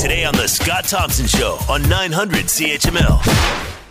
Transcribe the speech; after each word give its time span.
Today 0.00 0.24
on 0.24 0.34
The 0.34 0.46
Scott 0.46 0.84
Thompson 0.84 1.26
Show 1.26 1.58
on 1.68 1.86
900 1.86 2.46
CHML. 2.46 3.18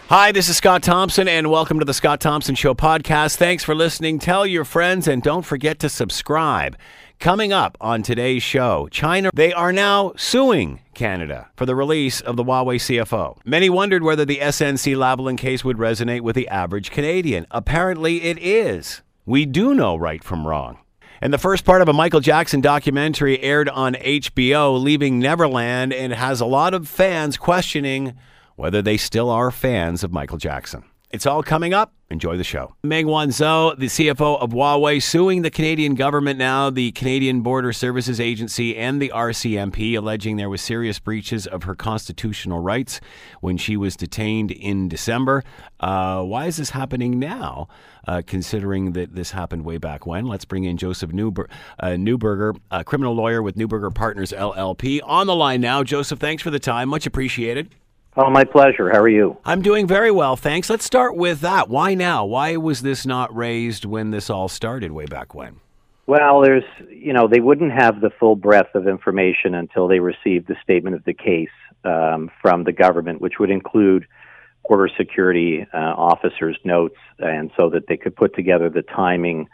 Hi, 0.08 0.32
this 0.32 0.50
is 0.50 0.58
Scott 0.58 0.82
Thompson, 0.82 1.28
and 1.28 1.52
welcome 1.52 1.78
to 1.78 1.86
the 1.86 1.94
Scott 1.94 2.20
Thompson 2.20 2.56
Show 2.56 2.74
podcast. 2.74 3.36
Thanks 3.36 3.64
for 3.64 3.76
listening. 3.76 4.18
Tell 4.18 4.44
your 4.44 4.66
friends, 4.66 5.08
and 5.08 5.22
don't 5.22 5.46
forget 5.46 5.78
to 5.82 5.88
subscribe. 5.88 6.76
Coming 7.20 7.54
up 7.54 7.78
on 7.80 8.02
today's 8.02 8.42
show, 8.42 8.88
China, 8.90 9.30
they 9.36 9.54
are 9.54 9.72
now 9.72 10.14
suing 10.18 10.80
Canada 10.96 11.48
for 11.56 11.68
the 11.68 11.76
release 11.76 12.22
of 12.22 12.38
the 12.38 12.44
Huawei 12.44 12.78
CFO. 12.78 13.38
Many 13.46 13.70
wondered 13.70 14.02
whether 14.02 14.26
the 14.26 14.40
SNC 14.40 14.96
Lavalin 14.96 15.38
case 15.38 15.64
would 15.64 15.78
resonate 15.78 16.22
with 16.22 16.36
the 16.36 16.48
average 16.48 16.90
Canadian. 16.90 17.46
Apparently, 17.52 18.24
it 18.24 18.40
is. 18.40 19.04
We 19.28 19.46
do 19.46 19.76
know 19.76 19.96
right 19.96 20.24
from 20.24 20.48
wrong. 20.48 20.80
And 21.22 21.34
the 21.34 21.38
first 21.38 21.66
part 21.66 21.82
of 21.82 21.90
a 21.90 21.94
Michael 21.94 22.22
Jackson 22.22 22.62
documentary 22.62 23.42
aired 23.42 23.68
on 23.68 23.96
HBO, 23.96 24.82
Leaving 24.82 25.20
Neverland, 25.20 25.92
and 25.92 26.14
has 26.14 26.40
a 26.40 26.46
lot 26.46 26.74
of 26.74 26.88
fans 26.88 27.38
questioning 27.38 28.16
whether 28.56 28.82
they 28.82 28.98
still 28.98 29.30
are 29.30 29.52
fans 29.52 30.04
of 30.04 30.14
Michael 30.14 30.38
Jackson. 30.38 30.84
It's 31.12 31.26
all 31.26 31.42
coming 31.42 31.74
up. 31.74 31.94
Enjoy 32.12 32.38
the 32.38 32.44
show. 32.44 32.76
Meng 32.84 33.08
Wanzhou, 33.08 33.78
the 33.78 33.88
CFO 33.88 34.40
of 34.40 34.52
Huawei, 34.52 35.02
suing 35.02 35.42
the 35.42 35.50
Canadian 35.50 35.96
government 35.96 36.38
now, 36.38 36.70
the 36.70 36.92
Canadian 36.92 37.42
Border 37.42 37.74
Services 37.74 38.20
Agency, 38.20 38.76
and 38.78 39.02
the 39.02 39.12
RCMP, 39.14 39.96
alleging 39.98 40.38
there 40.38 40.50
was 40.50 40.62
serious 40.62 41.00
breaches 41.00 41.48
of 41.48 41.64
her 41.64 41.74
constitutional 41.74 42.60
rights 42.60 43.00
when 43.42 43.58
she 43.58 43.76
was 43.76 43.96
detained 43.96 44.52
in 44.52 44.88
December. 44.88 45.44
Uh, 45.80 46.24
why 46.24 46.46
is 46.46 46.58
this 46.58 46.72
happening 46.72 47.18
now, 47.18 47.68
uh, 48.08 48.22
considering 48.26 48.94
that 48.94 49.16
this 49.16 49.32
happened 49.32 49.66
way 49.66 49.78
back 49.78 50.06
when? 50.06 50.26
Let's 50.26 50.46
bring 50.46 50.64
in 50.64 50.78
Joseph 50.78 51.12
Newber- 51.12 51.50
uh, 51.80 51.90
Neuberger, 51.90 52.56
a 52.70 52.84
criminal 52.84 53.14
lawyer 53.16 53.42
with 53.42 53.56
Neuberger 53.56 53.94
Partners 53.94 54.32
LLP, 54.32 55.02
on 55.04 55.26
the 55.26 55.36
line 55.36 55.62
now. 55.62 55.84
Joseph, 55.84 56.20
thanks 56.20 56.44
for 56.44 56.52
the 56.52 56.60
time. 56.60 56.90
Much 56.90 57.06
appreciated. 57.06 57.70
Oh, 58.18 58.30
my 58.30 58.44
pleasure. 58.44 58.90
How 58.90 59.00
are 59.00 59.08
you? 59.10 59.38
I'm 59.46 59.62
doing 59.62 59.88
very 59.88 60.12
well, 60.12 60.36
thanks. 60.36 60.70
Let's 60.70 60.84
start 60.84 61.16
with 61.16 61.42
that. 61.42 61.70
Why 61.70 61.94
now? 61.94 62.26
Why 62.26 62.58
was 62.58 62.82
this 62.82 63.06
not 63.06 63.34
raised 63.36 63.86
when 63.86 64.12
this 64.12 64.30
all 64.30 64.50
started 64.50 64.92
way 64.92 65.06
back 65.06 65.34
when? 65.34 65.62
Well, 66.08 66.42
there's, 66.42 66.64
you 66.90 67.14
know, 67.14 67.28
they 67.28 67.40
wouldn't 67.40 67.72
have 67.72 68.02
the 68.02 68.10
full 68.10 68.36
breadth 68.36 68.74
of 68.74 68.88
information 68.88 69.54
until 69.54 69.88
they 69.88 70.00
received 70.00 70.48
the 70.48 70.56
statement 70.64 70.96
of 70.96 71.04
the 71.06 71.14
case 71.14 71.50
um, 71.86 72.32
from 72.42 72.64
the 72.64 72.72
government, 72.72 73.22
which 73.22 73.34
would 73.40 73.52
include 73.52 74.08
border 74.68 74.90
security 74.98 75.68
uh, 75.72 75.78
officers' 75.78 76.58
notes, 76.66 76.98
and 77.20 77.52
so 77.56 77.70
that 77.70 77.88
they 77.88 77.96
could 77.96 78.16
put 78.16 78.36
together 78.36 78.70
the 78.70 78.82
timing 78.82 79.48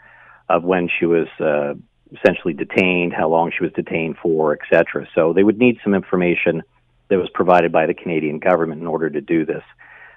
of 0.48 0.64
when 0.64 0.88
she 0.98 1.04
was 1.04 1.28
uh, 1.40 1.74
essentially 2.10 2.54
detained, 2.54 3.12
how 3.12 3.28
long 3.28 3.52
she 3.56 3.62
was 3.62 3.72
detained 3.74 4.16
for, 4.22 4.54
et 4.54 4.60
cetera. 4.72 5.06
So 5.14 5.34
they 5.34 5.42
would 5.42 5.58
need 5.58 5.78
some 5.84 5.94
information 5.94 6.62
that 7.08 7.18
was 7.18 7.28
provided 7.34 7.72
by 7.72 7.86
the 7.86 7.94
Canadian 7.94 8.38
government 8.38 8.80
in 8.80 8.86
order 8.86 9.08
to 9.08 9.20
do 9.20 9.44
this. 9.44 9.62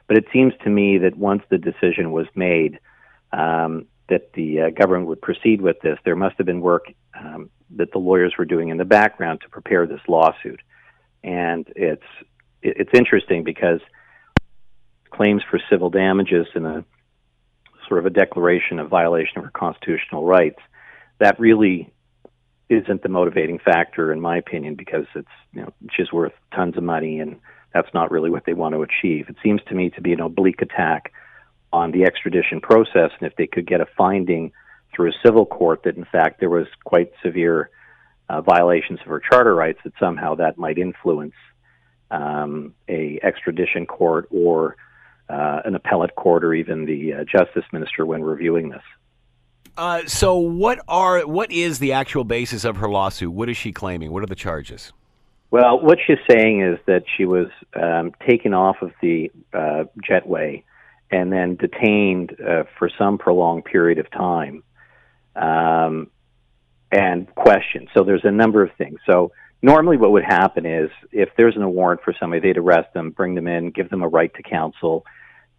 But 0.07 0.17
it 0.17 0.25
seems 0.33 0.53
to 0.63 0.69
me 0.69 0.97
that 0.99 1.15
once 1.17 1.43
the 1.49 1.57
decision 1.57 2.11
was 2.11 2.27
made 2.35 2.79
um, 3.31 3.85
that 4.09 4.33
the 4.33 4.61
uh, 4.61 4.69
government 4.71 5.07
would 5.07 5.21
proceed 5.21 5.61
with 5.61 5.79
this, 5.81 5.99
there 6.03 6.15
must 6.15 6.35
have 6.37 6.47
been 6.47 6.61
work 6.61 6.85
um, 7.19 7.49
that 7.75 7.91
the 7.91 7.99
lawyers 7.99 8.33
were 8.37 8.45
doing 8.45 8.69
in 8.69 8.77
the 8.77 8.85
background 8.85 9.41
to 9.41 9.49
prepare 9.49 9.85
this 9.85 10.01
lawsuit. 10.07 10.61
And 11.23 11.67
it's 11.75 12.01
it's 12.61 12.91
interesting 12.93 13.43
because 13.43 13.79
claims 15.11 15.41
for 15.49 15.59
civil 15.69 15.89
damages 15.89 16.47
and 16.55 16.65
a 16.65 16.85
sort 17.87 17.99
of 17.99 18.05
a 18.05 18.09
declaration 18.09 18.79
of 18.79 18.89
violation 18.89 19.37
of 19.37 19.45
her 19.45 19.51
constitutional 19.51 20.25
rights 20.25 20.59
that 21.19 21.39
really 21.39 21.91
isn't 22.69 23.01
the 23.01 23.09
motivating 23.09 23.59
factor 23.59 24.13
in 24.13 24.21
my 24.21 24.37
opinion 24.37 24.75
because 24.75 25.05
it's 25.15 25.27
you 25.53 25.61
know 25.61 25.73
she's 25.91 26.11
worth 26.11 26.33
tons 26.53 26.77
of 26.77 26.83
money 26.83 27.19
and 27.19 27.39
that's 27.73 27.93
not 27.93 28.11
really 28.11 28.29
what 28.29 28.45
they 28.45 28.53
want 28.53 28.73
to 28.73 28.81
achieve. 28.81 29.29
It 29.29 29.35
seems 29.43 29.61
to 29.67 29.75
me 29.75 29.89
to 29.91 30.01
be 30.01 30.13
an 30.13 30.19
oblique 30.19 30.61
attack 30.61 31.13
on 31.71 31.91
the 31.91 32.03
extradition 32.03 32.61
process 32.61 33.11
and 33.19 33.29
if 33.29 33.35
they 33.35 33.47
could 33.47 33.67
get 33.67 33.81
a 33.81 33.85
finding 33.97 34.51
through 34.95 35.09
a 35.09 35.13
civil 35.23 35.45
court 35.45 35.83
that 35.83 35.97
in 35.97 36.05
fact 36.05 36.39
there 36.39 36.49
was 36.49 36.67
quite 36.83 37.11
severe 37.23 37.69
uh, 38.29 38.41
violations 38.41 38.99
of 39.01 39.07
her 39.07 39.19
charter 39.19 39.55
rights 39.55 39.79
that 39.83 39.93
somehow 39.99 40.35
that 40.35 40.57
might 40.57 40.77
influence 40.77 41.33
um, 42.11 42.73
a 42.87 43.19
extradition 43.23 43.85
court 43.85 44.27
or 44.31 44.75
uh, 45.29 45.61
an 45.65 45.75
appellate 45.75 46.15
court 46.15 46.43
or 46.43 46.53
even 46.53 46.85
the 46.85 47.13
uh, 47.13 47.23
justice 47.23 47.65
minister 47.71 48.05
when 48.05 48.23
reviewing 48.23 48.69
this. 48.69 48.83
Uh, 49.77 50.05
so, 50.05 50.37
what 50.37 50.79
are 50.87 51.25
what 51.27 51.51
is 51.51 51.79
the 51.79 51.93
actual 51.93 52.23
basis 52.23 52.65
of 52.65 52.77
her 52.77 52.89
lawsuit? 52.89 53.31
What 53.31 53.49
is 53.49 53.57
she 53.57 53.71
claiming? 53.71 54.11
What 54.11 54.23
are 54.23 54.27
the 54.27 54.35
charges? 54.35 54.93
Well, 55.51 55.79
what 55.79 55.97
she's 56.05 56.17
saying 56.29 56.61
is 56.61 56.77
that 56.85 57.03
she 57.17 57.25
was 57.25 57.47
um, 57.73 58.11
taken 58.27 58.53
off 58.53 58.77
of 58.81 58.91
the 59.01 59.31
uh, 59.51 59.85
jetway 60.07 60.63
and 61.11 61.31
then 61.33 61.55
detained 61.55 62.35
uh, 62.39 62.63
for 62.77 62.89
some 62.97 63.17
prolonged 63.17 63.65
period 63.65 63.97
of 63.97 64.11
time 64.11 64.63
um, 65.35 66.11
and 66.91 67.33
questioned. 67.33 67.89
So 67.95 68.03
there's 68.03 68.25
a 68.25 68.31
number 68.31 68.61
of 68.61 68.71
things. 68.77 68.99
So 69.07 69.31
normally, 69.63 69.97
what 69.97 70.11
would 70.11 70.23
happen 70.23 70.67
is 70.67 70.91
if 71.11 71.29
there's 71.35 71.55
an 71.55 71.63
a 71.63 71.69
warrant 71.69 72.01
for 72.03 72.13
somebody, 72.19 72.41
they'd 72.41 72.57
arrest 72.57 72.93
them, 72.93 73.09
bring 73.09 73.33
them 73.33 73.47
in, 73.47 73.71
give 73.71 73.89
them 73.89 74.03
a 74.03 74.07
right 74.07 74.33
to 74.35 74.43
counsel, 74.43 75.03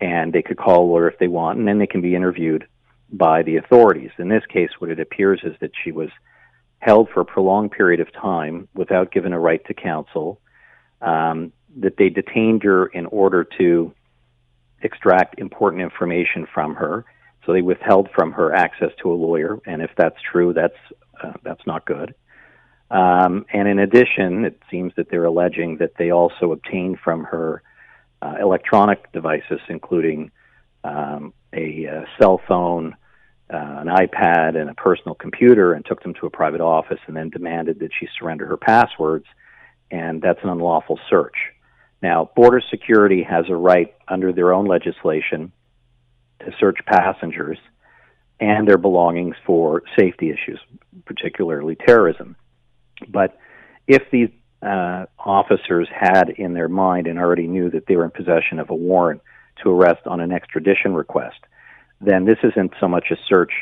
and 0.01 0.33
they 0.33 0.43
could 0.43 0.57
call 0.57 0.85
a 0.85 0.87
lawyer 0.87 1.11
if 1.11 1.19
they 1.19 1.29
want, 1.29 1.59
and 1.59 1.67
then 1.67 1.79
they 1.79 1.87
can 1.87 2.01
be 2.01 2.15
interviewed 2.15 2.67
by 3.13 3.43
the 3.43 3.57
authorities. 3.57 4.11
In 4.19 4.29
this 4.29 4.45
case, 4.47 4.71
what 4.79 4.91
it 4.91 5.01
appears 5.01 5.41
is 5.43 5.55
that 5.61 5.73
she 5.83 5.93
was 5.93 6.11
held 6.79 7.09
for 7.13 7.21
a 7.21 7.25
prolonged 7.25 7.73
period 7.73 8.01
of 8.01 8.13
time 8.13 8.69
without 8.75 9.13
given 9.13 9.33
a 9.33 9.39
right 9.39 9.65
to 9.67 9.75
counsel, 9.75 10.41
um, 11.03 11.53
that 11.79 11.97
they 11.97 12.09
detained 12.09 12.63
her 12.63 12.87
in 12.87 13.07
order 13.07 13.47
to 13.59 13.93
extract 14.83 15.39
important 15.39 15.83
information 15.83 16.47
from 16.53 16.75
her. 16.75 17.05
So 17.45 17.53
they 17.53 17.63
withheld 17.63 18.09
from 18.15 18.33
her 18.33 18.55
access 18.55 18.91
to 19.03 19.13
a 19.13 19.15
lawyer, 19.15 19.59
and 19.67 19.83
if 19.83 19.91
that's 19.97 20.17
true, 20.31 20.53
that's 20.53 20.75
uh, 21.23 21.33
that's 21.43 21.67
not 21.67 21.87
good. 21.87 22.15
Um, 22.91 23.47
and 23.53 23.69
in 23.69 23.79
addition, 23.79 24.45
it 24.45 24.61
seems 24.71 24.93
that 24.97 25.11
they're 25.11 25.25
alleging 25.25 25.77
that 25.79 25.93
they 25.97 26.11
also 26.11 26.53
obtained 26.53 26.99
from 27.03 27.25
her 27.25 27.63
uh, 28.21 28.35
electronic 28.41 29.13
devices, 29.13 29.61
including 29.69 30.31
um, 30.83 31.33
a, 31.53 31.85
a, 31.85 32.01
uh, 32.01 32.05
cell 32.19 32.41
phone, 32.47 32.97
uh, 33.53 33.81
an 33.81 33.89
iPad, 33.89 34.61
and 34.61 34.71
a 34.71 34.75
personal 34.75 35.15
computer, 35.15 35.73
and 35.73 35.85
took 35.85 36.03
them 36.03 36.15
to 36.15 36.27
a 36.27 36.31
private 36.31 36.61
office, 36.61 37.01
and 37.07 37.17
then 37.17 37.31
demanded 37.31 37.81
that 37.81 37.91
she 37.99 38.09
surrender 38.19 38.47
her 38.47 38.57
passwords. 38.57 39.27
And 39.91 40.23
that's 40.23 40.39
an 40.43 40.51
unlawful 40.51 41.01
search. 41.09 41.35
Now, 42.03 42.31
border 42.37 42.63
security 42.71 43.23
has 43.23 43.47
a 43.49 43.57
right 43.57 43.95
under 44.09 44.33
their 44.33 44.53
own 44.53 44.67
legislation 44.67 45.53
to 46.41 46.53
search 46.59 46.79
passengers 46.87 47.59
and 48.41 48.67
their 48.67 48.79
belongings 48.79 49.37
for 49.45 49.83
safety 49.99 50.31
issues, 50.31 50.59
particularly 51.05 51.77
terrorism. 51.77 52.37
But 53.09 53.37
if 53.87 54.03
these 54.11 54.31
uh, 54.63 55.07
officers 55.19 55.89
had 55.93 56.31
in 56.31 56.55
their 56.55 56.69
mind 56.69 57.07
and 57.07 57.19
already 57.19 57.47
knew 57.47 57.71
that 57.71 57.87
they 57.87 57.97
were 57.97 58.05
in 58.05 58.11
possession 58.11 58.59
of 58.59 58.71
a 58.71 58.75
warrant 58.75 59.21
to 59.63 59.71
arrest 59.71 60.07
on 60.07 60.21
an 60.21 60.33
extradition 60.33 60.95
request, 60.95 61.39
then 62.01 62.25
this 62.25 62.39
isn't 62.43 62.73
so 62.81 62.89
much 62.89 63.07
a 63.11 63.17
search 63.29 63.53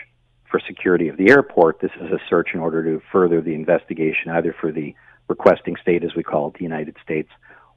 for 0.51 0.61
security 0.67 1.09
of 1.09 1.17
the 1.17 1.31
airport. 1.31 1.81
This 1.81 1.91
is 2.01 2.11
a 2.11 2.19
search 2.29 2.51
in 2.55 2.61
order 2.61 2.83
to 2.85 3.03
further 3.13 3.41
the 3.41 3.55
investigation, 3.55 4.31
either 4.31 4.55
for 4.59 4.73
the 4.73 4.95
requesting 5.29 5.77
state, 5.81 6.05
as 6.05 6.15
we 6.17 6.23
call 6.23 6.49
it, 6.49 6.55
the 6.55 6.65
United 6.65 6.97
States, 7.03 7.29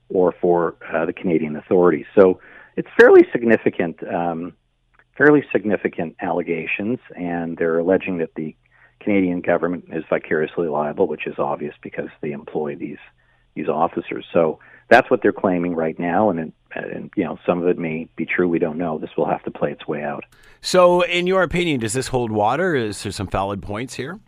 or 0.10 0.34
for 0.40 0.76
uh, 0.94 1.06
the 1.06 1.14
Canadian 1.14 1.56
authorities. 1.56 2.06
So 2.16 2.40
it's 2.78 2.88
fairly 3.00 3.22
significant, 3.32 4.02
um, 4.08 4.54
fairly 5.18 5.44
significant 5.52 6.16
allegations, 6.22 7.00
and 7.16 7.58
they're 7.58 7.80
alleging 7.80 8.20
that 8.20 8.36
the 8.36 8.56
Canadian 9.02 9.42
government 9.42 9.86
is 9.92 10.04
vicariously 10.10 10.68
liable, 10.68 11.08
which 11.08 11.28
is 11.28 11.36
obvious 11.40 11.76
because 11.82 12.10
they 12.22 12.32
employ 12.32 12.76
these 12.76 13.00
these 13.54 13.68
officers. 13.68 14.26
So 14.31 14.60
that's 14.90 15.12
what 15.12 15.22
they're 15.22 15.34
claiming 15.34 15.75
right 15.75 16.00
now, 16.00 16.30
and, 16.30 16.54
and 16.75 17.12
you 17.15 17.23
know 17.23 17.38
some 17.45 17.62
of 17.62 17.68
it 17.68 17.77
may 17.77 18.07
be 18.15 18.25
true. 18.25 18.47
We 18.47 18.59
don't 18.59 18.77
know. 18.77 18.97
This 18.97 19.09
will 19.18 19.27
have 19.27 19.44
to 19.44 19.51
play 19.51 19.71
its 19.71 19.88
way 19.88 20.03
out. 20.03 20.23
So, 20.62 21.01
in 21.01 21.27
your 21.27 21.44
opinion, 21.44 21.79
does 21.79 21.94
this 21.94 22.07
hold 22.07 22.31
water? 22.31 22.75
Is 22.75 23.03
there 23.03 23.12
some 23.12 23.27
valid 23.27 23.62
points 23.62 23.95
here? 23.95 24.19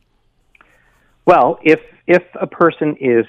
Well, 1.25 1.59
if 1.63 1.79
if 2.07 2.23
a 2.39 2.47
person 2.47 2.97
is 2.99 3.25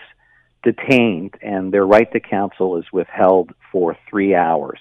detained 0.63 1.35
and 1.43 1.73
their 1.73 1.87
right 1.87 2.11
to 2.13 2.21
counsel 2.21 2.77
is 2.79 2.85
withheld 2.93 3.53
for 3.71 3.97
three 4.09 4.35
hours, 4.35 4.81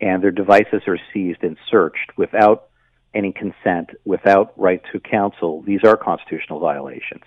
and 0.00 0.22
their 0.22 0.30
devices 0.30 0.82
are 0.86 0.98
seized 1.12 1.42
and 1.42 1.56
searched 1.70 2.12
without 2.16 2.68
any 3.14 3.32
consent, 3.32 3.90
without 4.04 4.52
right 4.56 4.82
to 4.92 5.00
counsel, 5.00 5.62
these 5.62 5.84
are 5.84 5.96
constitutional 5.96 6.58
violations. 6.58 7.22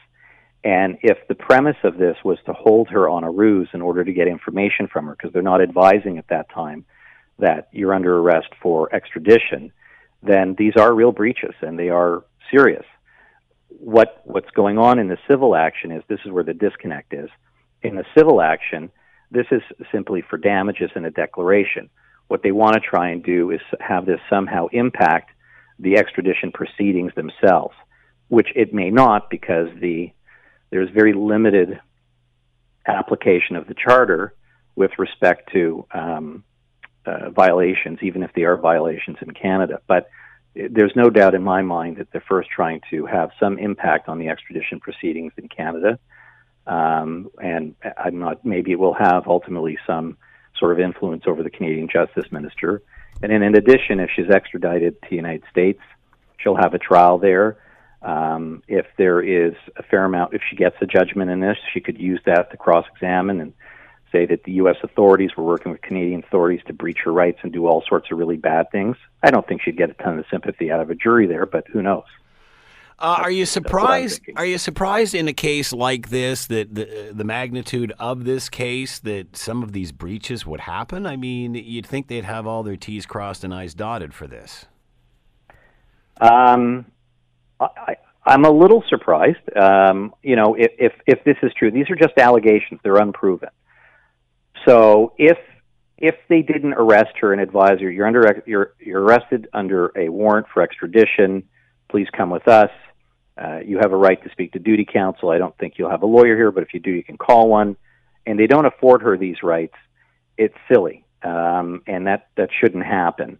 And 0.67 0.97
if 1.01 1.17
the 1.29 1.35
premise 1.35 1.77
of 1.85 1.97
this 1.97 2.17
was 2.25 2.39
to 2.45 2.51
hold 2.51 2.89
her 2.89 3.07
on 3.07 3.23
a 3.23 3.31
ruse 3.31 3.69
in 3.73 3.81
order 3.81 4.03
to 4.03 4.11
get 4.11 4.27
information 4.27 4.89
from 4.91 5.05
her, 5.05 5.13
because 5.13 5.31
they're 5.31 5.41
not 5.41 5.61
advising 5.61 6.17
at 6.17 6.27
that 6.27 6.49
time 6.49 6.83
that 7.39 7.69
you're 7.71 7.93
under 7.93 8.17
arrest 8.17 8.49
for 8.61 8.93
extradition, 8.93 9.71
then 10.21 10.55
these 10.57 10.73
are 10.75 10.93
real 10.93 11.13
breaches 11.13 11.53
and 11.61 11.79
they 11.79 11.87
are 11.87 12.25
serious. 12.51 12.83
What 13.69 14.21
what's 14.25 14.51
going 14.51 14.77
on 14.77 14.99
in 14.99 15.07
the 15.07 15.17
civil 15.25 15.55
action 15.55 15.89
is 15.89 16.03
this 16.09 16.19
is 16.25 16.33
where 16.33 16.43
the 16.43 16.53
disconnect 16.53 17.13
is. 17.13 17.29
in 17.83 17.95
the 17.95 18.05
civil 18.17 18.41
action, 18.41 18.91
this 19.31 19.45
is 19.51 19.61
simply 19.89 20.21
for 20.29 20.37
damages 20.37 20.91
in 20.97 21.05
a 21.05 21.11
declaration. 21.11 21.89
What 22.27 22.43
they 22.43 22.51
want 22.51 22.73
to 22.73 22.81
try 22.81 23.11
and 23.11 23.23
do 23.23 23.51
is 23.51 23.61
have 23.79 24.05
this 24.05 24.19
somehow 24.29 24.67
impact 24.73 25.31
the 25.79 25.97
extradition 25.97 26.51
proceedings 26.51 27.13
themselves, 27.15 27.75
which 28.27 28.49
it 28.55 28.73
may 28.73 28.89
not 28.89 29.29
because 29.29 29.69
the 29.79 30.11
there's 30.69 30.89
very 30.89 31.13
limited 31.13 31.79
application 32.85 33.55
of 33.55 33.67
the 33.67 33.73
charter 33.73 34.33
with 34.75 34.91
respect 34.97 35.51
to 35.53 35.85
um, 35.91 36.43
uh, 37.05 37.29
violations, 37.29 37.99
even 38.01 38.23
if 38.23 38.31
they 38.33 38.43
are 38.43 38.57
violations 38.57 39.17
in 39.21 39.31
Canada. 39.31 39.81
But 39.87 40.09
there's 40.55 40.93
no 40.95 41.09
doubt 41.09 41.35
in 41.35 41.43
my 41.43 41.61
mind 41.61 41.97
that 41.97 42.11
they're 42.11 42.23
first 42.27 42.49
trying 42.49 42.81
to 42.89 43.05
have 43.05 43.31
some 43.39 43.57
impact 43.57 44.09
on 44.09 44.19
the 44.19 44.29
extradition 44.29 44.79
proceedings 44.79 45.33
in 45.37 45.47
Canada. 45.47 45.99
Um, 46.65 47.29
and 47.41 47.75
I'm 47.97 48.19
not, 48.19 48.43
maybe 48.45 48.71
it 48.71 48.79
will 48.79 48.93
have 48.93 49.27
ultimately 49.27 49.77
some 49.85 50.17
sort 50.57 50.73
of 50.73 50.79
influence 50.79 51.23
over 51.27 51.43
the 51.43 51.49
Canadian 51.49 51.87
Justice 51.87 52.31
Minister. 52.31 52.81
And 53.21 53.31
then 53.31 53.41
in 53.41 53.55
addition, 53.55 53.99
if 53.99 54.09
she's 54.15 54.29
extradited 54.29 55.01
to 55.01 55.09
the 55.09 55.15
United 55.15 55.43
States, 55.49 55.81
she'll 56.39 56.57
have 56.57 56.73
a 56.73 56.79
trial 56.79 57.17
there. 57.17 57.57
Um, 58.01 58.63
if 58.67 58.85
there 58.97 59.21
is 59.21 59.53
a 59.75 59.83
fair 59.83 60.05
amount, 60.05 60.33
if 60.33 60.41
she 60.47 60.55
gets 60.55 60.75
a 60.81 60.85
judgment 60.85 61.31
in 61.31 61.39
this, 61.39 61.57
she 61.73 61.79
could 61.79 61.99
use 61.99 62.19
that 62.25 62.51
to 62.51 62.57
cross 62.57 62.85
examine 62.93 63.41
and 63.41 63.53
say 64.11 64.25
that 64.25 64.43
the 64.43 64.53
U.S. 64.53 64.77
authorities 64.83 65.31
were 65.35 65.43
working 65.43 65.71
with 65.71 65.81
Canadian 65.81 66.23
authorities 66.23 66.61
to 66.67 66.73
breach 66.73 66.99
her 67.03 67.11
rights 67.11 67.39
and 67.41 67.51
do 67.51 67.67
all 67.67 67.83
sorts 67.87 68.07
of 68.11 68.17
really 68.17 68.37
bad 68.37 68.71
things. 68.71 68.95
I 69.23 69.31
don't 69.31 69.47
think 69.47 69.61
she'd 69.63 69.77
get 69.77 69.89
a 69.89 69.93
ton 69.95 70.19
of 70.19 70.25
sympathy 70.31 70.71
out 70.71 70.79
of 70.79 70.89
a 70.89 70.95
jury 70.95 71.27
there, 71.27 71.45
but 71.45 71.65
who 71.71 71.81
knows? 71.81 72.05
Uh, 72.99 73.19
are 73.21 73.31
you 73.31 73.45
surprised? 73.45 74.21
Are 74.35 74.45
you 74.45 74.57
surprised 74.57 75.13
in 75.13 75.27
a 75.27 75.33
case 75.33 75.71
like 75.71 76.09
this 76.09 76.47
that 76.47 76.73
the 76.73 77.11
the 77.13 77.23
magnitude 77.23 77.93
of 77.99 78.23
this 78.23 78.49
case 78.49 78.97
that 78.99 79.37
some 79.37 79.61
of 79.61 79.71
these 79.71 79.91
breaches 79.91 80.47
would 80.47 80.61
happen? 80.61 81.05
I 81.05 81.15
mean, 81.15 81.53
you'd 81.53 81.85
think 81.85 82.07
they'd 82.07 82.23
have 82.23 82.47
all 82.47 82.63
their 82.63 82.75
T's 82.75 83.05
crossed 83.05 83.43
and 83.43 83.53
I's 83.53 83.75
dotted 83.75 84.15
for 84.15 84.25
this. 84.25 84.65
Um, 86.19 86.87
I, 87.59 87.97
I'm 88.25 88.45
a 88.45 88.51
little 88.51 88.83
surprised. 88.89 89.55
Um, 89.55 90.13
you 90.21 90.35
know, 90.35 90.55
if, 90.55 90.71
if 90.77 90.93
if 91.05 91.23
this 91.23 91.37
is 91.43 91.51
true, 91.57 91.71
these 91.71 91.89
are 91.89 91.95
just 91.95 92.17
allegations; 92.17 92.79
they're 92.83 92.97
unproven. 92.97 93.49
So 94.65 95.13
if 95.17 95.37
if 95.97 96.15
they 96.29 96.41
didn't 96.41 96.73
arrest 96.73 97.17
her 97.21 97.31
and 97.31 97.41
advise 97.41 97.79
her, 97.79 97.89
you're 97.89 98.05
under 98.05 98.43
you're 98.45 98.73
you're 98.79 99.01
arrested 99.01 99.47
under 99.53 99.91
a 99.97 100.09
warrant 100.09 100.47
for 100.53 100.61
extradition. 100.61 101.43
Please 101.89 102.07
come 102.15 102.29
with 102.29 102.47
us. 102.47 102.69
Uh, 103.37 103.59
you 103.63 103.77
have 103.77 103.93
a 103.93 103.95
right 103.95 104.21
to 104.23 104.29
speak 104.31 104.51
to 104.53 104.59
duty 104.59 104.85
counsel. 104.91 105.29
I 105.29 105.37
don't 105.37 105.57
think 105.57 105.75
you'll 105.77 105.91
have 105.91 106.01
a 106.01 106.07
lawyer 106.07 106.35
here, 106.35 106.51
but 106.51 106.63
if 106.63 106.73
you 106.73 106.79
do, 106.79 106.91
you 106.91 107.03
can 107.03 107.17
call 107.17 107.49
one. 107.49 107.77
And 108.25 108.37
they 108.37 108.47
don't 108.47 108.65
afford 108.65 109.03
her 109.03 109.17
these 109.17 109.41
rights. 109.41 109.75
It's 110.37 110.55
silly, 110.71 111.05
um, 111.23 111.81
and 111.87 112.07
that 112.07 112.27
that 112.35 112.49
shouldn't 112.59 112.85
happen. 112.85 113.39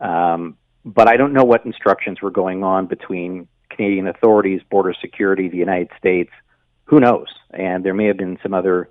Um, 0.00 0.56
but 0.84 1.08
I 1.08 1.16
don't 1.16 1.32
know 1.32 1.44
what 1.44 1.64
instructions 1.64 2.20
were 2.20 2.30
going 2.30 2.64
on 2.64 2.86
between 2.86 3.48
Canadian 3.70 4.06
authorities, 4.06 4.60
border 4.70 4.94
security, 5.00 5.48
the 5.48 5.56
United 5.56 5.90
States. 5.98 6.30
Who 6.84 7.00
knows? 7.00 7.28
And 7.50 7.84
there 7.84 7.94
may 7.94 8.06
have 8.06 8.16
been 8.16 8.38
some 8.42 8.54
other 8.54 8.88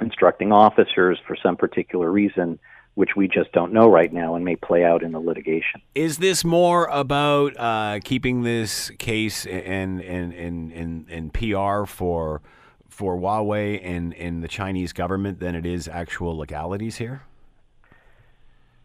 instructing 0.00 0.52
officers 0.52 1.18
for 1.26 1.36
some 1.36 1.56
particular 1.56 2.10
reason 2.10 2.58
which 2.94 3.10
we 3.16 3.28
just 3.28 3.52
don't 3.52 3.72
know 3.72 3.88
right 3.88 4.12
now 4.12 4.34
and 4.34 4.44
may 4.44 4.56
play 4.56 4.84
out 4.84 5.02
in 5.02 5.12
the 5.12 5.18
litigation. 5.18 5.80
Is 5.94 6.18
this 6.18 6.44
more 6.44 6.86
about 6.86 7.58
uh, 7.58 8.00
keeping 8.04 8.42
this 8.42 8.90
case 8.98 9.46
in 9.46 10.00
in, 10.00 10.32
in, 10.32 10.70
in, 10.72 11.06
in 11.08 11.30
PR 11.30 11.86
for 11.86 12.42
for 12.88 13.16
Huawei 13.16 13.80
and, 13.82 14.12
and 14.14 14.42
the 14.42 14.48
Chinese 14.48 14.92
government 14.92 15.40
than 15.40 15.54
it 15.54 15.64
is 15.64 15.88
actual 15.88 16.36
legalities 16.36 16.96
here? 16.96 17.22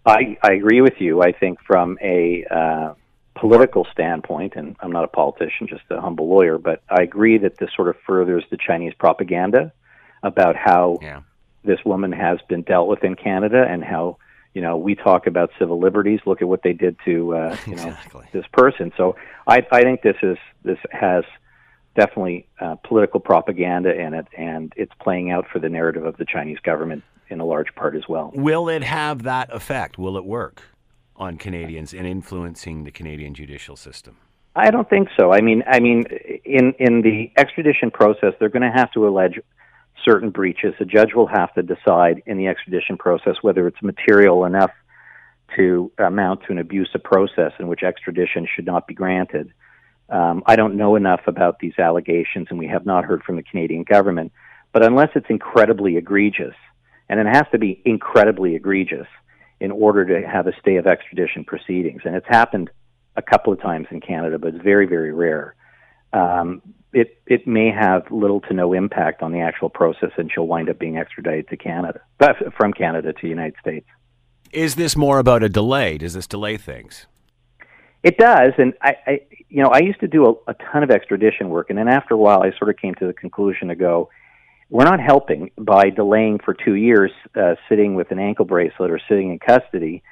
I, 0.06 0.38
I 0.42 0.54
agree 0.54 0.82
with 0.82 1.00
you. 1.00 1.22
I 1.22 1.32
think 1.32 1.60
from 1.66 1.98
a 2.02 2.46
uh, 2.50 2.94
political 3.36 3.88
standpoint, 3.92 4.54
and 4.56 4.76
I'm 4.80 4.92
not 4.92 5.04
a 5.04 5.08
politician, 5.08 5.68
just 5.68 5.84
a 5.90 6.00
humble 6.00 6.30
lawyer, 6.30 6.58
but 6.58 6.84
I 6.90 7.02
agree 7.02 7.38
that 7.40 7.58
this 7.58 7.70
sort 7.76 7.88
of 7.88 7.96
furthers 8.06 8.44
the 8.52 8.58
Chinese 8.58 8.94
propaganda 8.94 9.74
about 10.24 10.56
how 10.56 10.98
yeah 11.02 11.22
this 11.66 11.84
woman 11.84 12.12
has 12.12 12.40
been 12.48 12.62
dealt 12.62 12.88
with 12.88 13.04
in 13.04 13.16
Canada 13.16 13.66
and 13.68 13.84
how 13.84 14.18
you 14.54 14.62
know 14.62 14.78
we 14.78 14.96
talk 14.96 15.28
about 15.28 15.52
civil 15.60 15.80
liberties. 15.80 16.20
Look 16.26 16.42
at 16.42 16.48
what 16.48 16.64
they 16.64 16.74
did 16.74 16.98
to 17.06 17.36
uh, 17.36 17.58
you 17.66 17.76
know 17.76 17.98
this 18.32 18.46
person. 18.54 18.94
So 18.96 19.16
I, 19.48 19.66
I 19.72 19.82
think 19.82 20.02
this 20.02 20.18
is 20.22 20.38
this 20.64 20.80
has 20.92 21.24
definitely 21.96 22.48
uh, 22.60 22.76
political 22.76 23.20
propaganda 23.20 23.94
in 23.94 24.14
it, 24.14 24.28
and 24.38 24.74
it's 24.76 24.92
playing 25.02 25.32
out 25.32 25.46
for 25.52 25.60
the 25.60 25.70
narrative 25.70 26.06
of 26.06 26.18
the 26.18 26.26
Chinese 26.26 26.60
government 26.64 27.04
in 27.30 27.40
a 27.40 27.46
large 27.46 27.74
part 27.76 27.96
as 27.96 28.04
well. 28.08 28.32
Will 28.36 28.70
it 28.70 28.84
have 28.84 29.24
that 29.24 29.54
effect? 29.54 29.98
Will 29.98 30.18
it 30.18 30.26
work 30.26 30.62
on 31.16 31.38
Canadians 31.38 31.94
in 31.94 32.06
influencing 32.06 32.84
the 32.84 32.92
Canadian 32.92 33.34
judicial 33.34 33.76
system? 33.76 34.18
I 34.56 34.72
don't 34.72 34.90
think 34.90 35.10
so. 35.18 35.34
I 35.34 35.42
mean, 35.42 35.64
I 35.68 35.80
mean, 35.80 36.06
in 36.46 36.74
in 36.80 37.02
the 37.02 37.32
extradition 37.36 37.92
process, 37.92 38.34
they're 38.40 38.50
going 38.50 38.70
to 38.70 38.72
have 38.72 38.92
to 38.94 39.08
allege 39.08 39.40
certain 40.06 40.30
breaches, 40.30 40.74
a 40.80 40.86
judge 40.86 41.14
will 41.14 41.28
have 41.28 41.54
to 41.56 41.64
decide 41.64 42.22
in 42.26 42.38
the 42.38 42.48
extradition 42.48 42.98
process 42.98 43.36
whether 43.42 43.68
it's 43.68 43.82
material 43.82 44.46
enough 44.46 44.72
to 45.56 45.92
amount 45.98 46.44
to 46.44 46.52
an 46.52 46.60
abusive 46.60 47.04
process 47.04 47.52
in 47.60 47.68
which 47.68 47.84
extradition 47.84 48.48
should 48.54 48.66
not 48.66 48.88
be 48.88 48.94
granted. 48.94 49.54
Um, 50.10 50.44
I 50.46 50.56
don't 50.56 50.76
know 50.76 50.96
enough 50.96 51.22
about 51.28 51.60
these 51.60 51.78
allegations, 51.80 52.48
and 52.50 52.60
we 52.60 52.68
have 52.68 52.86
not 52.86 53.06
heard 53.06 53.24
from 53.24 53.36
the 53.36 53.44
Canadian 53.44 53.84
government. 53.84 54.32
But 54.72 54.84
unless 54.84 55.10
it's 55.16 55.30
incredibly 55.30 55.98
egregious, 55.98 56.56
and 57.10 57.20
it 57.20 57.28
has 57.28 57.46
to 57.52 57.58
be 57.58 57.82
incredibly 57.86 58.56
egregious 58.56 59.08
in 59.60 59.72
order 59.72 60.06
to 60.06 60.28
have 60.28 60.48
a 60.48 60.54
stay 60.60 60.76
of 60.76 60.86
extradition 60.86 61.46
proceedings, 61.46 62.02
and 62.06 62.16
it's 62.16 62.28
happened 62.28 62.70
a 63.16 63.22
couple 63.22 63.54
of 63.54 63.62
times 63.62 63.88
in 63.92 64.02
Canada, 64.02 64.38
but 64.38 64.54
it's 64.54 64.64
very, 64.64 64.86
very 64.86 65.14
rare. 65.14 65.56
Um, 66.14 66.62
it 66.94 67.22
it 67.26 67.46
may 67.48 67.72
have 67.72 68.04
little 68.12 68.42
to 68.42 68.54
no 68.54 68.74
impact 68.74 69.22
on 69.22 69.32
the 69.32 69.42
actual 69.42 69.70
process, 69.70 70.12
and 70.18 70.32
she'll 70.32 70.48
wind 70.48 70.70
up 70.70 70.80
being 70.80 70.98
extradited 70.98 71.50
to 71.50 71.58
Canada, 71.58 72.02
but 72.18 72.36
from 72.58 72.74
Canada 72.74 73.12
to 73.14 73.22
the 73.22 73.30
United 73.30 73.56
States. 73.60 73.88
Is 74.52 74.76
this 74.76 74.96
more 74.96 75.20
about 75.20 75.44
a 75.44 75.50
delay? 75.50 75.98
Does 75.98 76.14
this 76.14 76.28
delay 76.28 76.58
things? 76.58 77.08
It 78.06 78.20
does, 78.20 78.54
and 78.60 78.74
I, 78.84 78.92
I 79.08 79.22
you 79.50 79.64
know, 79.64 79.70
I 79.70 79.80
used 79.80 80.00
to 80.02 80.08
do 80.08 80.22
a, 80.28 80.52
a 80.52 80.56
ton 80.72 80.84
of 80.84 80.92
extradition 80.92 81.50
work, 81.50 81.72
and 81.72 81.78
then 81.80 81.88
after 81.88 82.14
a 82.14 82.18
while, 82.18 82.44
I 82.44 82.52
sort 82.60 82.70
of 82.70 82.78
came 82.78 82.94
to 83.02 83.08
the 83.08 83.14
conclusion 83.14 83.70
to 83.70 83.76
go, 83.76 84.10
we're 84.70 84.86
not 84.86 85.00
helping 85.00 85.50
by 85.58 85.90
delaying 85.90 86.38
for 86.46 86.54
two 86.54 86.76
years, 86.76 87.12
uh, 87.36 87.56
sitting 87.68 87.96
with 87.96 88.12
an 88.12 88.20
ankle 88.20 88.46
bracelet 88.46 88.92
or 88.92 89.00
sitting 89.10 89.32
in 89.32 89.40
custody. 89.40 90.04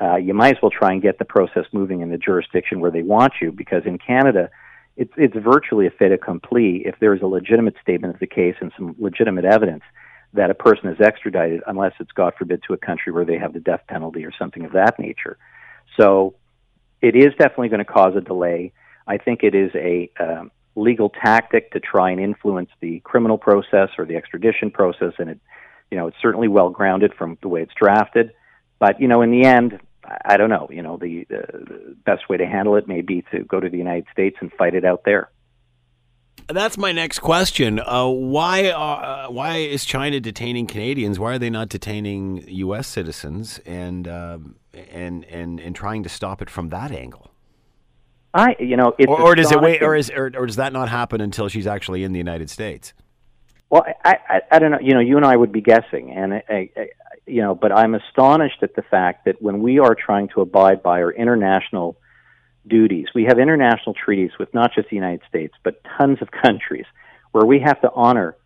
Uh, 0.00 0.16
you 0.16 0.34
might 0.34 0.56
as 0.56 0.62
well 0.62 0.72
try 0.72 0.90
and 0.90 1.00
get 1.00 1.20
the 1.20 1.24
process 1.24 1.64
moving 1.72 2.00
in 2.00 2.10
the 2.10 2.18
jurisdiction 2.18 2.80
where 2.80 2.90
they 2.90 3.02
want 3.02 3.34
you, 3.40 3.52
because 3.52 3.82
in 3.86 3.96
Canada 3.96 4.50
it's 4.96 5.12
it's 5.16 5.36
virtually 5.36 5.86
a 5.86 5.90
fait 5.90 6.10
accompli 6.10 6.82
if 6.84 6.96
there 6.98 7.14
is 7.14 7.22
a 7.22 7.26
legitimate 7.26 7.76
statement 7.80 8.12
of 8.14 8.18
the 8.18 8.26
case 8.26 8.56
and 8.60 8.72
some 8.76 8.96
legitimate 8.98 9.44
evidence 9.44 9.84
that 10.32 10.50
a 10.50 10.54
person 10.54 10.88
is 10.88 11.00
extradited, 11.00 11.60
unless 11.68 11.92
it's 12.00 12.10
God 12.10 12.32
forbid 12.36 12.60
to 12.66 12.74
a 12.74 12.76
country 12.88 13.12
where 13.12 13.24
they 13.24 13.38
have 13.38 13.52
the 13.52 13.60
death 13.60 13.82
penalty 13.86 14.24
or 14.24 14.32
something 14.36 14.64
of 14.64 14.72
that 14.72 14.98
nature. 14.98 15.38
So 15.98 16.34
it 17.02 17.16
is 17.16 17.32
definitely 17.38 17.68
going 17.68 17.84
to 17.84 17.84
cause 17.84 18.14
a 18.16 18.20
delay. 18.20 18.72
I 19.06 19.18
think 19.18 19.42
it 19.42 19.54
is 19.54 19.70
a 19.74 20.10
um, 20.18 20.50
legal 20.74 21.10
tactic 21.10 21.72
to 21.72 21.80
try 21.80 22.10
and 22.10 22.20
influence 22.20 22.70
the 22.80 23.00
criminal 23.00 23.38
process 23.38 23.90
or 23.98 24.04
the 24.04 24.16
extradition 24.16 24.70
process, 24.70 25.12
and 25.18 25.30
it, 25.30 25.40
you 25.90 25.96
know, 25.96 26.08
it's 26.08 26.16
certainly 26.20 26.48
well 26.48 26.70
grounded 26.70 27.14
from 27.14 27.38
the 27.42 27.48
way 27.48 27.62
it's 27.62 27.74
drafted. 27.74 28.32
But 28.78 29.00
you 29.00 29.08
know, 29.08 29.22
in 29.22 29.30
the 29.30 29.44
end, 29.44 29.78
I 30.24 30.36
don't 30.36 30.50
know. 30.50 30.68
You 30.70 30.82
know, 30.82 30.96
the, 30.96 31.26
the 31.28 31.96
best 32.04 32.28
way 32.28 32.36
to 32.36 32.46
handle 32.46 32.76
it 32.76 32.86
may 32.86 33.00
be 33.00 33.24
to 33.32 33.44
go 33.44 33.60
to 33.60 33.68
the 33.68 33.78
United 33.78 34.06
States 34.12 34.36
and 34.40 34.52
fight 34.52 34.74
it 34.74 34.84
out 34.84 35.02
there. 35.04 35.30
That's 36.48 36.78
my 36.78 36.92
next 36.92 37.18
question. 37.18 37.80
Uh, 37.80 38.06
why 38.06 38.68
uh, 38.68 39.28
why 39.28 39.56
is 39.56 39.84
China 39.84 40.20
detaining 40.20 40.66
Canadians? 40.66 41.18
Why 41.18 41.34
are 41.34 41.38
they 41.38 41.50
not 41.50 41.68
detaining 41.68 42.44
U.S. 42.46 42.86
citizens 42.86 43.58
and 43.66 44.06
um, 44.06 44.56
and 44.72 45.24
and 45.24 45.58
and 45.58 45.74
trying 45.74 46.04
to 46.04 46.08
stop 46.08 46.40
it 46.40 46.48
from 46.48 46.68
that 46.68 46.92
angle? 46.92 47.30
I 48.32 48.54
you 48.60 48.76
know, 48.76 48.94
or, 49.08 49.20
or 49.20 49.34
does 49.34 49.50
it 49.50 49.60
wait, 49.60 49.82
or 49.82 49.96
is 49.96 50.10
or, 50.10 50.26
or, 50.36 50.46
does 50.46 50.56
that 50.56 50.72
not 50.72 50.88
happen 50.88 51.20
until 51.20 51.48
she's 51.48 51.66
actually 51.66 52.04
in 52.04 52.12
the 52.12 52.18
United 52.18 52.48
States? 52.48 52.92
Well, 53.70 53.84
I, 54.04 54.18
I 54.28 54.40
I 54.52 54.58
don't 54.60 54.70
know. 54.70 54.78
You 54.80 54.94
know, 54.94 55.00
you 55.00 55.16
and 55.16 55.26
I 55.26 55.34
would 55.34 55.50
be 55.50 55.62
guessing, 55.62 56.12
and 56.12 56.34
I, 56.34 56.70
I, 56.76 56.88
you 57.26 57.42
know, 57.42 57.54
but 57.54 57.72
I'm 57.72 57.94
astonished 57.94 58.62
at 58.62 58.76
the 58.76 58.82
fact 58.82 59.24
that 59.24 59.42
when 59.42 59.62
we 59.62 59.80
are 59.80 59.94
trying 59.94 60.28
to 60.28 60.42
abide 60.42 60.82
by 60.82 61.02
our 61.02 61.10
international 61.10 61.96
duties, 62.66 63.06
we 63.14 63.24
have 63.24 63.38
international 63.38 63.94
treaties 63.94 64.30
with 64.38 64.52
not 64.54 64.72
just 64.74 64.88
the 64.90 64.96
United 64.96 65.22
States, 65.28 65.54
but 65.62 65.82
tons 65.98 66.18
of 66.20 66.28
countries 66.30 66.86
where 67.32 67.44
we 67.44 67.60
have 67.64 67.80
to 67.82 67.90
honor 67.94 68.36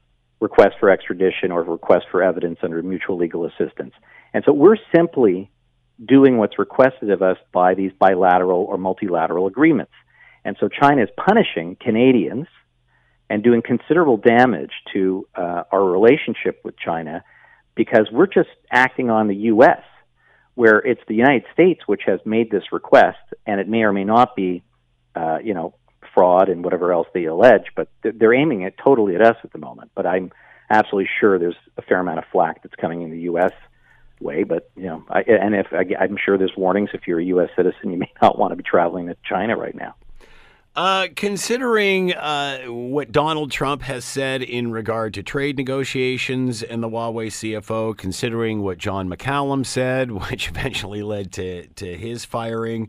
requests 0.41 0.75
for 0.81 0.91
extradition 0.91 1.53
or 1.53 1.63
requests 1.63 2.07
for 2.11 2.23
evidence 2.23 2.59
under 2.63 2.83
mutual 2.83 3.17
legal 3.17 3.45
assistance. 3.45 3.93
And 4.33 4.43
so 4.47 4.53
we're 4.53 4.77
simply 4.95 5.51
doing 6.05 6.39
what's 6.39 6.59
requested 6.59 7.11
of 7.11 7.23
us 7.23 7.37
by 7.53 7.75
these 7.75 7.93
bilateral 7.99 8.65
or 8.65 8.79
multilateral 8.79 9.47
agreements. 9.47 9.93
And 10.45 10.57
so 10.59 10.69
China 10.69 11.03
is 11.03 11.09
punishing 11.17 11.77
Canadians 11.79 12.47
and 13.29 13.43
doing 13.43 13.63
considerable 13.63 14.17
damage 14.17 14.73
to 14.95 15.29
uh, 15.35 15.65
our 15.71 15.85
relationship 15.85 16.61
with 16.65 16.75
China 16.79 17.23
because 17.75 18.09
we're 18.11 18.27
just 18.27 18.49
acting 18.73 19.11
on 19.11 19.29
the 19.29 19.37
U.S., 19.37 19.83
where 20.61 20.77
it's 20.77 21.01
the 21.09 21.15
United 21.15 21.45
States 21.55 21.81
which 21.87 22.03
has 22.05 22.21
made 22.27 22.51
this 22.51 22.65
request, 22.71 23.17
and 23.47 23.59
it 23.63 23.67
may 23.67 23.83
or 23.83 23.95
may 23.95 24.05
not 24.05 24.37
be, 24.37 24.63
uh, 25.15 25.39
you 25.43 25.55
know, 25.55 25.73
fraud 26.15 26.51
and 26.51 26.63
whatever 26.63 26.93
else 26.93 27.07
they 27.15 27.25
allege, 27.25 27.65
but 27.75 27.89
they're 28.03 28.35
aiming 28.35 28.61
it 28.61 28.75
totally 28.77 29.15
at 29.15 29.23
us 29.23 29.37
at 29.43 29.51
the 29.55 29.59
moment. 29.59 29.91
But 29.95 30.05
I'm 30.05 30.31
absolutely 30.69 31.09
sure 31.19 31.39
there's 31.39 31.57
a 31.79 31.83
fair 31.83 31.99
amount 31.99 32.19
of 32.19 32.27
flack 32.31 32.63
that's 32.63 32.75
coming 32.75 33.01
in 33.01 33.11
the 33.11 33.21
U.S. 33.21 33.53
way. 34.21 34.43
But 34.43 34.71
you 34.77 34.85
know, 34.85 35.03
I, 35.09 35.21
and 35.23 35.55
if 35.55 35.69
I, 35.73 35.87
I'm 35.99 36.19
sure 36.23 36.37
there's 36.37 36.53
warnings 36.59 36.91
if 36.93 37.07
you're 37.07 37.21
a 37.21 37.25
U.S. 37.37 37.49
citizen, 37.57 37.91
you 37.91 37.97
may 37.97 38.13
not 38.21 38.39
want 38.39 38.53
to 38.53 38.57
be 38.57 38.63
traveling 38.63 39.07
to 39.07 39.17
China 39.27 39.57
right 39.57 39.75
now. 39.75 39.95
Uh, 40.81 41.09
considering 41.15 42.15
uh, 42.15 42.59
what 42.65 43.13
Donald 43.13 43.51
Trump 43.51 43.83
has 43.83 44.03
said 44.03 44.41
in 44.41 44.73
regard 44.73 45.13
to 45.13 45.23
trade 45.23 45.59
negotiations 45.59 46.63
and 46.63 46.83
the 46.83 46.89
Huawei 46.89 47.27
CFO, 47.27 47.95
considering 47.95 48.63
what 48.63 48.79
John 48.79 49.07
McCallum 49.07 49.67
said, 49.67 50.11
which 50.31 50.49
eventually 50.49 51.03
led 51.03 51.33
to, 51.33 51.67
to 51.67 51.99
his 51.99 52.25
firing, 52.25 52.89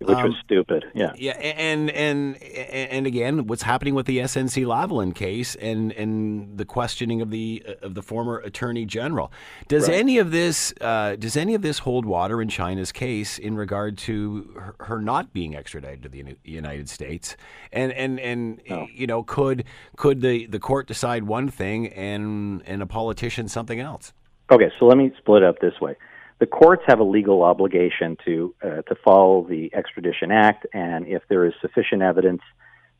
which 0.00 0.16
um, 0.16 0.30
was 0.30 0.34
stupid. 0.42 0.86
Yeah, 0.94 1.12
yeah, 1.16 1.32
and 1.32 1.90
and 1.90 2.42
and 2.42 3.06
again, 3.06 3.46
what's 3.46 3.62
happening 3.62 3.94
with 3.94 4.06
the 4.06 4.18
SNC 4.18 4.64
Lavalin 4.64 5.14
case 5.14 5.54
and 5.56 5.92
and 5.92 6.56
the 6.56 6.64
questioning 6.64 7.20
of 7.20 7.30
the 7.30 7.62
of 7.82 7.94
the 7.94 8.02
former 8.02 8.38
Attorney 8.38 8.86
General. 8.86 9.30
Does 9.68 9.88
right. 9.88 9.98
any 9.98 10.16
of 10.16 10.30
this 10.30 10.72
uh, 10.80 11.16
does 11.16 11.36
any 11.36 11.54
of 11.54 11.60
this 11.60 11.80
hold 11.80 12.06
water 12.06 12.40
in 12.40 12.48
China's 12.48 12.92
case 12.92 13.38
in 13.38 13.56
regard 13.56 13.98
to 13.98 14.50
her, 14.54 14.74
her 14.86 15.00
not 15.00 15.34
being 15.34 15.54
extradited 15.54 16.02
to 16.04 16.08
the 16.08 16.36
United 16.44 16.88
States? 16.88 17.36
And 17.70 17.92
and 17.92 18.18
and 18.18 18.62
no. 18.68 18.88
you 18.94 19.06
know, 19.06 19.22
could 19.22 19.64
could 19.96 20.22
the 20.22 20.46
the 20.46 20.58
court 20.58 20.86
decide 20.86 21.24
one 21.24 21.50
thing 21.50 21.88
and 21.88 22.62
and 22.66 22.80
a 22.80 22.86
politician 22.86 23.48
something 23.48 23.80
else? 23.80 24.14
Okay, 24.50 24.72
so 24.78 24.86
let 24.86 24.96
me 24.96 25.12
split 25.18 25.44
up 25.44 25.60
this 25.60 25.78
way 25.80 25.94
the 26.40 26.46
courts 26.46 26.82
have 26.86 26.98
a 26.98 27.04
legal 27.04 27.42
obligation 27.42 28.16
to 28.24 28.54
uh, 28.64 28.82
to 28.82 28.94
follow 29.04 29.46
the 29.48 29.70
extradition 29.74 30.32
act, 30.32 30.66
and 30.72 31.06
if 31.06 31.22
there 31.28 31.44
is 31.44 31.52
sufficient 31.60 32.02
evidence, 32.02 32.40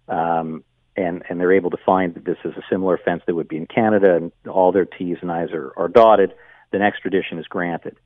um, 0.08 0.62
and 0.94 1.22
and 1.28 1.40
they're 1.40 1.54
able 1.54 1.70
to 1.70 1.78
find 1.84 2.14
that 2.14 2.26
this 2.26 2.36
is 2.44 2.52
a 2.56 2.62
similar 2.70 2.94
offense 2.94 3.22
that 3.26 3.34
would 3.34 3.48
be 3.48 3.56
in 3.56 3.66
Canada, 3.66 4.14
and 4.14 4.30
all 4.46 4.72
their 4.72 4.84
T's 4.84 5.16
and 5.22 5.32
I's 5.32 5.50
are, 5.52 5.72
are 5.76 5.88
dotted, 5.88 6.34
then 6.70 6.82
extradition 6.82 7.38
is 7.38 7.46
granted. 7.46 7.96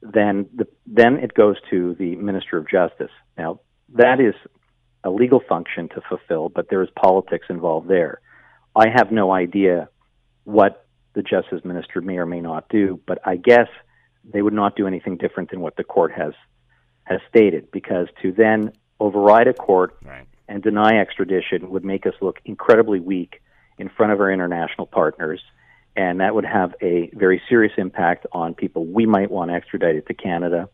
Then 0.00 0.46
the, 0.54 0.66
then 0.86 1.16
it 1.16 1.34
goes 1.34 1.56
to 1.70 1.94
the 1.98 2.14
Minister 2.14 2.56
of 2.56 2.68
Justice. 2.68 3.10
Now 3.36 3.60
that 3.94 4.20
is 4.20 4.34
a 5.02 5.10
legal 5.10 5.40
function 5.46 5.88
to 5.90 6.02
fulfill, 6.08 6.48
but 6.50 6.70
there 6.70 6.82
is 6.82 6.88
politics 6.94 7.46
involved 7.50 7.88
there. 7.88 8.20
I 8.76 8.86
have 8.94 9.10
no 9.10 9.32
idea 9.32 9.88
what 10.44 10.86
the 11.14 11.22
Justice 11.22 11.64
Minister 11.64 12.00
may 12.00 12.16
or 12.16 12.26
may 12.26 12.40
not 12.40 12.68
do, 12.68 13.00
but 13.06 13.18
I 13.24 13.36
guess 13.36 13.68
they 14.32 14.42
would 14.42 14.52
not 14.52 14.76
do 14.76 14.86
anything 14.86 15.16
different 15.16 15.50
than 15.50 15.60
what 15.60 15.76
the 15.76 15.84
court 15.84 16.12
has 16.12 16.32
has 17.04 17.20
stated 17.28 17.70
because 17.70 18.08
to 18.22 18.32
then 18.32 18.72
override 18.98 19.46
a 19.46 19.52
court 19.52 19.98
right. 20.04 20.26
and 20.48 20.62
deny 20.62 20.98
extradition 20.98 21.70
would 21.70 21.84
make 21.84 22.06
us 22.06 22.14
look 22.22 22.38
incredibly 22.44 22.98
weak 22.98 23.42
in 23.78 23.90
front 23.90 24.12
of 24.12 24.20
our 24.20 24.32
international 24.32 24.86
partners 24.86 25.42
and 25.96 26.20
that 26.20 26.34
would 26.34 26.46
have 26.46 26.74
a 26.80 27.10
very 27.12 27.40
serious 27.48 27.72
impact 27.76 28.26
on 28.32 28.54
people 28.54 28.86
we 28.86 29.04
might 29.04 29.30
want 29.30 29.50
extradited 29.50 30.06
to 30.06 30.14
Canada 30.14 30.68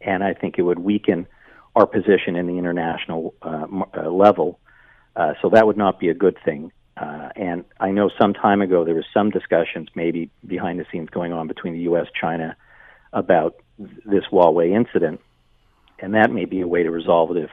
and 0.00 0.22
I 0.22 0.34
think 0.34 0.56
it 0.58 0.62
would 0.62 0.78
weaken 0.78 1.26
our 1.74 1.86
position 1.86 2.36
in 2.36 2.46
the 2.46 2.58
international 2.58 3.34
uh, 3.40 3.66
uh, 3.96 4.10
level 4.10 4.60
uh, 5.14 5.32
so 5.40 5.48
that 5.50 5.66
would 5.66 5.78
not 5.78 5.98
be 5.98 6.10
a 6.10 6.14
good 6.14 6.36
thing 6.44 6.72
uh, 6.96 7.28
and 7.36 7.64
I 7.78 7.90
know 7.90 8.10
some 8.18 8.32
time 8.32 8.62
ago 8.62 8.84
there 8.84 8.94
was 8.94 9.04
some 9.12 9.30
discussions, 9.30 9.88
maybe 9.94 10.30
behind 10.46 10.80
the 10.80 10.86
scenes, 10.90 11.10
going 11.10 11.32
on 11.32 11.46
between 11.46 11.74
the 11.74 11.80
U.S., 11.80 12.06
China, 12.18 12.56
about 13.12 13.56
this 13.78 14.24
Huawei 14.30 14.74
incident, 14.74 15.20
and 15.98 16.14
that 16.14 16.30
may 16.30 16.44
be 16.44 16.60
a 16.60 16.66
way 16.66 16.82
to 16.82 16.90
resolve 16.90 17.36
it 17.36 17.44
if 17.44 17.50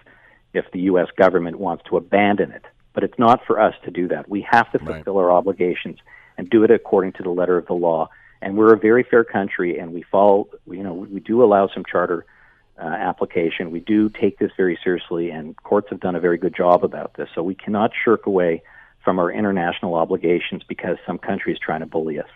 if 0.54 0.66
the 0.72 0.82
U.S. 0.82 1.08
government 1.18 1.58
wants 1.58 1.84
to 1.90 1.98
abandon 1.98 2.52
it. 2.52 2.64
But 2.94 3.04
it's 3.04 3.18
not 3.18 3.44
for 3.48 3.60
us 3.60 3.74
to 3.86 3.92
do 3.92 4.08
that. 4.10 4.30
We 4.30 4.46
have 4.50 4.72
to 4.72 4.80
fulfill 4.80 5.16
right. 5.16 5.24
our 5.24 5.32
obligations 5.32 5.98
and 6.38 6.48
do 6.48 6.64
it 6.64 6.70
according 6.70 7.14
to 7.14 7.24
the 7.24 7.32
letter 7.32 7.58
of 7.58 7.66
the 7.66 7.74
law. 7.74 8.10
And 8.40 8.56
we're 8.56 8.74
a 8.74 8.78
very 8.78 9.04
fair 9.04 9.24
country, 9.24 9.80
and 9.80 9.94
we 9.94 10.04
follow. 10.04 10.48
You 10.70 10.84
know, 10.84 10.94
we 10.94 11.20
do 11.20 11.44
allow 11.44 11.70
some 11.74 11.84
charter 11.90 12.26
uh, 12.78 12.86
application. 12.86 13.72
We 13.72 13.80
do 13.80 14.10
take 14.10 14.38
this 14.38 14.52
very 14.58 14.78
seriously, 14.84 15.32
and 15.32 15.56
courts 15.64 15.88
have 15.90 16.00
done 16.00 16.16
a 16.16 16.20
very 16.20 16.38
good 16.38 16.56
job 16.56 16.84
about 16.84 17.16
this. 17.16 17.30
So 17.34 17.42
we 17.42 17.56
cannot 17.56 17.92
shirk 18.04 18.26
away 18.26 18.64
from 19.04 19.20
our 19.20 19.32
international 19.32 19.96
obligations 19.96 20.64
because 20.68 20.98
some 21.06 21.18
country 21.18 21.54
is 21.54 21.60
trying 21.60 21.82
to 21.82 21.86
bully 21.86 22.20
us. 22.20 22.30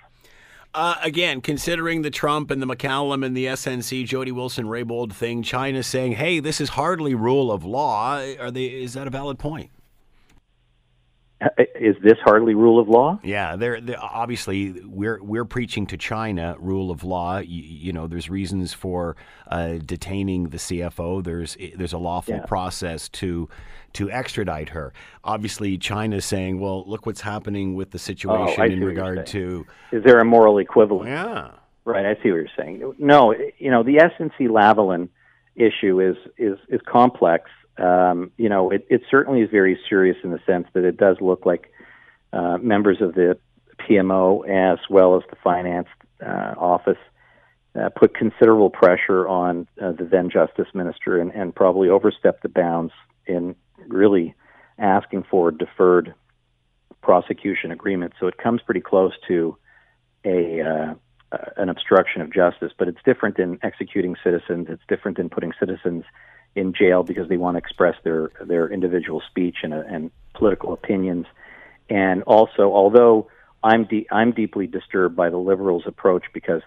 Uh, 0.77 0.95
again, 1.01 1.41
considering 1.41 2.03
the 2.03 2.11
Trump 2.11 2.51
and 2.51 2.61
the 2.61 2.67
McCallum 2.67 3.25
and 3.25 3.35
the 3.35 3.47
SNC 3.47 4.05
Jody 4.05 4.31
Wilson 4.31 4.67
Raybould 4.67 5.11
thing, 5.11 5.41
China 5.41 5.81
saying, 5.81 6.11
"Hey, 6.11 6.39
this 6.39 6.61
is 6.61 6.69
hardly 6.69 7.15
rule 7.15 7.51
of 7.51 7.65
law." 7.65 8.19
Are 8.39 8.51
they? 8.51 8.65
Is 8.65 8.93
that 8.93 9.07
a 9.07 9.09
valid 9.09 9.39
point? 9.39 9.71
Is 11.79 11.95
this 12.01 12.17
hardly 12.23 12.55
rule 12.55 12.79
of 12.79 12.87
law? 12.87 13.19
Yeah, 13.23 13.55
they're, 13.57 13.79
obviously 14.01 14.71
we're 14.85 15.21
we're 15.21 15.45
preaching 15.45 15.85
to 15.87 15.97
China 15.97 16.55
rule 16.59 16.89
of 16.89 17.03
law. 17.03 17.37
You, 17.37 17.61
you 17.61 17.93
know, 17.93 18.07
there's 18.07 18.27
reasons 18.27 18.73
for 18.73 19.15
uh, 19.47 19.75
detaining 19.85 20.49
the 20.49 20.57
CFO. 20.57 21.23
There's 21.23 21.55
there's 21.75 21.93
a 21.93 21.99
lawful 21.99 22.35
yeah. 22.35 22.45
process 22.45 23.07
to 23.09 23.49
to 23.93 24.09
extradite 24.09 24.69
her. 24.69 24.93
Obviously, 25.23 25.77
China's 25.77 26.25
saying, 26.25 26.59
"Well, 26.59 26.83
look 26.87 27.05
what's 27.05 27.21
happening 27.21 27.75
with 27.75 27.91
the 27.91 27.99
situation 27.99 28.59
oh, 28.59 28.65
in 28.65 28.83
regard 28.83 29.27
to." 29.27 29.67
Is 29.91 30.03
there 30.03 30.19
a 30.19 30.25
moral 30.25 30.57
equivalent? 30.57 31.09
Yeah, 31.09 31.51
right. 31.85 32.05
I 32.07 32.15
see 32.15 32.31
what 32.31 32.37
you're 32.37 32.47
saying. 32.57 32.95
No, 32.97 33.35
you 33.59 33.69
know, 33.69 33.83
the 33.83 33.97
SNC 33.97 34.47
Lavalin 34.49 35.09
issue 35.55 36.01
is 36.01 36.15
is 36.39 36.57
is 36.67 36.81
complex 36.87 37.51
um, 37.79 38.31
you 38.37 38.49
know, 38.49 38.71
it, 38.71 38.85
it 38.89 39.01
certainly 39.09 39.41
is 39.41 39.49
very 39.49 39.79
serious 39.89 40.17
in 40.23 40.31
the 40.31 40.39
sense 40.45 40.67
that 40.73 40.83
it 40.83 40.97
does 40.97 41.17
look 41.21 41.45
like 41.45 41.71
uh, 42.33 42.57
members 42.57 43.01
of 43.01 43.13
the 43.15 43.37
PMO 43.79 44.47
as 44.47 44.79
well 44.89 45.15
as 45.15 45.23
the 45.29 45.35
finance 45.43 45.87
uh, 46.25 46.53
office 46.57 46.97
uh, 47.79 47.89
put 47.89 48.15
considerable 48.15 48.69
pressure 48.69 49.27
on 49.27 49.67
uh, 49.81 49.91
the 49.91 50.03
then 50.03 50.29
justice 50.29 50.67
minister 50.73 51.19
and, 51.19 51.31
and 51.31 51.53
probably 51.53 51.89
overstepped 51.89 52.41
the 52.41 52.49
bounds 52.49 52.91
in 53.27 53.55
really 53.87 54.33
asking 54.79 55.23
for 55.29 55.51
deferred 55.51 56.13
prosecution 57.01 57.71
agreement. 57.71 58.13
So 58.19 58.27
it 58.27 58.37
comes 58.37 58.61
pretty 58.61 58.81
close 58.81 59.13
to 59.27 59.57
a 60.25 60.61
uh, 60.61 60.93
an 61.57 61.69
obstruction 61.69 62.21
of 62.21 62.33
justice, 62.33 62.71
but 62.77 62.87
it's 62.87 62.99
different 63.05 63.37
in 63.37 63.59
executing 63.61 64.15
citizens. 64.23 64.67
It's 64.69 64.81
different 64.87 65.19
in 65.19 65.29
putting 65.29 65.51
citizens 65.59 66.05
in 66.57 66.73
jail 66.73 67.03
because 67.03 67.29
they 67.29 67.37
want 67.37 67.55
to 67.55 67.59
express 67.59 67.95
their 68.03 68.31
their 68.41 68.67
individual 68.67 69.21
speech 69.29 69.57
and, 69.63 69.73
and 69.73 70.11
political 70.33 70.73
opinions. 70.73 71.27
And 71.89 72.23
also, 72.23 72.73
although 72.73 73.27
I'm 73.63 73.85
de- 73.85 74.07
I'm 74.11 74.31
deeply 74.31 74.67
disturbed 74.67 75.15
by 75.15 75.29
the 75.29 75.37
liberals' 75.37 75.83
approach 75.85 76.25
because 76.33 76.63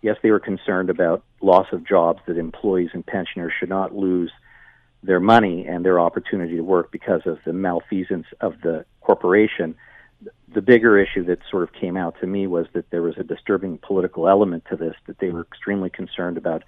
yes, 0.00 0.16
they 0.22 0.30
were 0.30 0.40
concerned 0.40 0.90
about 0.90 1.22
loss 1.40 1.66
of 1.72 1.86
jobs 1.86 2.20
that 2.26 2.38
employees 2.38 2.90
and 2.94 3.04
pensioners 3.06 3.52
should 3.58 3.68
not 3.68 3.94
lose 3.94 4.32
their 5.02 5.20
money 5.20 5.66
and 5.66 5.84
their 5.84 6.00
opportunity 6.00 6.56
to 6.56 6.62
work 6.62 6.90
because 6.90 7.20
of 7.26 7.38
the 7.44 7.52
malfeasance 7.52 8.26
of 8.40 8.54
the 8.62 8.86
corporation. 9.02 9.74
The 10.54 10.62
bigger 10.62 10.98
issue 10.98 11.24
that 11.24 11.40
sort 11.50 11.64
of 11.64 11.72
came 11.74 11.98
out 11.98 12.18
to 12.20 12.26
me 12.26 12.46
was 12.46 12.66
that 12.72 12.88
there 12.90 13.02
was 13.02 13.18
a 13.18 13.24
disturbing 13.24 13.78
political 13.78 14.26
element 14.26 14.64
to 14.70 14.76
this, 14.76 14.94
that 15.06 15.18
they 15.18 15.28
were 15.28 15.42
extremely 15.42 15.90
concerned 15.90 16.38
about 16.38 16.62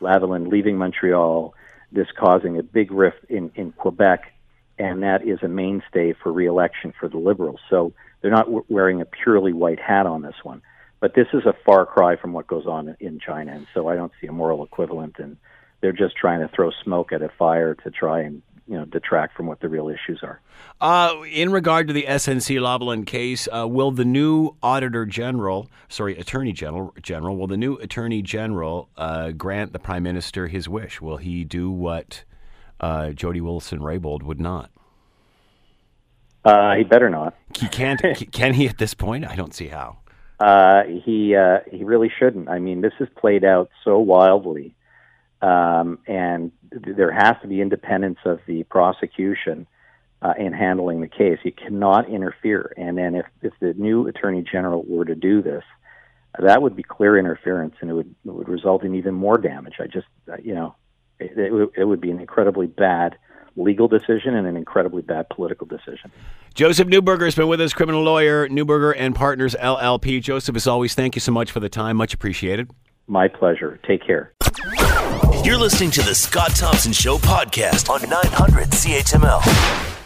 Lavalin 0.00 0.48
leaving 0.48 0.78
Montreal, 0.78 1.54
this 1.92 2.08
causing 2.16 2.58
a 2.58 2.62
big 2.62 2.90
rift 2.90 3.24
in, 3.28 3.50
in 3.54 3.72
Quebec, 3.72 4.32
and 4.78 5.02
that 5.02 5.26
is 5.26 5.38
a 5.42 5.48
mainstay 5.48 6.14
for 6.14 6.32
reelection 6.32 6.92
for 6.98 7.08
the 7.08 7.18
Liberals. 7.18 7.60
So 7.68 7.92
they're 8.20 8.30
not 8.30 8.46
w- 8.46 8.64
wearing 8.68 9.00
a 9.00 9.04
purely 9.04 9.52
white 9.52 9.80
hat 9.80 10.06
on 10.06 10.22
this 10.22 10.36
one. 10.42 10.62
But 11.00 11.14
this 11.14 11.26
is 11.32 11.44
a 11.46 11.54
far 11.66 11.84
cry 11.84 12.16
from 12.16 12.32
what 12.32 12.46
goes 12.46 12.66
on 12.66 12.96
in 13.00 13.18
China, 13.18 13.52
and 13.52 13.66
so 13.74 13.88
I 13.88 13.96
don't 13.96 14.12
see 14.20 14.28
a 14.28 14.32
moral 14.32 14.64
equivalent. 14.64 15.16
And 15.18 15.36
they're 15.80 15.92
just 15.92 16.16
trying 16.16 16.40
to 16.40 16.48
throw 16.54 16.70
smoke 16.84 17.12
at 17.12 17.22
a 17.22 17.28
fire 17.28 17.74
to 17.74 17.90
try 17.90 18.20
and 18.20 18.40
you 18.72 18.78
know 18.78 18.86
detract 18.86 19.36
from 19.36 19.46
what 19.46 19.60
the 19.60 19.68
real 19.68 19.90
issues 19.90 20.20
are. 20.22 20.40
Uh, 20.80 21.22
in 21.30 21.52
regard 21.52 21.86
to 21.88 21.92
the 21.92 22.04
SNC 22.04 22.58
Lavalin 22.58 23.06
case, 23.06 23.46
uh, 23.54 23.68
will 23.68 23.90
the 23.90 24.04
new 24.06 24.56
Auditor 24.62 25.04
General, 25.04 25.68
sorry, 25.90 26.16
Attorney 26.16 26.52
General, 26.52 26.94
General, 27.02 27.36
will 27.36 27.46
the 27.46 27.58
new 27.58 27.74
Attorney 27.74 28.22
General 28.22 28.88
uh, 28.96 29.32
grant 29.32 29.74
the 29.74 29.78
Prime 29.78 30.02
Minister 30.02 30.46
his 30.46 30.70
wish? 30.70 31.02
Will 31.02 31.18
he 31.18 31.44
do 31.44 31.70
what 31.70 32.24
uh, 32.80 33.10
Jody 33.10 33.42
Wilson 33.42 33.80
Raybould 33.80 34.22
would 34.22 34.40
not? 34.40 34.70
Uh, 36.42 36.74
he 36.74 36.82
better 36.82 37.10
not. 37.10 37.36
He 37.54 37.68
can't. 37.68 38.00
can 38.32 38.54
he 38.54 38.66
at 38.68 38.78
this 38.78 38.94
point? 38.94 39.26
I 39.26 39.36
don't 39.36 39.54
see 39.54 39.68
how. 39.68 39.98
Uh, 40.40 40.84
he 41.04 41.36
he 41.70 41.84
really 41.84 42.10
shouldn't. 42.18 42.48
I 42.48 42.58
mean, 42.58 42.80
this 42.80 42.94
has 42.98 43.08
played 43.18 43.44
out 43.44 43.68
so 43.84 43.98
wildly 43.98 44.74
um, 45.42 45.98
and 46.06 46.52
there 46.70 47.12
has 47.12 47.34
to 47.42 47.48
be 47.48 47.60
independence 47.60 48.18
of 48.24 48.40
the 48.46 48.62
prosecution 48.64 49.66
uh, 50.22 50.34
in 50.38 50.52
handling 50.52 51.00
the 51.00 51.08
case. 51.08 51.38
You 51.42 51.52
cannot 51.52 52.08
interfere. 52.08 52.72
And 52.76 52.96
then 52.96 53.16
if, 53.16 53.26
if 53.42 53.52
the 53.60 53.74
new 53.74 54.06
attorney 54.06 54.44
general 54.50 54.84
were 54.86 55.04
to 55.04 55.16
do 55.16 55.42
this, 55.42 55.64
that 56.38 56.62
would 56.62 56.74
be 56.74 56.82
clear 56.82 57.18
interference, 57.18 57.74
and 57.80 57.90
it 57.90 57.92
would 57.92 58.14
it 58.24 58.30
would 58.30 58.48
result 58.48 58.84
in 58.84 58.94
even 58.94 59.12
more 59.12 59.36
damage. 59.36 59.74
I 59.80 59.86
just, 59.86 60.06
uh, 60.32 60.36
you 60.42 60.54
know, 60.54 60.74
it, 61.18 61.36
it, 61.36 61.70
it 61.76 61.84
would 61.84 62.00
be 62.00 62.10
an 62.10 62.20
incredibly 62.20 62.66
bad 62.66 63.16
legal 63.54 63.86
decision 63.86 64.34
and 64.34 64.46
an 64.46 64.56
incredibly 64.56 65.02
bad 65.02 65.28
political 65.28 65.66
decision. 65.66 66.10
Joseph 66.54 66.88
Neuberger 66.88 67.24
has 67.24 67.34
been 67.34 67.48
with 67.48 67.60
us, 67.60 67.74
criminal 67.74 68.02
lawyer, 68.02 68.48
Neuberger 68.48 68.94
and 68.96 69.14
Partners 69.14 69.54
LLP. 69.60 70.22
Joseph, 70.22 70.56
as 70.56 70.66
always, 70.66 70.94
thank 70.94 71.14
you 71.14 71.20
so 71.20 71.32
much 71.32 71.50
for 71.50 71.60
the 71.60 71.68
time. 71.68 71.98
Much 71.98 72.14
appreciated. 72.14 72.70
My 73.06 73.28
pleasure. 73.28 73.78
Take 73.86 74.06
care. 74.06 74.32
You're 75.44 75.58
listening 75.58 75.90
to 75.92 76.02
the 76.02 76.14
Scott 76.14 76.54
Thompson 76.54 76.92
Show 76.92 77.18
podcast 77.18 77.90
on 77.90 78.08
900 78.08 78.68
CHML. 78.68 79.98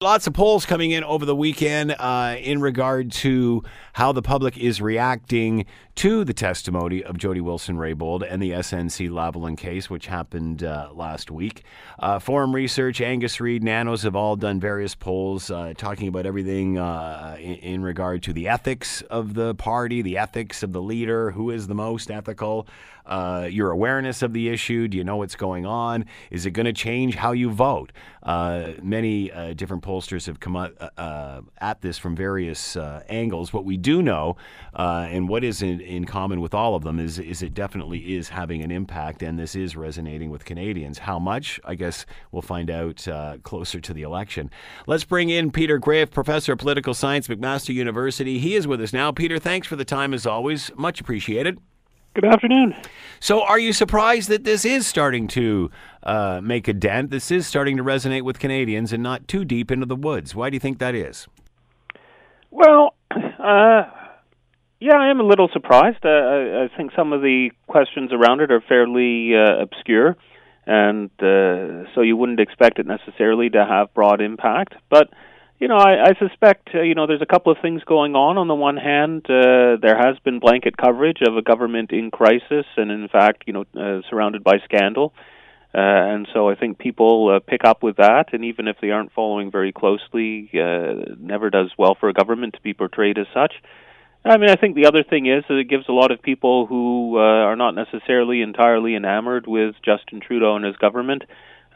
Lots 0.00 0.28
of 0.28 0.32
polls 0.32 0.64
coming 0.64 0.92
in 0.92 1.02
over 1.02 1.24
the 1.24 1.34
weekend 1.34 1.96
uh, 1.98 2.36
in 2.38 2.60
regard 2.60 3.10
to 3.12 3.64
how 3.94 4.12
the 4.12 4.22
public 4.22 4.56
is 4.56 4.80
reacting 4.80 5.66
to 5.96 6.24
the 6.24 6.34
testimony 6.34 7.04
of 7.04 7.16
Jody 7.16 7.40
Wilson 7.40 7.76
Raybould 7.76 8.26
and 8.28 8.42
the 8.42 8.50
SNC 8.50 9.10
Lavalin 9.10 9.56
case, 9.56 9.88
which 9.88 10.06
happened 10.06 10.64
uh, 10.64 10.88
last 10.92 11.30
week. 11.30 11.62
Uh, 12.00 12.18
Forum 12.18 12.54
Research, 12.54 13.00
Angus 13.00 13.40
Reid, 13.40 13.62
Nanos 13.62 14.02
have 14.02 14.16
all 14.16 14.34
done 14.34 14.58
various 14.58 14.96
polls 14.96 15.50
uh, 15.50 15.72
talking 15.76 16.08
about 16.08 16.26
everything 16.26 16.78
uh, 16.78 17.36
in, 17.38 17.54
in, 17.56 17.82
regard 17.82 18.22
to 18.24 18.32
the 18.32 18.48
ethics 18.48 19.02
of 19.02 19.34
the 19.34 19.54
party, 19.54 20.02
the 20.02 20.18
ethics 20.18 20.64
of 20.64 20.72
the 20.72 20.82
leader, 20.82 21.30
who 21.30 21.50
is 21.50 21.68
the 21.68 21.74
most 21.74 22.10
ethical, 22.10 22.66
uh, 23.06 23.46
your 23.50 23.70
awareness 23.70 24.22
of 24.22 24.32
the 24.32 24.48
issue. 24.48 24.88
Do 24.88 24.96
you 24.96 25.04
know 25.04 25.18
what's 25.18 25.36
going 25.36 25.64
on? 25.64 26.06
Is 26.30 26.46
it 26.46 26.52
going 26.52 26.66
to 26.66 26.72
change 26.72 27.14
how 27.14 27.32
you 27.32 27.50
vote? 27.50 27.92
Uh, 28.22 28.72
many 28.82 29.28
different 29.54 29.82
pollsters 29.82 30.26
have 30.26 30.40
come 30.40 30.56
at 30.56 31.82
this 31.82 31.98
from 31.98 32.16
various 32.16 32.76
angles. 33.08 33.52
What 33.52 33.66
we 33.66 33.76
do 33.76 34.02
know, 34.02 34.36
and 34.74 35.28
what 35.28 35.44
is 35.44 35.60
in, 35.60 35.83
in 35.84 36.04
common 36.04 36.40
with 36.40 36.54
all 36.54 36.74
of 36.74 36.82
them 36.82 36.98
is 36.98 37.18
is 37.18 37.42
it 37.42 37.54
definitely 37.54 38.14
is 38.16 38.28
having 38.30 38.62
an 38.62 38.70
impact, 38.70 39.22
and 39.22 39.38
this 39.38 39.54
is 39.54 39.76
resonating 39.76 40.30
with 40.30 40.44
Canadians. 40.44 40.98
How 40.98 41.18
much? 41.18 41.60
I 41.64 41.74
guess 41.74 42.06
we'll 42.32 42.42
find 42.42 42.70
out 42.70 43.06
uh, 43.06 43.38
closer 43.42 43.80
to 43.80 43.94
the 43.94 44.02
election. 44.02 44.50
Let's 44.86 45.04
bring 45.04 45.30
in 45.30 45.50
Peter 45.50 45.78
Graefe, 45.78 46.10
professor 46.10 46.52
of 46.52 46.58
political 46.58 46.94
science, 46.94 47.28
McMaster 47.28 47.74
University. 47.74 48.38
He 48.38 48.54
is 48.54 48.66
with 48.66 48.80
us 48.80 48.92
now. 48.92 49.12
Peter, 49.12 49.38
thanks 49.38 49.66
for 49.66 49.76
the 49.76 49.84
time 49.84 50.14
as 50.14 50.26
always. 50.26 50.70
Much 50.76 51.00
appreciated. 51.00 51.58
Good 52.14 52.26
afternoon. 52.26 52.76
So, 53.18 53.42
are 53.42 53.58
you 53.58 53.72
surprised 53.72 54.28
that 54.28 54.44
this 54.44 54.64
is 54.64 54.86
starting 54.86 55.26
to 55.28 55.70
uh, 56.04 56.40
make 56.42 56.68
a 56.68 56.72
dent? 56.72 57.10
This 57.10 57.32
is 57.32 57.44
starting 57.44 57.76
to 57.76 57.82
resonate 57.82 58.22
with 58.22 58.38
Canadians 58.38 58.92
and 58.92 59.02
not 59.02 59.26
too 59.26 59.44
deep 59.44 59.72
into 59.72 59.86
the 59.86 59.96
woods. 59.96 60.32
Why 60.32 60.48
do 60.48 60.54
you 60.54 60.60
think 60.60 60.78
that 60.78 60.94
is? 60.94 61.26
Well, 62.52 62.94
uh, 63.10 63.82
yeah, 64.84 64.98
I 64.98 65.08
am 65.08 65.18
a 65.18 65.22
little 65.22 65.48
surprised. 65.50 66.04
Uh, 66.04 66.08
I, 66.08 66.64
I 66.64 66.76
think 66.76 66.92
some 66.94 67.14
of 67.14 67.22
the 67.22 67.50
questions 67.66 68.10
around 68.12 68.40
it 68.40 68.52
are 68.52 68.60
fairly 68.60 69.32
uh, 69.34 69.62
obscure, 69.62 70.14
and 70.66 71.10
uh, 71.20 71.88
so 71.94 72.02
you 72.02 72.18
wouldn't 72.18 72.38
expect 72.38 72.78
it 72.78 72.86
necessarily 72.86 73.48
to 73.48 73.64
have 73.64 73.94
broad 73.94 74.20
impact. 74.20 74.74
But 74.90 75.08
you 75.58 75.68
know, 75.68 75.76
I, 75.76 76.10
I 76.10 76.12
suspect 76.18 76.68
uh, 76.74 76.82
you 76.82 76.94
know 76.94 77.06
there's 77.06 77.22
a 77.22 77.32
couple 77.34 77.50
of 77.50 77.58
things 77.62 77.82
going 77.84 78.14
on. 78.14 78.36
On 78.36 78.46
the 78.46 78.54
one 78.54 78.76
hand, 78.76 79.24
uh, 79.24 79.80
there 79.80 79.96
has 79.96 80.18
been 80.22 80.38
blanket 80.38 80.76
coverage 80.76 81.22
of 81.26 81.34
a 81.34 81.42
government 81.42 81.90
in 81.90 82.10
crisis, 82.10 82.66
and 82.76 82.90
in 82.90 83.08
fact, 83.08 83.44
you 83.46 83.54
know, 83.54 83.64
uh, 83.74 84.02
surrounded 84.10 84.44
by 84.44 84.58
scandal. 84.64 85.14
Uh, 85.74 85.80
and 85.80 86.28
so 86.34 86.50
I 86.50 86.56
think 86.56 86.78
people 86.78 87.34
uh, 87.34 87.40
pick 87.40 87.64
up 87.64 87.82
with 87.82 87.96
that, 87.96 88.34
and 88.34 88.44
even 88.44 88.68
if 88.68 88.76
they 88.82 88.90
aren't 88.90 89.12
following 89.12 89.50
very 89.50 89.72
closely, 89.72 90.50
uh, 90.54 91.16
never 91.18 91.48
does 91.48 91.70
well 91.78 91.96
for 91.98 92.10
a 92.10 92.12
government 92.12 92.52
to 92.54 92.60
be 92.60 92.74
portrayed 92.74 93.18
as 93.18 93.26
such. 93.32 93.54
I 94.26 94.38
mean, 94.38 94.48
I 94.48 94.56
think 94.56 94.74
the 94.74 94.86
other 94.86 95.02
thing 95.02 95.26
is 95.26 95.44
that 95.48 95.58
it 95.58 95.68
gives 95.68 95.84
a 95.86 95.92
lot 95.92 96.10
of 96.10 96.22
people 96.22 96.66
who 96.66 97.18
uh, 97.18 97.20
are 97.20 97.56
not 97.56 97.74
necessarily 97.74 98.40
entirely 98.40 98.94
enamored 98.94 99.46
with 99.46 99.74
Justin 99.84 100.20
Trudeau 100.20 100.56
and 100.56 100.64
his 100.64 100.76
government 100.76 101.24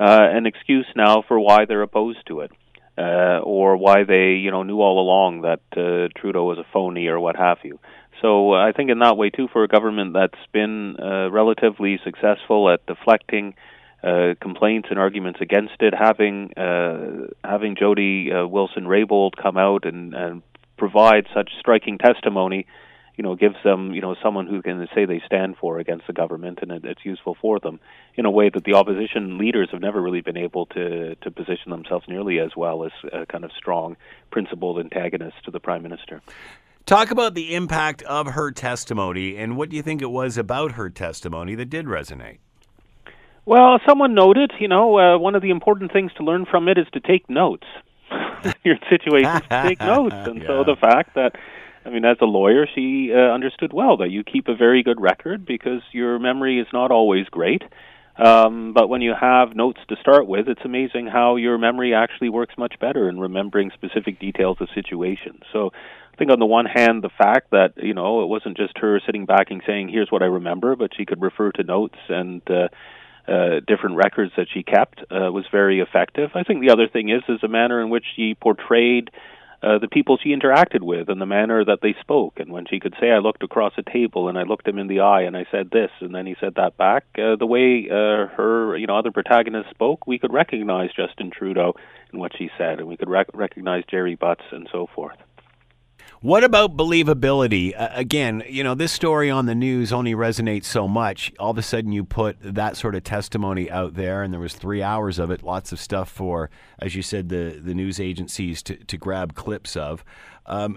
uh, 0.00 0.28
an 0.30 0.46
excuse 0.46 0.86
now 0.96 1.22
for 1.26 1.38
why 1.38 1.66
they're 1.66 1.82
opposed 1.82 2.26
to 2.28 2.40
it, 2.40 2.52
uh, 2.96 3.40
or 3.42 3.76
why 3.76 4.04
they, 4.04 4.38
you 4.40 4.50
know, 4.50 4.62
knew 4.62 4.80
all 4.80 4.98
along 4.98 5.42
that 5.42 5.60
uh, 5.76 6.08
Trudeau 6.18 6.44
was 6.44 6.58
a 6.58 6.66
phony 6.72 7.08
or 7.08 7.20
what 7.20 7.36
have 7.36 7.58
you. 7.64 7.78
So 8.22 8.54
uh, 8.54 8.66
I 8.66 8.72
think 8.72 8.90
in 8.90 9.00
that 9.00 9.16
way 9.16 9.30
too, 9.30 9.48
for 9.52 9.64
a 9.64 9.68
government 9.68 10.14
that's 10.14 10.46
been 10.52 10.96
uh, 10.98 11.30
relatively 11.30 12.00
successful 12.02 12.70
at 12.70 12.86
deflecting 12.86 13.54
uh, 14.02 14.34
complaints 14.40 14.88
and 14.90 14.98
arguments 14.98 15.40
against 15.40 15.74
it, 15.80 15.92
having 15.92 16.52
uh, 16.56 17.26
having 17.44 17.76
Jody 17.76 18.30
uh, 18.32 18.46
Wilson 18.46 18.84
Raybould 18.84 19.32
come 19.36 19.56
out 19.56 19.84
and, 19.84 20.14
and 20.14 20.42
provide 20.78 21.26
such 21.34 21.50
striking 21.58 21.98
testimony, 21.98 22.66
you 23.16 23.24
know, 23.24 23.34
gives 23.34 23.56
them, 23.64 23.92
you 23.92 24.00
know, 24.00 24.14
someone 24.22 24.46
who 24.46 24.62
can 24.62 24.86
say 24.94 25.04
they 25.04 25.20
stand 25.26 25.56
for 25.60 25.78
against 25.78 26.06
the 26.06 26.12
government, 26.12 26.60
and 26.62 26.70
it, 26.70 26.84
it's 26.84 27.04
useful 27.04 27.36
for 27.40 27.58
them 27.58 27.80
in 28.14 28.24
a 28.24 28.30
way 28.30 28.48
that 28.48 28.62
the 28.64 28.74
opposition 28.74 29.38
leaders 29.38 29.68
have 29.72 29.80
never 29.80 30.00
really 30.00 30.20
been 30.20 30.36
able 30.36 30.66
to 30.66 31.16
to 31.16 31.30
position 31.30 31.70
themselves 31.70 32.06
nearly 32.08 32.38
as 32.38 32.52
well 32.56 32.84
as 32.84 32.92
a 33.12 33.26
kind 33.26 33.44
of 33.44 33.50
strong, 33.58 33.96
principled 34.30 34.78
antagonists 34.78 35.42
to 35.44 35.50
the 35.50 35.60
prime 35.60 35.82
minister. 35.82 36.22
Talk 36.86 37.10
about 37.10 37.34
the 37.34 37.54
impact 37.54 38.02
of 38.04 38.28
her 38.28 38.50
testimony, 38.50 39.36
and 39.36 39.56
what 39.58 39.68
do 39.68 39.76
you 39.76 39.82
think 39.82 40.00
it 40.00 40.10
was 40.10 40.38
about 40.38 40.72
her 40.72 40.88
testimony 40.88 41.54
that 41.56 41.68
did 41.68 41.84
resonate? 41.84 42.38
Well, 43.44 43.78
someone 43.86 44.14
noted, 44.14 44.52
you 44.60 44.68
know, 44.68 44.98
uh, 44.98 45.18
one 45.18 45.34
of 45.34 45.42
the 45.42 45.50
important 45.50 45.92
things 45.92 46.12
to 46.18 46.22
learn 46.22 46.46
from 46.46 46.68
it 46.68 46.78
is 46.78 46.86
to 46.92 47.00
take 47.00 47.28
notes. 47.28 47.66
your 48.64 48.76
situations 48.88 49.42
to 49.42 49.62
take 49.62 49.80
notes. 49.94 50.14
And 50.16 50.40
yeah. 50.40 50.46
so 50.46 50.64
the 50.64 50.76
fact 50.80 51.14
that, 51.14 51.32
I 51.84 51.90
mean, 51.90 52.04
as 52.04 52.16
a 52.20 52.26
lawyer, 52.26 52.66
she 52.74 53.12
uh, 53.14 53.32
understood 53.32 53.72
well 53.72 53.98
that 53.98 54.10
you 54.10 54.24
keep 54.24 54.48
a 54.48 54.54
very 54.54 54.82
good 54.82 55.00
record 55.00 55.44
because 55.46 55.82
your 55.92 56.18
memory 56.18 56.60
is 56.60 56.66
not 56.72 56.90
always 56.90 57.26
great. 57.26 57.62
Um, 58.18 58.72
but 58.72 58.88
when 58.88 59.00
you 59.00 59.14
have 59.18 59.54
notes 59.54 59.78
to 59.88 59.96
start 60.00 60.26
with, 60.26 60.48
it's 60.48 60.64
amazing 60.64 61.06
how 61.06 61.36
your 61.36 61.56
memory 61.56 61.94
actually 61.94 62.30
works 62.30 62.54
much 62.58 62.74
better 62.80 63.08
in 63.08 63.20
remembering 63.20 63.70
specific 63.74 64.18
details 64.18 64.56
of 64.60 64.68
situations. 64.74 65.42
So 65.52 65.70
I 65.72 66.16
think 66.16 66.32
on 66.32 66.40
the 66.40 66.46
one 66.46 66.66
hand, 66.66 67.04
the 67.04 67.10
fact 67.16 67.52
that, 67.52 67.74
you 67.76 67.94
know, 67.94 68.22
it 68.22 68.26
wasn't 68.26 68.56
just 68.56 68.76
her 68.78 69.00
sitting 69.06 69.24
back 69.24 69.50
and 69.50 69.62
saying, 69.64 69.88
here's 69.88 70.10
what 70.10 70.22
I 70.22 70.26
remember, 70.26 70.74
but 70.74 70.90
she 70.96 71.06
could 71.06 71.22
refer 71.22 71.52
to 71.52 71.62
notes 71.62 71.98
and, 72.08 72.42
uh, 72.50 72.68
uh, 73.28 73.60
different 73.66 73.96
records 73.96 74.32
that 74.36 74.46
she 74.52 74.62
kept 74.62 75.00
uh, 75.10 75.30
was 75.30 75.44
very 75.52 75.80
effective. 75.80 76.30
I 76.34 76.42
think 76.42 76.60
the 76.60 76.70
other 76.70 76.88
thing 76.88 77.10
is 77.10 77.22
is 77.28 77.40
the 77.40 77.48
manner 77.48 77.80
in 77.80 77.90
which 77.90 78.04
she 78.16 78.34
portrayed 78.34 79.10
uh, 79.62 79.78
the 79.78 79.88
people 79.88 80.16
she 80.16 80.34
interacted 80.34 80.82
with 80.82 81.08
and 81.08 81.20
the 81.20 81.26
manner 81.26 81.64
that 81.64 81.80
they 81.82 81.94
spoke. 82.00 82.38
And 82.38 82.52
when 82.52 82.64
she 82.66 82.80
could 82.80 82.94
say, 83.00 83.10
"I 83.10 83.18
looked 83.18 83.42
across 83.42 83.72
a 83.76 83.82
table 83.82 84.28
and 84.28 84.38
I 84.38 84.44
looked 84.44 84.66
him 84.66 84.78
in 84.78 84.86
the 84.86 85.00
eye 85.00 85.22
and 85.22 85.36
I 85.36 85.46
said 85.50 85.70
this," 85.70 85.90
and 86.00 86.14
then 86.14 86.26
he 86.26 86.36
said 86.40 86.54
that 86.54 86.76
back, 86.76 87.04
uh, 87.18 87.36
the 87.36 87.46
way 87.46 87.88
uh, 87.90 88.26
her 88.36 88.76
you 88.76 88.86
know 88.86 88.96
other 88.96 89.12
protagonists 89.12 89.70
spoke, 89.70 90.06
we 90.06 90.18
could 90.18 90.32
recognize 90.32 90.90
Justin 90.94 91.30
Trudeau 91.30 91.74
in 92.12 92.18
what 92.18 92.32
she 92.36 92.50
said, 92.56 92.78
and 92.78 92.88
we 92.88 92.96
could 92.96 93.10
rec- 93.10 93.34
recognize 93.34 93.84
Gerry 93.90 94.14
Butts 94.14 94.44
and 94.52 94.68
so 94.72 94.86
forth. 94.94 95.18
What 96.20 96.42
about 96.42 96.76
believability? 96.76 97.80
Uh, 97.80 97.90
again, 97.92 98.42
you 98.48 98.64
know, 98.64 98.74
this 98.74 98.90
story 98.90 99.30
on 99.30 99.46
the 99.46 99.54
news 99.54 99.92
only 99.92 100.14
resonates 100.14 100.64
so 100.64 100.88
much. 100.88 101.32
All 101.38 101.52
of 101.52 101.58
a 101.58 101.62
sudden, 101.62 101.92
you 101.92 102.02
put 102.02 102.36
that 102.40 102.76
sort 102.76 102.96
of 102.96 103.04
testimony 103.04 103.70
out 103.70 103.94
there, 103.94 104.24
and 104.24 104.32
there 104.32 104.40
was 104.40 104.54
three 104.54 104.82
hours 104.82 105.20
of 105.20 105.30
it. 105.30 105.44
Lots 105.44 105.70
of 105.70 105.78
stuff 105.78 106.10
for, 106.10 106.50
as 106.80 106.96
you 106.96 107.02
said, 107.02 107.28
the 107.28 107.60
the 107.62 107.72
news 107.72 108.00
agencies 108.00 108.64
to, 108.64 108.74
to 108.76 108.96
grab 108.96 109.36
clips 109.36 109.76
of. 109.76 110.04
Um, 110.46 110.76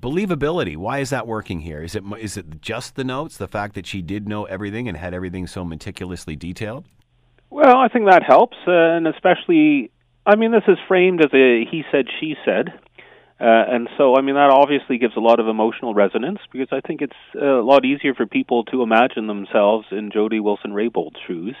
believability. 0.00 0.78
Why 0.78 1.00
is 1.00 1.10
that 1.10 1.26
working 1.26 1.60
here? 1.60 1.82
Is 1.82 1.94
it 1.94 2.02
is 2.18 2.38
it 2.38 2.62
just 2.62 2.94
the 2.94 3.04
notes, 3.04 3.36
the 3.36 3.48
fact 3.48 3.74
that 3.74 3.84
she 3.84 4.00
did 4.00 4.26
know 4.26 4.44
everything 4.46 4.88
and 4.88 4.96
had 4.96 5.12
everything 5.12 5.46
so 5.46 5.62
meticulously 5.62 6.36
detailed? 6.36 6.86
Well, 7.50 7.76
I 7.76 7.88
think 7.88 8.06
that 8.08 8.22
helps, 8.22 8.56
uh, 8.66 8.70
and 8.70 9.06
especially, 9.08 9.90
I 10.24 10.36
mean, 10.36 10.52
this 10.52 10.62
is 10.68 10.78
framed 10.88 11.20
as 11.20 11.34
a 11.34 11.66
he 11.70 11.82
said, 11.92 12.06
she 12.18 12.36
said. 12.46 12.72
Uh, 13.40 13.64
and 13.68 13.88
so, 13.96 14.16
I 14.16 14.20
mean, 14.20 14.34
that 14.34 14.50
obviously 14.50 14.98
gives 14.98 15.16
a 15.16 15.20
lot 15.20 15.40
of 15.40 15.48
emotional 15.48 15.94
resonance 15.94 16.40
because 16.52 16.68
I 16.72 16.80
think 16.86 17.00
it's 17.00 17.16
a 17.34 17.62
lot 17.62 17.86
easier 17.86 18.14
for 18.14 18.26
people 18.26 18.64
to 18.64 18.82
imagine 18.82 19.28
themselves 19.28 19.86
in 19.90 20.10
Jody 20.10 20.40
Wilson 20.40 20.74
Raybould's 20.74 21.16
shoes. 21.26 21.56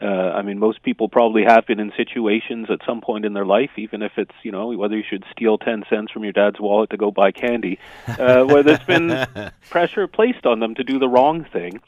Uh, 0.00 0.06
I 0.06 0.42
mean, 0.42 0.58
most 0.58 0.82
people 0.82 1.08
probably 1.08 1.42
have 1.44 1.66
been 1.66 1.80
in 1.80 1.92
situations 1.96 2.68
at 2.70 2.78
some 2.86 3.00
point 3.00 3.24
in 3.24 3.34
their 3.34 3.44
life, 3.44 3.70
even 3.76 4.00
if 4.02 4.12
it's, 4.16 4.34
you 4.42 4.52
know, 4.52 4.68
whether 4.68 4.96
you 4.96 5.02
should 5.08 5.24
steal 5.32 5.58
10 5.58 5.84
cents 5.90 6.12
from 6.12 6.22
your 6.22 6.32
dad's 6.32 6.60
wallet 6.60 6.90
to 6.90 6.96
go 6.96 7.10
buy 7.10 7.32
candy, 7.32 7.78
uh, 8.06 8.44
where 8.44 8.62
there's 8.62 8.84
been 8.84 9.26
pressure 9.68 10.06
placed 10.06 10.46
on 10.46 10.60
them 10.60 10.76
to 10.76 10.84
do 10.84 10.98
the 10.98 11.08
wrong 11.08 11.44
thing. 11.52 11.80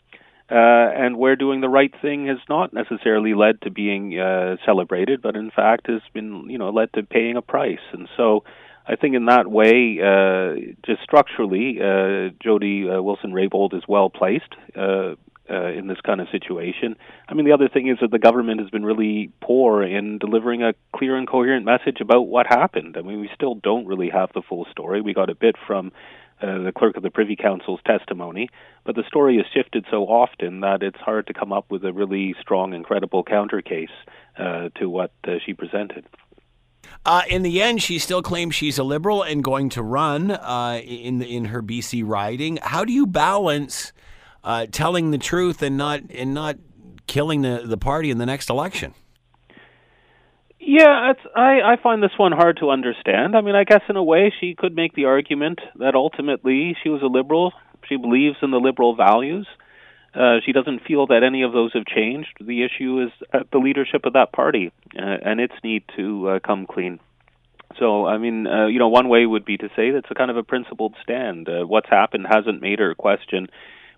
Uh, 0.50 0.90
and 0.96 1.16
where 1.16 1.36
doing 1.36 1.60
the 1.60 1.68
right 1.68 1.94
thing 2.02 2.26
has 2.26 2.38
not 2.48 2.72
necessarily 2.72 3.34
led 3.34 3.60
to 3.62 3.70
being 3.70 4.18
uh, 4.18 4.56
celebrated, 4.66 5.22
but 5.22 5.36
in 5.36 5.48
fact 5.48 5.86
has 5.86 6.02
been, 6.12 6.50
you 6.50 6.58
know, 6.58 6.70
led 6.70 6.92
to 6.92 7.04
paying 7.04 7.36
a 7.36 7.42
price. 7.42 7.78
And 7.92 8.08
so, 8.16 8.42
I 8.90 8.96
think 8.96 9.14
in 9.14 9.26
that 9.26 9.48
way, 9.48 10.00
uh, 10.02 10.74
just 10.84 11.00
structurally, 11.04 11.78
uh, 11.80 12.30
Jody 12.42 12.88
uh, 12.90 13.00
Wilson 13.00 13.30
Raybould 13.30 13.72
is 13.72 13.84
well 13.86 14.10
placed. 14.10 14.52
Uh, 14.76 15.14
uh, 15.48 15.66
in 15.72 15.88
this 15.88 15.98
kind 16.06 16.20
of 16.20 16.28
situation. 16.30 16.94
I 17.28 17.34
mean, 17.34 17.44
the 17.44 17.50
other 17.50 17.68
thing 17.68 17.88
is 17.88 17.98
that 18.02 18.12
the 18.12 18.20
government 18.20 18.60
has 18.60 18.70
been 18.70 18.84
really 18.84 19.32
poor 19.40 19.82
in 19.82 20.18
delivering 20.18 20.62
a 20.62 20.74
clear 20.94 21.16
and 21.16 21.26
coherent 21.26 21.64
message 21.64 22.00
about 22.00 22.28
what 22.28 22.46
happened. 22.46 22.96
I 22.96 23.02
mean, 23.02 23.18
we 23.18 23.28
still 23.34 23.56
don't 23.56 23.84
really 23.84 24.10
have 24.10 24.30
the 24.32 24.42
full 24.48 24.64
story. 24.70 25.00
We 25.00 25.12
got 25.12 25.28
a 25.28 25.34
bit 25.34 25.56
from 25.66 25.90
uh, 26.40 26.62
the 26.62 26.72
clerk 26.72 26.96
of 26.96 27.02
the 27.02 27.10
Privy 27.10 27.34
Council's 27.34 27.80
testimony, 27.84 28.48
but 28.84 28.94
the 28.94 29.02
story 29.08 29.38
has 29.38 29.46
shifted 29.52 29.86
so 29.90 30.04
often 30.04 30.60
that 30.60 30.84
it's 30.84 31.00
hard 31.00 31.26
to 31.26 31.34
come 31.34 31.52
up 31.52 31.66
with 31.68 31.84
a 31.84 31.92
really 31.92 32.36
strong 32.40 32.72
and 32.72 32.84
credible 32.84 33.24
counter 33.24 33.60
case 33.60 33.88
uh, 34.38 34.68
to 34.76 34.88
what 34.88 35.10
uh, 35.26 35.32
she 35.44 35.52
presented. 35.52 36.06
Uh, 37.04 37.22
in 37.28 37.42
the 37.42 37.62
end, 37.62 37.82
she 37.82 37.98
still 37.98 38.22
claims 38.22 38.54
she's 38.54 38.78
a 38.78 38.84
liberal 38.84 39.22
and 39.22 39.42
going 39.42 39.70
to 39.70 39.82
run 39.82 40.30
uh, 40.30 40.80
in 40.84 41.22
in 41.22 41.46
her 41.46 41.62
BC 41.62 42.02
riding. 42.04 42.58
How 42.62 42.84
do 42.84 42.92
you 42.92 43.06
balance 43.06 43.92
uh, 44.44 44.66
telling 44.70 45.10
the 45.10 45.18
truth 45.18 45.62
and 45.62 45.76
not 45.76 46.02
and 46.10 46.34
not 46.34 46.56
killing 47.06 47.42
the, 47.42 47.62
the 47.64 47.78
party 47.78 48.10
in 48.10 48.18
the 48.18 48.26
next 48.26 48.50
election? 48.50 48.94
Yeah, 50.58 51.12
it's, 51.12 51.20
I 51.34 51.60
I 51.72 51.76
find 51.82 52.02
this 52.02 52.12
one 52.18 52.32
hard 52.32 52.58
to 52.58 52.68
understand. 52.68 53.34
I 53.34 53.40
mean, 53.40 53.54
I 53.54 53.64
guess 53.64 53.80
in 53.88 53.96
a 53.96 54.04
way 54.04 54.32
she 54.38 54.54
could 54.54 54.74
make 54.74 54.94
the 54.94 55.06
argument 55.06 55.60
that 55.76 55.94
ultimately 55.94 56.76
she 56.82 56.90
was 56.90 57.00
a 57.02 57.06
liberal. 57.06 57.52
She 57.88 57.96
believes 57.96 58.36
in 58.42 58.50
the 58.50 58.60
liberal 58.60 58.94
values. 58.94 59.46
Uh, 60.14 60.38
she 60.44 60.52
doesn't 60.52 60.84
feel 60.84 61.06
that 61.06 61.22
any 61.22 61.42
of 61.42 61.52
those 61.52 61.72
have 61.72 61.86
changed. 61.86 62.36
The 62.40 62.64
issue 62.64 63.06
is 63.06 63.12
at 63.32 63.50
the 63.50 63.58
leadership 63.58 64.04
of 64.04 64.14
that 64.14 64.32
party 64.32 64.72
uh, 64.96 65.16
and 65.22 65.40
its 65.40 65.54
need 65.62 65.84
to 65.96 66.28
uh, 66.28 66.38
come 66.40 66.66
clean. 66.66 66.98
So, 67.78 68.06
I 68.06 68.18
mean, 68.18 68.46
uh, 68.46 68.66
you 68.66 68.80
know, 68.80 68.88
one 68.88 69.08
way 69.08 69.24
would 69.24 69.44
be 69.44 69.56
to 69.56 69.68
say 69.76 69.90
that's 69.90 70.10
a 70.10 70.14
kind 70.14 70.30
of 70.30 70.36
a 70.36 70.42
principled 70.42 70.94
stand. 71.02 71.48
Uh, 71.48 71.64
what's 71.64 71.88
happened 71.88 72.26
hasn't 72.28 72.60
made 72.60 72.80
her 72.80 72.94
question 72.94 73.46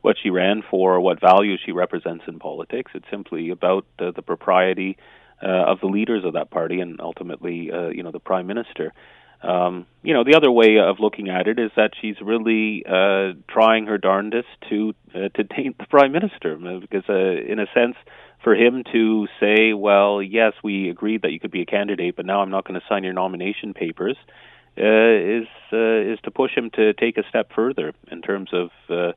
what 0.03 0.17
she 0.23 0.31
ran 0.31 0.63
for 0.69 0.97
or 0.97 1.01
what 1.01 1.21
values 1.21 1.61
she 1.65 1.73
represents 1.73 2.25
in 2.29 2.39
politics. 2.39 2.91
It's 2.95 3.09
simply 3.11 3.51
about 3.51 3.87
uh, 3.99 4.11
the 4.11 4.23
propriety 4.23 4.99
uh, 5.43 5.47
of 5.47 5.81
the 5.81 5.87
leaders 5.87 6.25
of 6.25 6.35
that 6.35 6.51
party 6.51 6.81
and 6.81 7.01
ultimately, 7.01 7.71
uh, 7.73 7.89
you 7.89 8.03
know, 8.03 8.11
the 8.11 8.21
prime 8.21 8.47
minister. 8.47 8.93
Um, 9.43 9.87
you 10.03 10.15
know, 10.15 10.25
the 10.25 10.37
other 10.37 10.51
way 10.51 10.79
of 10.79 11.01
looking 11.01 11.29
at 11.29 11.49
it 11.49 11.59
is 11.59 11.71
that 11.77 11.93
she's 12.01 12.17
really 12.21 12.85
uh, 12.87 13.33
trying 13.49 13.87
her 13.87 13.99
darndest 13.99 14.49
to 14.71 14.95
uh, 15.15 15.29
to 15.35 15.45
taint 15.45 15.79
the 15.79 15.87
prime 15.87 16.13
minister, 16.13 16.55
uh, 16.55 16.79
because 16.79 17.05
uh, 17.09 17.53
in 17.53 17.59
a 17.59 17.67
sense, 17.75 17.97
for 18.45 18.55
him 18.55 18.85
to 18.93 19.27
say, 19.41 19.73
"Well, 19.73 20.23
yes, 20.23 20.53
we 20.63 20.89
agreed 20.91 21.23
that 21.23 21.33
you 21.33 21.41
could 21.41 21.51
be 21.51 21.63
a 21.63 21.67
candidate, 21.67 22.17
but 22.17 22.27
now 22.27 22.41
I'm 22.41 22.51
not 22.51 22.67
going 22.67 22.79
to 22.79 22.87
sign 22.89 23.03
your 23.03 23.15
nomination 23.15 23.75
papers," 23.75 24.17
uh, 24.79 24.83
is 24.83 25.49
uh, 25.73 26.13
is 26.13 26.21
to 26.23 26.31
push 26.31 26.57
him 26.57 26.71
to 26.75 26.93
take 26.95 27.19
a 27.19 27.29
step 27.29 27.51
further 27.55 27.93
in 28.11 28.23
terms 28.23 28.51
of. 28.53 28.71
Uh, 28.89 29.13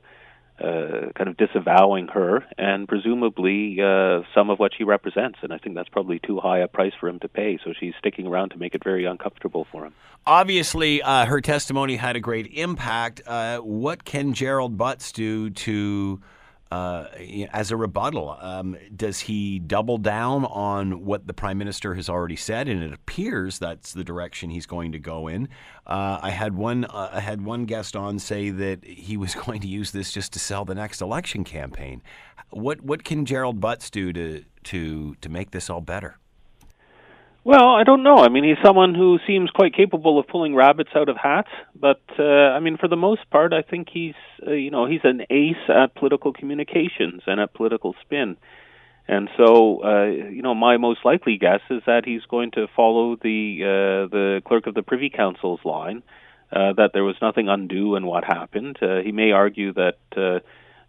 uh, 0.60 1.12
kind 1.14 1.28
of 1.28 1.36
disavowing 1.36 2.08
her 2.08 2.44
and 2.56 2.88
presumably 2.88 3.78
uh, 3.80 4.22
some 4.34 4.50
of 4.50 4.58
what 4.58 4.72
she 4.76 4.84
represents. 4.84 5.38
And 5.42 5.52
I 5.52 5.58
think 5.58 5.74
that's 5.74 5.88
probably 5.88 6.18
too 6.18 6.40
high 6.40 6.58
a 6.58 6.68
price 6.68 6.92
for 6.98 7.08
him 7.08 7.18
to 7.20 7.28
pay. 7.28 7.58
So 7.64 7.72
she's 7.78 7.94
sticking 7.98 8.26
around 8.26 8.50
to 8.50 8.58
make 8.58 8.74
it 8.74 8.82
very 8.82 9.04
uncomfortable 9.04 9.66
for 9.70 9.84
him. 9.84 9.94
Obviously, 10.26 11.02
uh, 11.02 11.26
her 11.26 11.40
testimony 11.40 11.96
had 11.96 12.16
a 12.16 12.20
great 12.20 12.48
impact. 12.52 13.22
Uh, 13.26 13.58
what 13.58 14.04
can 14.04 14.32
Gerald 14.32 14.76
Butts 14.76 15.12
do 15.12 15.50
to 15.50 16.20
uh, 16.70 17.06
as 17.52 17.70
a 17.70 17.76
rebuttal? 17.76 18.36
Um, 18.40 18.76
does 18.94 19.20
he 19.20 19.58
double 19.58 19.98
down 19.98 20.44
on 20.46 21.04
what 21.04 21.26
the 21.26 21.34
prime 21.34 21.58
minister 21.58 21.94
has 21.94 22.08
already 22.08 22.36
said? 22.36 22.68
And 22.68 22.82
it 22.82 22.92
appears 22.92 23.58
that's 23.58 23.92
the 23.92 24.04
direction 24.04 24.50
he's 24.50 24.66
going 24.66 24.92
to 24.92 24.98
go 24.98 25.28
in. 25.28 25.48
Uh, 25.86 26.18
I 26.22 26.30
had 26.30 26.54
one. 26.54 26.84
Uh, 26.84 27.10
I 27.12 27.20
had 27.20 27.44
one 27.44 27.64
guest 27.64 27.96
on 27.96 28.18
say 28.18 28.50
that 28.50 28.84
he 28.84 29.16
was 29.16 29.34
going 29.46 29.60
to 29.60 29.68
use 29.68 29.92
this 29.92 30.12
just 30.12 30.32
to 30.32 30.38
sell 30.38 30.64
the 30.64 30.74
next 30.74 31.00
election 31.00 31.44
campaign. 31.44 32.02
What 32.50 32.80
what 32.82 33.04
can 33.04 33.24
Gerald 33.24 33.60
Butts 33.60 33.90
do 33.90 34.12
to 34.12 34.44
to 34.64 35.14
to 35.20 35.28
make 35.28 35.50
this 35.52 35.70
all 35.70 35.80
better? 35.80 36.18
Well, 37.46 37.76
I 37.76 37.84
don't 37.84 38.02
know. 38.02 38.16
I 38.16 38.28
mean, 38.28 38.42
he's 38.42 38.56
someone 38.60 38.96
who 38.96 39.20
seems 39.24 39.50
quite 39.50 39.72
capable 39.72 40.18
of 40.18 40.26
pulling 40.26 40.56
rabbits 40.56 40.90
out 40.96 41.08
of 41.08 41.16
hats, 41.16 41.50
but 41.80 42.02
uh, 42.18 42.24
I 42.24 42.58
mean, 42.58 42.76
for 42.76 42.88
the 42.88 42.96
most 42.96 43.30
part, 43.30 43.52
I 43.52 43.62
think 43.62 43.86
he's 43.88 44.16
uh, 44.44 44.50
you 44.50 44.72
know 44.72 44.86
he's 44.86 45.04
an 45.04 45.20
ace 45.30 45.54
at 45.68 45.94
political 45.94 46.32
communications 46.32 47.22
and 47.24 47.38
at 47.38 47.54
political 47.54 47.94
spin. 48.02 48.36
And 49.06 49.28
so, 49.36 49.80
uh, 49.84 50.06
you 50.06 50.42
know, 50.42 50.56
my 50.56 50.76
most 50.76 51.04
likely 51.04 51.38
guess 51.38 51.60
is 51.70 51.82
that 51.86 52.02
he's 52.04 52.22
going 52.28 52.50
to 52.56 52.66
follow 52.74 53.14
the 53.14 53.60
uh, 53.62 54.10
the 54.10 54.42
clerk 54.44 54.66
of 54.66 54.74
the 54.74 54.82
Privy 54.82 55.08
Council's 55.08 55.60
line 55.64 56.02
uh, 56.50 56.72
that 56.72 56.90
there 56.94 57.04
was 57.04 57.14
nothing 57.22 57.48
undue 57.48 57.94
in 57.94 58.06
what 58.06 58.24
happened. 58.24 58.76
Uh, 58.82 59.02
he 59.04 59.12
may 59.12 59.30
argue 59.30 59.72
that 59.74 59.98
uh, 60.16 60.40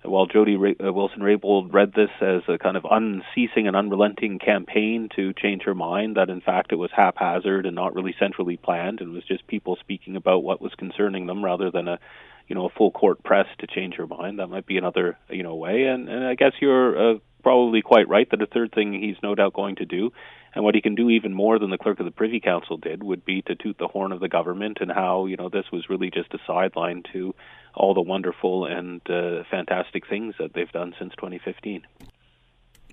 while 0.03 0.25
Jody 0.25 0.55
Ra- 0.55 0.71
uh, 0.83 0.93
Wilson 0.93 1.19
Raybould 1.19 1.73
read 1.73 1.93
this 1.93 2.09
as 2.21 2.41
a 2.47 2.57
kind 2.57 2.77
of 2.77 2.85
unceasing 2.89 3.67
and 3.67 3.75
unrelenting 3.75 4.39
campaign 4.39 5.09
to 5.15 5.33
change 5.33 5.63
her 5.63 5.73
mind, 5.73 6.17
that 6.17 6.29
in 6.29 6.41
fact 6.41 6.71
it 6.71 6.75
was 6.75 6.91
haphazard 6.95 7.65
and 7.65 7.75
not 7.75 7.95
really 7.95 8.15
centrally 8.19 8.57
planned, 8.57 9.01
and 9.01 9.13
was 9.13 9.25
just 9.25 9.47
people 9.47 9.77
speaking 9.79 10.15
about 10.15 10.43
what 10.43 10.61
was 10.61 10.73
concerning 10.75 11.25
them 11.25 11.43
rather 11.43 11.71
than 11.71 11.87
a, 11.87 11.99
you 12.47 12.55
know, 12.55 12.65
a 12.65 12.69
full 12.77 12.91
court 12.91 13.23
press 13.23 13.47
to 13.59 13.67
change 13.67 13.95
her 13.95 14.07
mind. 14.07 14.39
That 14.39 14.47
might 14.47 14.65
be 14.65 14.77
another, 14.77 15.17
you 15.29 15.43
know, 15.43 15.55
way. 15.55 15.83
And, 15.83 16.07
and 16.09 16.25
I 16.25 16.35
guess 16.35 16.53
you're 16.61 17.15
uh, 17.15 17.17
probably 17.43 17.81
quite 17.81 18.07
right 18.07 18.29
that 18.29 18.41
a 18.41 18.45
third 18.47 18.73
thing 18.73 18.93
he's 18.93 19.21
no 19.23 19.35
doubt 19.35 19.53
going 19.53 19.77
to 19.77 19.85
do, 19.85 20.11
and 20.53 20.63
what 20.63 20.75
he 20.75 20.81
can 20.81 20.95
do 20.95 21.09
even 21.09 21.33
more 21.33 21.59
than 21.59 21.69
the 21.69 21.77
clerk 21.77 21.99
of 21.99 22.05
the 22.05 22.11
Privy 22.11 22.39
Council 22.39 22.77
did, 22.77 23.03
would 23.03 23.25
be 23.25 23.41
to 23.43 23.55
toot 23.55 23.77
the 23.77 23.87
horn 23.87 24.11
of 24.11 24.19
the 24.19 24.29
government 24.29 24.77
and 24.81 24.91
how 24.91 25.25
you 25.25 25.37
know 25.37 25.49
this 25.49 25.65
was 25.71 25.89
really 25.89 26.09
just 26.09 26.33
a 26.33 26.39
sideline 26.47 27.03
to 27.13 27.35
all 27.77 27.93
the 27.93 28.01
wonderful 28.01 28.65
and 28.65 29.01
uh, 29.09 29.43
fantastic 29.49 30.07
things 30.07 30.35
that 30.39 30.53
they've 30.53 30.71
done 30.71 30.93
since 30.99 31.13
2015 31.15 31.83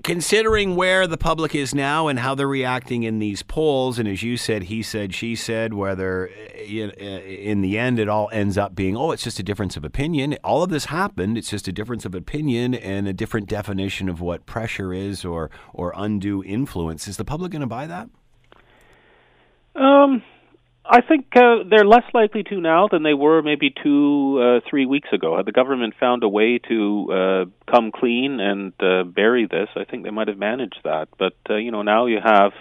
considering 0.02 0.76
where 0.76 1.06
the 1.06 1.16
public 1.16 1.54
is 1.54 1.74
now 1.74 2.08
and 2.08 2.18
how 2.18 2.34
they're 2.34 2.46
reacting 2.46 3.04
in 3.04 3.18
these 3.18 3.42
polls, 3.42 3.98
and 3.98 4.06
as 4.08 4.22
you 4.22 4.36
said, 4.36 4.64
he 4.64 4.82
said, 4.82 5.14
she 5.14 5.34
said, 5.34 5.72
whether 5.72 6.26
in 6.26 7.62
the 7.62 7.78
end 7.78 7.98
it 7.98 8.08
all 8.08 8.28
ends 8.32 8.58
up 8.58 8.74
being, 8.74 8.96
oh, 8.96 9.12
it's 9.12 9.22
just 9.22 9.38
a 9.38 9.42
difference 9.42 9.76
of 9.76 9.84
opinion. 9.84 10.36
All 10.44 10.62
of 10.62 10.70
this 10.70 10.86
happened. 10.86 11.38
It's 11.38 11.50
just 11.50 11.68
a 11.68 11.72
difference 11.72 12.04
of 12.04 12.14
opinion 12.14 12.74
and 12.74 13.08
a 13.08 13.12
different 13.12 13.48
definition 13.48 14.08
of 14.08 14.20
what 14.20 14.46
pressure 14.46 14.92
is 14.92 15.24
or 15.24 15.50
or 15.72 15.92
undue 15.96 16.44
influence. 16.44 17.08
Is 17.08 17.16
the 17.16 17.24
public 17.24 17.52
going 17.52 17.60
to 17.60 17.66
buy 17.66 17.86
that? 17.86 18.08
Um, 19.74 20.22
I 20.86 21.00
think 21.00 21.26
uh, 21.34 21.64
they're 21.68 21.86
less 21.86 22.04
likely 22.12 22.42
to 22.44 22.60
now 22.60 22.88
than 22.88 23.02
they 23.02 23.14
were 23.14 23.40
maybe 23.42 23.72
two, 23.82 24.38
uh, 24.38 24.68
three 24.68 24.84
weeks 24.84 25.08
ago. 25.12 25.36
Had 25.36 25.46
the 25.46 25.52
government 25.52 25.94
found 25.98 26.22
a 26.22 26.28
way 26.28 26.58
to 26.68 27.08
uh, 27.10 27.72
come 27.72 27.90
clean 27.90 28.38
and 28.38 28.72
uh, 28.80 29.04
bury 29.04 29.46
this, 29.50 29.68
I 29.76 29.84
think 29.84 30.04
they 30.04 30.10
might 30.10 30.28
have 30.28 30.36
managed 30.36 30.80
that. 30.84 31.08
But 31.18 31.36
uh, 31.48 31.56
you 31.56 31.70
know, 31.70 31.82
now 31.82 32.04
you 32.04 32.18
have 32.22 32.52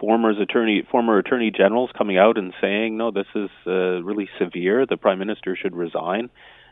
former 0.00 0.30
attorney, 0.30 0.86
former 0.90 1.18
attorney 1.18 1.50
generals 1.50 1.90
coming 1.96 2.16
out 2.16 2.38
and 2.38 2.54
saying, 2.60 2.96
"No, 2.96 3.10
this 3.10 3.26
is 3.34 3.50
uh, 3.66 4.02
really 4.02 4.30
severe. 4.38 4.86
The 4.86 4.96
prime 4.96 5.18
minister 5.18 5.54
should 5.54 5.76
resign." 5.76 6.30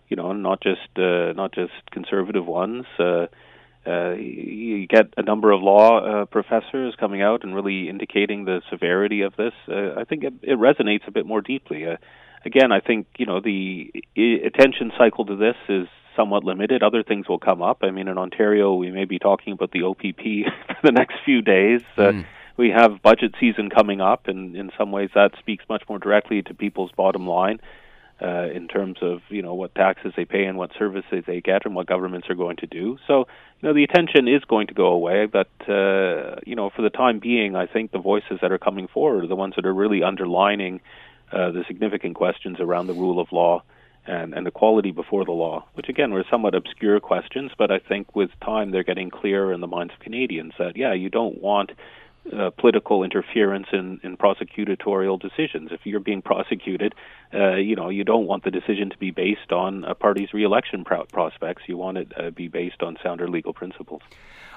You 0.09 0.17
know, 0.17 0.33
not 0.33 0.63
just 0.63 0.89
uh, 0.97 1.33
not 1.33 1.53
just 1.53 1.73
conservative 1.91 2.47
ones. 2.47 2.87
Uh, 2.99 3.27
uh, 3.87 4.13
you 4.15 4.87
get 4.87 5.15
a 5.17 5.23
number 5.23 5.53
of 5.53 5.63
law 5.63 6.01
uh, 6.23 6.25
professors 6.27 6.95
coming 6.99 7.23
out 7.23 7.45
and 7.45 7.55
really 7.55 7.89
indicating 7.89 8.45
the 8.45 8.61
severity 8.71 9.23
of 9.23 9.37
this. 9.37 9.53
Uh, 9.69 9.95
I 9.97 10.05
think 10.05 10.25
it, 10.25 10.35
it 10.43 10.59
resonates 10.59 11.07
a 11.07 11.11
bit 11.11 11.27
more 11.27 11.41
deeply. 11.41 11.87
Uh, 11.87 11.97
again, 12.45 12.73
I 12.73 12.81
think 12.81 13.07
you 13.17 13.27
know 13.27 13.41
the 13.41 13.93
attention 14.45 14.93
cycle 14.99 15.25
to 15.27 15.37
this 15.37 15.57
is 15.69 15.87
somewhat 16.17 16.45
limited. 16.45 16.83
Other 16.83 17.03
things 17.03 17.29
will 17.29 17.39
come 17.39 17.63
up. 17.63 17.79
I 17.83 17.91
mean, 17.91 18.09
in 18.09 18.19
Ontario, 18.19 18.75
we 18.75 18.91
may 18.91 19.05
be 19.05 19.19
talking 19.19 19.53
about 19.53 19.71
the 19.71 19.83
OPP 19.83 20.51
for 20.81 20.83
the 20.83 20.93
next 20.93 21.15
few 21.25 21.43
days. 21.43 21.83
Mm. 21.97 22.25
We 22.57 22.71
have 22.71 23.03
budget 23.03 23.35
season 23.39 23.69
coming 23.69 24.01
up, 24.01 24.29
and 24.29 24.57
in 24.57 24.71
some 24.79 24.91
ways, 24.91 25.11
that 25.15 25.33
speaks 25.39 25.65
much 25.69 25.83
more 25.89 25.99
directly 25.99 26.41
to 26.43 26.55
people's 26.55 26.91
bottom 26.97 27.27
line 27.27 27.61
uh, 28.21 28.49
in 28.55 28.67
terms 28.69 28.99
of 29.03 29.21
you 29.29 29.43
know 29.43 29.55
what 29.55 29.75
taxes 29.75 30.13
they 30.17 30.25
pay 30.25 30.45
and 30.45 30.57
what 30.57 30.71
services 30.79 31.25
they 31.27 31.41
get 31.41 31.67
and 31.67 31.75
what 31.75 31.87
governments 31.87 32.29
are 32.31 32.35
going 32.35 32.57
to 32.57 32.67
do. 32.67 32.99
So 33.07 33.27
you 33.61 33.69
know 33.69 33.75
the 33.75 33.85
attention 33.85 34.29
is 34.29 34.43
going 34.45 34.69
to 34.69 34.75
go 34.75 34.87
away, 34.87 35.27
but 35.27 35.51
uh, 35.69 36.37
you 36.47 36.55
know 36.55 36.71
for 36.75 36.83
the 36.83 36.91
time 36.91 37.19
being, 37.19 37.57
I 37.57 37.67
think 37.67 37.93
the 37.93 37.99
voices 37.99 38.39
that 38.43 38.53
are 38.53 38.59
coming 38.59 38.89
forward 38.89 39.25
are 39.25 39.29
the 39.29 39.37
ones 39.37 39.55
that 39.57 39.67
are 39.67 39.75
really 39.75 40.03
underlining 40.03 40.81
uh, 41.33 41.51
the 41.51 41.65
significant 41.67 42.15
questions 42.15 42.59
around 42.61 42.87
the 42.87 42.95
rule 42.95 43.21
of 43.21 43.33
law 43.33 43.63
and, 44.07 44.33
and 44.35 44.47
equality 44.47 44.93
before 44.93 45.25
the 45.25 45.33
law, 45.33 45.65
which 45.75 45.89
again 45.89 46.13
were 46.13 46.25
somewhat 46.31 46.55
obscure 46.55 47.01
questions, 47.01 47.51
but 47.59 47.71
I 47.71 47.81
think 47.81 48.15
with 48.15 48.31
time 48.41 48.71
they're 48.71 48.85
getting 48.85 49.11
clearer 49.11 49.53
in 49.53 49.61
the 49.61 49.67
minds 49.67 49.93
of 49.93 50.01
Canadians 50.01 50.53
that 50.59 50.77
yeah, 50.77 50.93
you 50.93 51.11
don't 51.11 51.43
want 51.43 51.73
uh, 52.33 52.51
political 52.51 53.03
interference 53.03 53.67
in, 53.73 54.01
in 54.03 54.17
prosecutorial 54.17 55.21
decisions. 55.21 55.71
If 55.73 55.81
you're 55.85 56.01
being 56.01 56.23
prosecuted, 56.23 56.95
uh, 57.33 57.55
you 57.55 57.77
know 57.77 57.89
you 57.89 58.05
don't 58.05 58.27
want 58.27 58.45
the 58.45 58.51
decision 58.51 58.91
to 58.91 58.99
be 58.99 59.11
based 59.11 59.53
on 59.53 59.85
a 59.85 59.95
party's 59.95 60.33
reelection 60.33 60.85
pro- 60.85 61.05
prospects. 61.05 61.63
You 61.67 61.77
want 61.77 61.99
it 61.99 62.11
to 62.11 62.27
uh, 62.27 62.31
be 62.31 62.49
based 62.49 62.83
on 62.83 62.97
sounder 63.03 63.29
legal 63.29 63.53
principles. 63.53 64.03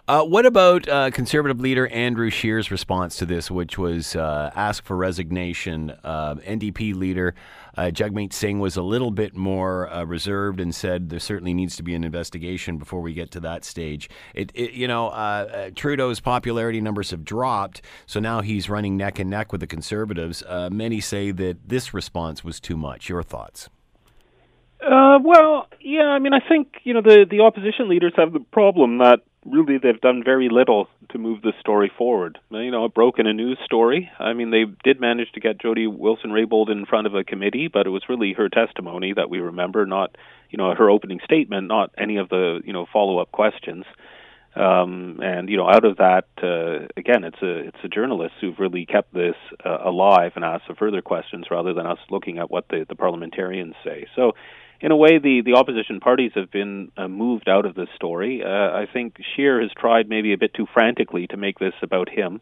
Uh, 0.10 0.24
what 0.24 0.44
about 0.44 0.90
uh, 0.90 1.12
conservative 1.12 1.60
leader 1.60 1.86
Andrew 1.90 2.32
Scheer's 2.32 2.72
response 2.72 3.16
to 3.18 3.28
this, 3.28 3.52
which 3.52 3.78
was 3.78 4.16
uh, 4.16 4.50
ask 4.56 4.84
for 4.84 4.98
resignation? 4.98 5.94
NDP 6.04 6.96
leader 6.96 7.36
Uh, 7.78 7.92
Jagmeet 7.92 8.34
Singh 8.34 8.60
was 8.60 8.76
a 8.76 8.82
little 8.82 9.12
bit 9.12 9.36
more 9.36 9.88
uh, 9.94 10.04
reserved 10.04 10.60
and 10.60 10.74
said 10.74 11.10
there 11.10 11.20
certainly 11.20 11.54
needs 11.54 11.76
to 11.76 11.84
be 11.84 11.94
an 11.94 12.04
investigation 12.04 12.80
before 12.80 13.02
we 13.02 13.14
get 13.14 13.30
to 13.32 13.40
that 13.42 13.64
stage. 13.64 14.10
It, 14.34 14.52
it 14.56 14.72
you 14.72 14.88
know, 14.88 15.10
uh, 15.10 15.12
uh 15.12 15.70
Trudeau's 15.76 16.20
popularity 16.20 16.82
numbers 16.82 17.12
have 17.12 17.24
dropped, 17.24 17.84
so 18.08 18.20
now 18.20 18.42
he's 18.42 18.68
running 18.68 18.98
neck 18.98 19.20
and 19.20 19.30
neck 19.30 19.52
with 19.52 19.62
the 19.62 19.68
Conservatives. 19.68 20.42
Uh, 20.48 20.70
many 20.72 21.00
say 21.00 21.30
that 21.30 21.70
this 21.70 21.94
response 21.94 22.44
was 22.44 22.60
too 22.60 22.76
much. 22.76 23.10
Your 23.10 23.22
thoughts? 23.22 23.70
Uh, 24.82 25.20
well, 25.24 25.68
yeah, 25.80 26.08
I 26.08 26.18
mean, 26.18 26.34
I 26.34 26.40
think 26.40 26.82
you 26.84 26.96
know 26.96 27.02
the 27.02 27.28
the 27.30 27.42
opposition 27.42 27.88
leaders 27.88 28.14
have 28.18 28.34
the 28.34 28.40
problem 28.40 28.98
that 28.98 29.20
really 29.46 29.78
they've 29.78 30.02
done 30.02 30.24
very 30.24 30.50
little 30.50 30.88
to 31.10 31.18
move 31.18 31.42
the 31.42 31.54
story 31.60 31.92
forward. 31.98 32.40
You 32.50 32.72
know, 32.72 32.86
it 32.86 32.94
broke 32.94 33.20
in 33.20 33.28
a 33.28 33.34
news 33.34 33.58
story. 33.64 34.10
I 34.20 34.34
mean, 34.34 34.52
they 34.52 34.66
did 34.84 35.00
manage 35.00 35.32
to 35.34 35.40
get 35.40 35.60
Jody 35.62 35.88
Wilson-Raybould 35.88 36.70
in 36.70 36.86
front 36.86 37.08
of 37.08 37.16
a 37.16 37.24
committee, 37.24 37.70
but 37.72 37.88
it 37.88 37.90
was 37.90 38.04
really 38.10 38.34
her 38.34 38.50
testimony 38.50 39.14
that 39.14 39.30
we 39.30 39.40
remember, 39.40 39.86
not 39.86 40.16
you 40.50 40.58
know 40.58 40.74
her 40.74 40.90
opening 40.90 41.20
statement, 41.24 41.68
not 41.68 41.92
any 41.98 42.18
of 42.18 42.30
the 42.30 42.62
you 42.66 42.74
know 42.74 42.86
follow-up 42.92 43.32
questions. 43.32 43.86
Um, 44.56 45.20
and 45.22 45.48
you 45.48 45.58
know, 45.58 45.70
out 45.70 45.86
of 45.86 45.98
that, 45.98 46.26
uh, 46.42 46.88
again, 46.98 47.24
it's 47.24 47.42
a 47.42 47.68
it's 47.68 47.78
a 47.84 47.88
journalists 47.88 48.38
who've 48.42 48.60
really 48.60 48.86
kept 48.86 49.14
this 49.14 49.36
uh, 49.64 49.78
alive 49.86 50.34
and 50.36 50.44
asked 50.44 50.66
further 50.78 51.02
questions 51.02 51.46
rather 51.52 51.74
than 51.74 51.86
us 51.86 52.00
looking 52.10 52.40
at 52.40 52.50
what 52.50 52.68
the 52.70 52.86
the 52.90 52.96
parliamentarians 52.96 53.76
say. 53.84 54.08
So 54.16 54.34
in 54.82 54.92
a 54.92 54.96
way, 54.96 55.20
the, 55.20 55.42
the 55.46 55.56
opposition 55.56 56.00
parties 56.00 56.32
have 56.36 56.52
been 56.52 56.92
uh, 56.96 57.08
moved 57.08 57.50
out 57.50 57.66
of 57.66 57.76
this 57.76 57.90
story. 57.96 58.42
Uh, 58.44 58.48
I 58.48 58.88
think 58.92 59.18
Scheer 59.36 59.62
has 59.62 59.72
tried 59.78 60.08
maybe 60.08 60.34
a 60.34 60.38
bit 60.38 60.54
too 60.54 60.68
frantically 60.74 61.28
to 61.28 61.38
make 61.38 61.60
this 61.60 61.74
about 61.82 62.10
him. 62.10 62.40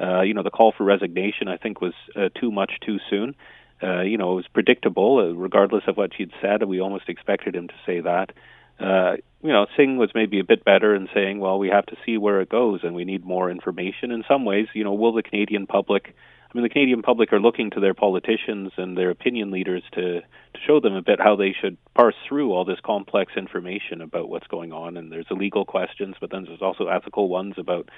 Uh, 0.00 0.22
you 0.22 0.34
know, 0.34 0.42
the 0.42 0.50
call 0.50 0.72
for 0.76 0.84
resignation, 0.84 1.48
I 1.48 1.56
think, 1.56 1.80
was 1.80 1.94
uh, 2.16 2.28
too 2.40 2.50
much 2.50 2.72
too 2.84 2.98
soon. 3.10 3.34
Uh, 3.82 4.02
you 4.02 4.16
know, 4.16 4.32
it 4.32 4.36
was 4.36 4.46
predictable, 4.52 5.18
uh, 5.18 5.34
regardless 5.34 5.82
of 5.88 5.96
what 5.96 6.12
she'd 6.16 6.30
said. 6.40 6.62
We 6.62 6.80
almost 6.80 7.08
expected 7.08 7.56
him 7.56 7.68
to 7.68 7.74
say 7.84 8.00
that. 8.00 8.30
Uh, 8.78 9.16
you 9.42 9.52
know, 9.52 9.66
Singh 9.76 9.96
was 9.96 10.10
maybe 10.14 10.38
a 10.38 10.44
bit 10.44 10.64
better 10.64 10.94
in 10.94 11.08
saying, 11.12 11.40
well, 11.40 11.58
we 11.58 11.68
have 11.68 11.86
to 11.86 11.96
see 12.06 12.16
where 12.16 12.40
it 12.40 12.48
goes 12.48 12.80
and 12.84 12.94
we 12.94 13.04
need 13.04 13.24
more 13.24 13.50
information. 13.50 14.12
In 14.12 14.24
some 14.28 14.44
ways, 14.44 14.68
you 14.72 14.84
know, 14.84 14.94
will 14.94 15.12
the 15.12 15.22
Canadian 15.22 15.66
public 15.66 16.14
I 16.52 16.58
mean, 16.58 16.64
the 16.64 16.68
Canadian 16.68 17.00
public 17.00 17.32
are 17.32 17.40
looking 17.40 17.70
to 17.70 17.80
their 17.80 17.94
politicians 17.94 18.72
and 18.76 18.96
their 18.96 19.10
opinion 19.10 19.50
leaders 19.50 19.82
to 19.92 20.20
to 20.20 20.60
show 20.66 20.80
them 20.80 20.94
a 20.94 21.00
bit 21.00 21.18
how 21.18 21.34
they 21.34 21.54
should 21.58 21.78
parse 21.94 22.14
through 22.28 22.52
all 22.52 22.66
this 22.66 22.80
complex 22.84 23.32
information 23.36 24.02
about 24.02 24.28
what's 24.28 24.46
going 24.48 24.70
on. 24.70 24.98
And 24.98 25.10
there's 25.10 25.26
legal 25.30 25.64
questions, 25.64 26.16
but 26.20 26.30
then 26.30 26.44
there's 26.44 26.60
also 26.60 26.88
ethical 26.88 27.28
ones 27.28 27.54
about, 27.56 27.88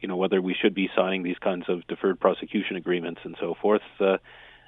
you 0.00 0.08
know, 0.08 0.16
whether 0.16 0.42
we 0.42 0.56
should 0.60 0.74
be 0.74 0.90
signing 0.96 1.22
these 1.22 1.38
kinds 1.38 1.66
of 1.68 1.86
deferred 1.86 2.18
prosecution 2.18 2.74
agreements 2.74 3.20
and 3.22 3.36
so 3.38 3.54
forth. 3.62 3.82
Uh, 4.00 4.16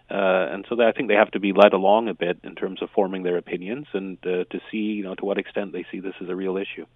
uh, 0.08 0.52
and 0.52 0.64
so 0.68 0.76
they, 0.76 0.84
I 0.84 0.92
think 0.92 1.08
they 1.08 1.14
have 1.14 1.32
to 1.32 1.40
be 1.40 1.52
led 1.52 1.72
along 1.72 2.08
a 2.08 2.14
bit 2.14 2.38
in 2.44 2.54
terms 2.54 2.80
of 2.80 2.90
forming 2.90 3.24
their 3.24 3.38
opinions 3.38 3.86
and 3.92 4.18
uh, 4.24 4.44
to 4.50 4.60
see, 4.70 4.76
you 4.76 5.02
know, 5.02 5.16
to 5.16 5.24
what 5.24 5.38
extent 5.38 5.72
they 5.72 5.84
see 5.90 5.98
this 5.98 6.14
as 6.22 6.28
a 6.28 6.36
real 6.36 6.56
issue. 6.56 6.86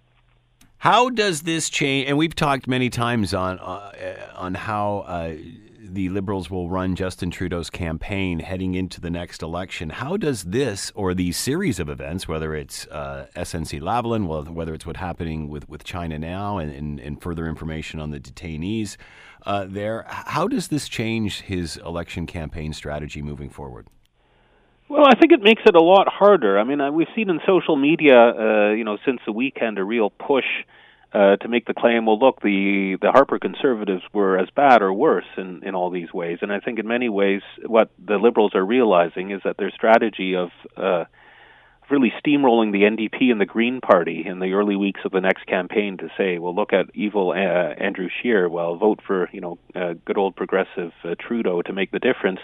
How 0.77 1.09
does 1.09 1.41
this 1.41 1.69
change? 1.69 2.07
And 2.07 2.17
we've 2.17 2.35
talked 2.35 2.67
many 2.67 2.89
times 2.89 3.33
on 3.33 3.59
uh, 3.59 4.31
on 4.35 4.53
how 4.53 4.99
uh, 5.07 5.33
the 5.79 6.09
Liberals 6.09 6.49
will 6.49 6.69
run 6.69 6.95
Justin 6.95 7.29
Trudeau's 7.29 7.69
campaign 7.69 8.39
heading 8.39 8.73
into 8.73 8.99
the 8.99 9.09
next 9.09 9.41
election. 9.41 9.89
How 9.89 10.17
does 10.17 10.43
this 10.43 10.91
or 10.95 11.13
these 11.13 11.37
series 11.37 11.79
of 11.79 11.89
events, 11.89 12.27
whether 12.27 12.55
it's 12.55 12.87
uh, 12.87 13.27
SNC 13.35 13.81
Lavalin, 13.81 14.49
whether 14.53 14.73
it's 14.73 14.85
what's 14.85 14.99
happening 14.99 15.49
with, 15.49 15.69
with 15.69 15.83
China 15.83 16.17
now, 16.17 16.57
and, 16.57 16.73
and, 16.73 16.99
and 16.99 17.21
further 17.21 17.47
information 17.47 17.99
on 17.99 18.11
the 18.11 18.19
detainees 18.19 18.97
uh, 19.45 19.65
there, 19.69 20.05
how 20.07 20.47
does 20.47 20.69
this 20.69 20.89
change 20.89 21.41
his 21.41 21.77
election 21.77 22.25
campaign 22.25 22.73
strategy 22.73 23.21
moving 23.21 23.49
forward? 23.49 23.87
Well, 24.89 25.05
I 25.05 25.19
think 25.19 25.31
it 25.31 25.41
makes 25.41 25.61
it 25.65 25.75
a 25.75 25.83
lot 25.83 26.07
harder. 26.07 26.57
I 26.57 26.63
mean, 26.63 26.81
uh, 26.81 26.91
we've 26.91 27.07
seen 27.15 27.29
in 27.29 27.39
social 27.45 27.75
media, 27.75 28.15
uh, 28.15 28.71
you 28.71 28.83
know, 28.83 28.97
since 29.05 29.19
the 29.25 29.31
weekend, 29.31 29.77
a 29.77 29.83
real 29.83 30.09
push 30.09 30.45
uh, 31.17 31.35
to 31.37 31.47
make 31.47 31.65
the 31.65 31.73
claim, 31.73 32.05
well, 32.05 32.19
look, 32.19 32.41
the 32.41 32.95
the 33.01 33.11
Harper 33.11 33.39
conservatives 33.39 34.03
were 34.13 34.37
as 34.37 34.49
bad 34.55 34.83
or 34.83 34.93
worse 34.93 35.25
in 35.35 35.63
in 35.63 35.73
all 35.73 35.89
these 35.89 36.13
ways. 36.13 36.39
And 36.41 36.53
I 36.53 36.59
think 36.59 36.77
in 36.77 36.87
many 36.87 37.09
ways, 37.09 37.41
what 37.65 37.89
the 37.97 38.17
liberals 38.17 38.53
are 38.53 38.63
realizing 38.63 39.31
is 39.31 39.41
that 39.43 39.57
their 39.57 39.71
strategy 39.71 40.35
of 40.35 40.49
uh, 40.75 41.05
really 41.89 42.13
steamrolling 42.23 42.71
the 42.71 42.83
NDP 42.83 43.31
and 43.31 43.41
the 43.41 43.45
Green 43.45 43.81
Party 43.81 44.25
in 44.27 44.37
the 44.39 44.53
early 44.53 44.75
weeks 44.75 45.01
of 45.05 45.11
the 45.11 45.21
next 45.21 45.47
campaign 45.47 45.97
to 45.97 46.09
say, 46.17 46.37
well, 46.37 46.53
look 46.53 46.71
at 46.71 46.85
evil 46.93 47.31
uh, 47.31 47.33
Andrew 47.35 48.09
Scheer, 48.21 48.47
well, 48.47 48.75
vote 48.75 48.99
for 49.07 49.27
you 49.31 49.41
know 49.41 49.57
uh, 49.75 49.93
good 50.05 50.19
old 50.19 50.35
progressive 50.35 50.91
uh, 51.03 51.15
Trudeau 51.19 51.63
to 51.63 51.73
make 51.73 51.89
the 51.89 51.99
difference 51.99 52.41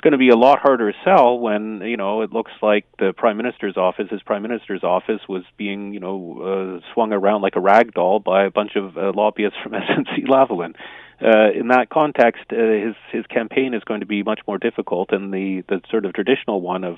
it's 0.00 0.04
going 0.04 0.12
to 0.12 0.18
be 0.18 0.30
a 0.30 0.36
lot 0.36 0.60
harder 0.60 0.90
to 0.90 0.98
sell 1.04 1.38
when 1.38 1.82
you 1.82 1.98
know 1.98 2.22
it 2.22 2.32
looks 2.32 2.52
like 2.62 2.86
the 2.98 3.12
prime 3.14 3.36
minister's 3.36 3.76
office, 3.76 4.06
his 4.10 4.22
prime 4.22 4.40
minister's 4.40 4.82
office, 4.82 5.20
was 5.28 5.42
being 5.58 5.92
you 5.92 6.00
know 6.00 6.80
uh, 6.80 6.94
swung 6.94 7.12
around 7.12 7.42
like 7.42 7.54
a 7.54 7.60
rag 7.60 7.92
doll 7.92 8.18
by 8.18 8.46
a 8.46 8.50
bunch 8.50 8.76
of 8.76 8.96
uh, 8.96 9.12
lobbyists 9.14 9.58
from 9.62 9.72
SNC 9.72 10.26
Lavalin. 10.26 10.74
Uh, 11.22 11.52
in 11.52 11.68
that 11.68 11.90
context, 11.90 12.44
uh, 12.50 12.56
his 12.56 12.94
his 13.12 13.26
campaign 13.26 13.74
is 13.74 13.82
going 13.84 14.00
to 14.00 14.06
be 14.06 14.22
much 14.22 14.40
more 14.48 14.56
difficult, 14.56 15.12
and 15.12 15.34
the 15.34 15.62
the 15.68 15.82
sort 15.90 16.06
of 16.06 16.14
traditional 16.14 16.62
one 16.62 16.82
of 16.82 16.96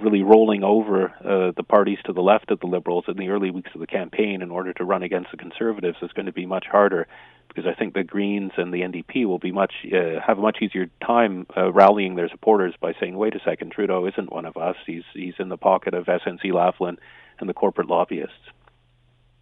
really 0.00 0.24
rolling 0.24 0.64
over 0.64 1.10
uh, 1.20 1.52
the 1.56 1.62
parties 1.62 1.98
to 2.06 2.12
the 2.12 2.22
left 2.22 2.50
of 2.50 2.58
the 2.58 2.66
Liberals 2.66 3.04
in 3.06 3.16
the 3.18 3.28
early 3.28 3.52
weeks 3.52 3.70
of 3.72 3.80
the 3.80 3.86
campaign 3.86 4.42
in 4.42 4.50
order 4.50 4.72
to 4.72 4.84
run 4.84 5.04
against 5.04 5.30
the 5.30 5.36
Conservatives 5.36 5.98
is 6.02 6.10
going 6.12 6.26
to 6.26 6.32
be 6.32 6.46
much 6.46 6.64
harder 6.66 7.06
because 7.54 7.70
I 7.70 7.78
think 7.78 7.94
the 7.94 8.04
Greens 8.04 8.52
and 8.56 8.72
the 8.72 8.80
NDP 8.80 9.26
will 9.26 9.38
be 9.38 9.52
much 9.52 9.72
uh, 9.92 10.20
have 10.26 10.38
a 10.38 10.40
much 10.40 10.58
easier 10.62 10.86
time 11.04 11.46
uh, 11.56 11.72
rallying 11.72 12.14
their 12.14 12.28
supporters 12.28 12.74
by 12.80 12.94
saying, 12.98 13.16
"Wait 13.16 13.34
a 13.34 13.40
second, 13.44 13.72
Trudeau 13.72 14.06
isn't 14.06 14.32
one 14.32 14.46
of 14.46 14.56
us. 14.56 14.76
He's 14.86 15.04
he's 15.12 15.34
in 15.38 15.48
the 15.48 15.56
pocket 15.56 15.94
of 15.94 16.06
SNC 16.06 16.44
Lavalin 16.46 16.96
and 17.38 17.48
the 17.48 17.54
corporate 17.54 17.88
lobbyists." 17.88 18.50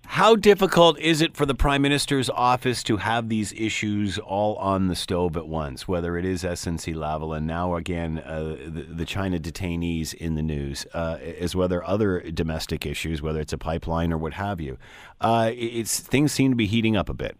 How 0.06 0.34
difficult 0.34 0.98
is 0.98 1.20
it 1.20 1.36
for 1.36 1.46
the 1.46 1.54
Prime 1.54 1.82
Minister's 1.82 2.28
office 2.28 2.82
to 2.82 2.96
have 2.96 3.28
these 3.28 3.52
issues 3.52 4.18
all 4.18 4.56
on 4.56 4.88
the 4.88 4.96
stove 4.96 5.36
at 5.36 5.46
once, 5.46 5.86
whether 5.86 6.18
it 6.18 6.24
is 6.24 6.42
SNC 6.42 6.96
Lavalin, 6.96 7.44
now 7.44 7.76
again 7.76 8.18
uh, 8.18 8.56
the, 8.66 8.86
the, 8.90 9.04
China 9.04 9.38
detainees 9.38 10.12
in 10.12 10.34
the 10.34 10.42
news, 10.42 10.84
uh, 10.94 11.18
as 11.38 11.54
whether 11.54 11.84
other 11.84 12.28
domestic 12.32 12.84
issues, 12.84 13.22
whether 13.22 13.38
it's 13.38 13.52
a 13.52 13.58
pipeline 13.58 14.12
or 14.12 14.18
what 14.18 14.32
have 14.32 14.60
you? 14.60 14.78
Uh, 15.20 15.52
it's 15.54 16.00
Things 16.00 16.32
seem 16.32 16.50
to 16.50 16.56
be 16.56 16.66
heating 16.66 16.96
up 16.96 17.08
a 17.08 17.14
bit. 17.14 17.36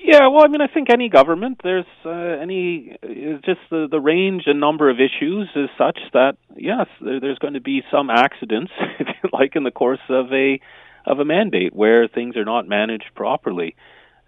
Yeah, 0.00 0.28
well, 0.28 0.44
I 0.44 0.48
mean, 0.48 0.60
I 0.60 0.68
think 0.68 0.90
any 0.90 1.08
government, 1.08 1.60
there's 1.64 1.84
uh, 2.04 2.10
any, 2.10 2.96
it's 3.02 3.44
just 3.44 3.60
the, 3.68 3.88
the 3.90 4.00
range 4.00 4.44
and 4.46 4.60
number 4.60 4.88
of 4.90 4.98
issues 5.00 5.48
is 5.56 5.68
such 5.76 5.98
that, 6.12 6.36
yes, 6.56 6.86
there, 7.00 7.18
there's 7.20 7.38
going 7.38 7.54
to 7.54 7.60
be 7.60 7.82
some 7.90 8.08
accidents, 8.08 8.70
like, 9.32 9.56
in 9.56 9.64
the 9.64 9.70
course 9.70 10.00
of 10.08 10.32
a 10.32 10.60
of 11.06 11.20
a 11.20 11.24
mandate 11.24 11.74
where 11.74 12.06
things 12.06 12.36
are 12.36 12.44
not 12.44 12.68
managed 12.68 13.10
properly. 13.14 13.74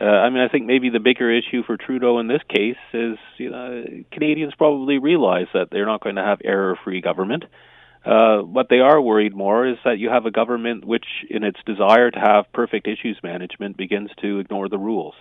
Uh, 0.00 0.04
I 0.04 0.30
mean, 0.30 0.42
I 0.42 0.48
think 0.48 0.64
maybe 0.64 0.88
the 0.88 0.98
bigger 0.98 1.30
issue 1.30 1.62
for 1.62 1.76
Trudeau 1.76 2.18
in 2.20 2.26
this 2.26 2.40
case 2.48 2.78
is 2.94 3.18
you 3.36 3.50
know, 3.50 3.84
Canadians 4.10 4.54
probably 4.56 4.98
realize 4.98 5.48
that 5.52 5.68
they're 5.70 5.84
not 5.84 6.02
going 6.02 6.16
to 6.16 6.22
have 6.22 6.38
error-free 6.42 7.02
government. 7.02 7.44
Uh, 8.02 8.38
what 8.38 8.68
they 8.70 8.78
are 8.78 8.98
worried 9.00 9.36
more 9.36 9.66
is 9.68 9.76
that 9.84 9.98
you 9.98 10.08
have 10.08 10.24
a 10.24 10.30
government 10.30 10.86
which, 10.86 11.04
in 11.28 11.44
its 11.44 11.58
desire 11.66 12.10
to 12.10 12.18
have 12.18 12.50
perfect 12.54 12.88
issues 12.88 13.18
management, 13.22 13.76
begins 13.76 14.10
to 14.22 14.38
ignore 14.38 14.70
the 14.70 14.78
rules 14.78 15.14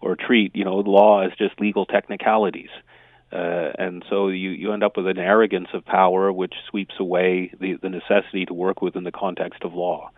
or 0.00 0.16
treat 0.16 0.54
you 0.54 0.64
know 0.64 0.76
law 0.76 1.24
as 1.24 1.32
just 1.38 1.60
legal 1.60 1.86
technicalities. 1.86 2.70
Uh, 3.32 3.72
and 3.78 4.04
so 4.08 4.28
you, 4.28 4.50
you 4.50 4.72
end 4.72 4.84
up 4.84 4.96
with 4.96 5.08
an 5.08 5.18
arrogance 5.18 5.66
of 5.74 5.84
power 5.84 6.32
which 6.32 6.54
sweeps 6.70 6.94
away 7.00 7.52
the, 7.58 7.76
the 7.82 7.88
necessity 7.88 8.46
to 8.46 8.54
work 8.54 8.80
within 8.80 9.02
the 9.02 9.10
context 9.10 9.64
of 9.64 9.74
law. 9.74 10.08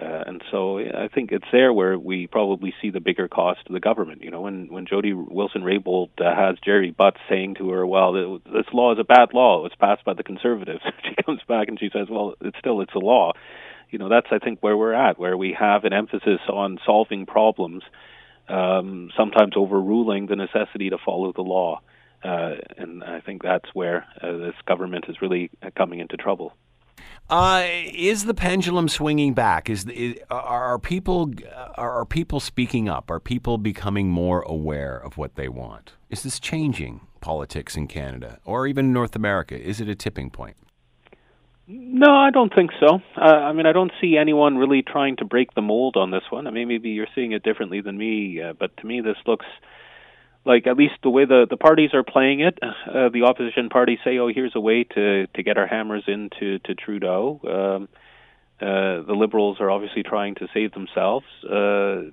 Uh, 0.00 0.22
and 0.26 0.42
so 0.50 0.78
I 0.78 1.08
think 1.12 1.32
it's 1.32 1.46
there 1.50 1.72
where 1.72 1.98
we 1.98 2.28
probably 2.28 2.72
see 2.80 2.90
the 2.90 3.00
bigger 3.00 3.26
cost 3.26 3.66
to 3.66 3.72
the 3.72 3.80
government. 3.80 4.22
You 4.22 4.30
know, 4.30 4.42
when 4.42 4.68
when 4.68 4.86
Jody 4.86 5.12
Wilson 5.12 5.62
Raybould 5.62 6.10
uh, 6.20 6.34
has 6.36 6.56
Gerry 6.64 6.92
Butts 6.92 7.18
saying 7.28 7.56
to 7.56 7.70
her, 7.70 7.84
"Well, 7.84 8.38
this 8.44 8.66
law 8.72 8.92
is 8.92 8.98
a 9.00 9.04
bad 9.04 9.34
law. 9.34 9.58
It 9.58 9.62
was 9.62 9.72
passed 9.80 10.04
by 10.04 10.14
the 10.14 10.22
conservatives." 10.22 10.82
she 11.02 11.20
comes 11.24 11.40
back 11.48 11.66
and 11.66 11.80
she 11.80 11.90
says, 11.92 12.06
"Well, 12.08 12.34
it's 12.40 12.58
still 12.58 12.80
it's 12.80 12.94
a 12.94 13.00
law." 13.00 13.32
You 13.90 13.98
know, 13.98 14.08
that's 14.08 14.28
I 14.30 14.38
think 14.38 14.60
where 14.60 14.76
we're 14.76 14.92
at, 14.92 15.18
where 15.18 15.36
we 15.36 15.56
have 15.58 15.84
an 15.84 15.92
emphasis 15.92 16.40
on 16.48 16.78
solving 16.86 17.26
problems, 17.26 17.82
um, 18.48 19.10
sometimes 19.16 19.54
overruling 19.56 20.26
the 20.26 20.36
necessity 20.36 20.90
to 20.90 20.98
follow 21.04 21.32
the 21.32 21.42
law. 21.42 21.80
Uh, 22.22 22.56
and 22.76 23.04
I 23.04 23.20
think 23.20 23.42
that's 23.42 23.68
where 23.74 24.04
uh, 24.20 24.36
this 24.38 24.54
government 24.66 25.04
is 25.08 25.22
really 25.22 25.50
coming 25.76 26.00
into 26.00 26.16
trouble. 26.16 26.52
Uh, 27.30 27.64
is 27.66 28.24
the 28.24 28.34
pendulum 28.34 28.88
swinging 28.88 29.34
back? 29.34 29.68
Is, 29.68 29.84
is 29.86 30.16
are 30.30 30.78
people 30.78 31.30
are 31.76 32.06
people 32.06 32.40
speaking 32.40 32.88
up? 32.88 33.10
Are 33.10 33.20
people 33.20 33.58
becoming 33.58 34.08
more 34.08 34.40
aware 34.42 34.96
of 34.96 35.18
what 35.18 35.34
they 35.34 35.48
want? 35.48 35.92
Is 36.08 36.22
this 36.22 36.40
changing 36.40 37.02
politics 37.20 37.76
in 37.76 37.86
Canada 37.86 38.38
or 38.44 38.66
even 38.66 38.92
North 38.92 39.14
America? 39.14 39.60
Is 39.60 39.80
it 39.80 39.88
a 39.88 39.94
tipping 39.94 40.30
point? 40.30 40.56
No, 41.70 42.10
I 42.16 42.30
don't 42.30 42.52
think 42.54 42.70
so. 42.80 43.00
Uh, 43.14 43.20
I 43.20 43.52
mean, 43.52 43.66
I 43.66 43.72
don't 43.72 43.92
see 44.00 44.16
anyone 44.16 44.56
really 44.56 44.80
trying 44.80 45.16
to 45.16 45.26
break 45.26 45.54
the 45.54 45.60
mold 45.60 45.96
on 45.96 46.10
this 46.10 46.22
one. 46.30 46.46
I 46.46 46.50
mean, 46.50 46.66
maybe 46.66 46.88
you're 46.90 47.08
seeing 47.14 47.32
it 47.32 47.42
differently 47.42 47.82
than 47.82 47.98
me, 47.98 48.40
uh, 48.40 48.54
but 48.58 48.74
to 48.78 48.86
me, 48.86 49.02
this 49.02 49.18
looks 49.26 49.44
like 50.46 50.66
at 50.66 50.78
least 50.78 50.94
the 51.02 51.10
way 51.10 51.26
the 51.26 51.46
the 51.48 51.58
parties 51.58 51.90
are 51.92 52.02
playing 52.02 52.40
it, 52.40 52.58
uh, 52.62 53.10
the 53.10 53.24
opposition 53.24 53.68
parties 53.68 53.98
say, 54.02 54.16
"Oh, 54.16 54.28
here's 54.28 54.54
a 54.54 54.60
way 54.60 54.84
to 54.84 55.26
to 55.26 55.42
get 55.42 55.58
our 55.58 55.66
hammers 55.66 56.04
into 56.06 56.58
to 56.60 56.74
Trudeau." 56.74 57.40
Um, 57.44 57.88
uh, 58.66 59.02
the 59.02 59.14
Liberals 59.14 59.60
are 59.60 59.70
obviously 59.70 60.02
trying 60.02 60.36
to 60.36 60.48
save 60.54 60.72
themselves. 60.72 61.26
Uh, 61.44 62.10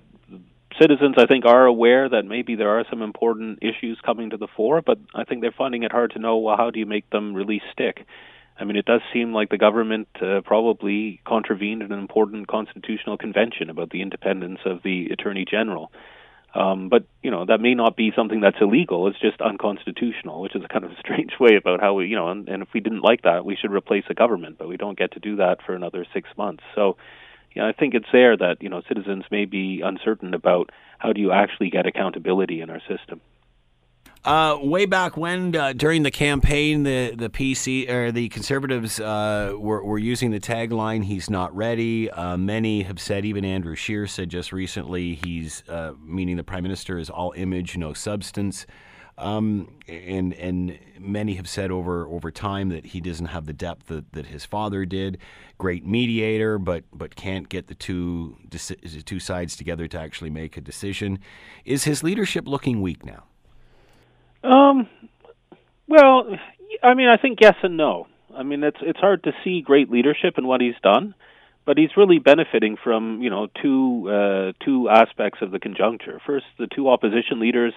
citizens, 0.81 1.15
I 1.17 1.27
think, 1.27 1.45
are 1.45 1.65
aware 1.65 2.09
that 2.09 2.25
maybe 2.25 2.55
there 2.55 2.77
are 2.77 2.83
some 2.89 3.01
important 3.01 3.59
issues 3.61 3.97
coming 4.05 4.31
to 4.31 4.37
the 4.37 4.47
fore, 4.57 4.81
but 4.81 4.99
I 5.13 5.23
think 5.23 5.39
they're 5.39 5.55
finding 5.57 5.83
it 5.83 5.93
hard 5.93 6.11
to 6.11 6.19
know 6.19 6.37
well, 6.37 6.57
how 6.57 6.71
do 6.71 6.79
you 6.79 6.85
make 6.85 7.09
them 7.09 7.33
really 7.33 7.61
stick. 7.71 8.05
I 8.57 8.63
mean, 8.63 8.77
it 8.77 8.85
does 8.85 9.01
seem 9.11 9.33
like 9.33 9.49
the 9.49 9.57
government 9.57 10.07
uh, 10.21 10.41
probably 10.41 11.19
contravened 11.25 11.81
an 11.81 11.91
important 11.91 12.47
constitutional 12.47 13.17
convention 13.17 13.69
about 13.69 13.89
the 13.89 14.01
independence 14.01 14.59
of 14.65 14.81
the 14.83 15.07
Attorney 15.11 15.45
General. 15.49 15.91
Um, 16.53 16.87
but 16.87 17.03
you 17.21 17.31
know 17.31 17.43
that 17.45 17.59
may 17.59 17.73
not 17.73 17.97
be 17.97 18.13
something 18.15 18.39
that's 18.39 18.55
illegal. 18.61 19.07
It's 19.09 19.19
just 19.19 19.41
unconstitutional, 19.41 20.41
which 20.41 20.55
is 20.55 20.63
a 20.63 20.69
kind 20.69 20.85
of 20.85 20.91
a 20.91 20.99
strange 20.99 21.33
way 21.37 21.57
about 21.57 21.81
how 21.81 21.95
we, 21.95 22.07
you 22.07 22.15
know, 22.15 22.29
and, 22.29 22.47
and 22.47 22.63
if 22.63 22.69
we 22.73 22.79
didn't 22.79 23.01
like 23.01 23.23
that, 23.23 23.43
we 23.43 23.57
should 23.57 23.73
replace 23.73 24.05
a 24.09 24.13
government. 24.13 24.57
But 24.57 24.69
we 24.69 24.77
don't 24.77 24.97
get 24.97 25.11
to 25.13 25.19
do 25.19 25.35
that 25.35 25.57
for 25.65 25.75
another 25.75 26.05
six 26.13 26.29
months. 26.37 26.63
So, 26.73 26.95
you 27.53 27.61
know, 27.61 27.67
I 27.67 27.73
think 27.73 27.93
it's 27.93 28.07
there 28.13 28.37
that 28.37 28.61
you 28.61 28.69
know 28.69 28.81
citizens 28.87 29.25
may 29.29 29.43
be 29.43 29.81
uncertain 29.83 30.33
about 30.33 30.69
how 30.97 31.11
do 31.11 31.19
you 31.19 31.33
actually 31.33 31.71
get 31.71 31.87
accountability 31.87 32.61
in 32.61 32.69
our 32.69 32.79
system. 32.87 33.19
Uh, 34.25 34.57
way 34.59 34.87
back 34.87 35.15
when, 35.15 35.55
uh, 35.55 35.71
during 35.73 36.01
the 36.01 36.09
campaign, 36.09 36.81
the 36.81 37.13
the 37.15 37.29
PC 37.29 37.87
or 37.87 38.11
the 38.11 38.27
Conservatives 38.29 38.99
uh, 38.99 39.53
were, 39.55 39.83
were 39.83 39.99
using 39.99 40.31
the 40.31 40.39
tagline 40.39 41.03
"He's 41.03 41.29
not 41.29 41.55
ready." 41.55 42.09
Uh, 42.09 42.35
many 42.35 42.81
have 42.81 42.99
said, 42.99 43.23
even 43.23 43.45
Andrew 43.45 43.75
Scheer 43.75 44.07
said 44.07 44.29
just 44.29 44.51
recently, 44.51 45.13
he's 45.13 45.63
uh, 45.69 45.93
meaning 46.03 46.37
the 46.37 46.43
Prime 46.43 46.63
Minister 46.63 46.97
is 46.97 47.07
all 47.07 47.33
image, 47.37 47.77
no 47.77 47.93
substance. 47.93 48.65
Um, 49.19 49.77
and 49.87 50.33
and 50.33 50.79
many 50.99 51.35
have 51.35 51.47
said 51.47 51.69
over 51.69 52.07
over 52.07 52.31
time 52.31 52.69
that 52.69 52.87
he 52.87 53.01
doesn't 53.01 53.27
have 53.27 53.45
the 53.45 53.53
depth 53.53 53.89
that, 53.89 54.11
that 54.13 54.25
his 54.25 54.43
father 54.43 54.85
did. 54.85 55.19
Great 55.59 55.85
mediator, 55.85 56.57
but 56.57 56.83
but 56.91 57.15
can't 57.15 57.47
get 57.47 57.67
the 57.67 57.75
two 57.75 58.37
two 59.05 59.19
sides 59.19 59.55
together 59.55 59.87
to 59.87 59.99
actually 59.99 60.31
make 60.31 60.57
a 60.57 60.61
decision. 60.61 61.19
Is 61.63 61.83
his 61.83 62.01
leadership 62.01 62.47
looking 62.47 62.81
weak 62.81 63.05
now? 63.05 63.25
Um, 64.45 64.87
well, 65.87 66.27
I 66.83 66.93
mean, 66.93 67.07
I 67.07 67.17
think 67.17 67.39
yes 67.41 67.55
and 67.63 67.77
no. 67.77 68.07
I 68.35 68.43
mean, 68.43 68.63
it's 68.63 68.77
it's 68.81 68.99
hard 68.99 69.23
to 69.23 69.31
see 69.43 69.61
great 69.61 69.89
leadership 69.89 70.37
in 70.37 70.45
what 70.45 70.61
he's 70.61 70.75
done, 70.83 71.15
but 71.65 71.77
he's 71.77 71.95
really 71.95 72.19
benefiting 72.19 72.77
from 72.81 73.21
you 73.21 73.29
know 73.29 73.47
two 73.61 74.09
uh, 74.09 74.51
two 74.63 74.89
aspects 74.89 75.39
of 75.41 75.51
the 75.51 75.59
conjuncture. 75.59 76.19
First, 76.25 76.45
the 76.59 76.67
two 76.67 76.89
opposition 76.89 77.39
leaders 77.39 77.73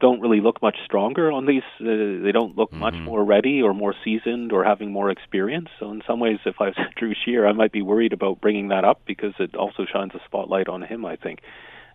don't 0.00 0.20
really 0.20 0.40
look 0.40 0.60
much 0.60 0.76
stronger 0.84 1.30
on 1.30 1.46
these. 1.46 1.62
Uh, 1.80 2.22
they 2.24 2.32
don't 2.32 2.56
look 2.56 2.70
mm-hmm. 2.70 2.80
much 2.80 2.94
more 2.94 3.24
ready 3.24 3.62
or 3.62 3.72
more 3.72 3.94
seasoned 4.04 4.52
or 4.52 4.64
having 4.64 4.90
more 4.90 5.10
experience. 5.10 5.68
So 5.78 5.90
in 5.90 6.02
some 6.06 6.18
ways, 6.18 6.38
if 6.44 6.56
I 6.60 6.68
was 6.68 6.76
Drew 6.96 7.14
Scheer, 7.24 7.46
I 7.46 7.52
might 7.52 7.72
be 7.72 7.82
worried 7.82 8.12
about 8.12 8.40
bringing 8.40 8.68
that 8.68 8.84
up 8.84 9.02
because 9.06 9.34
it 9.38 9.54
also 9.54 9.86
shines 9.90 10.12
a 10.14 10.20
spotlight 10.24 10.68
on 10.68 10.82
him. 10.82 11.04
I 11.04 11.16
think 11.16 11.40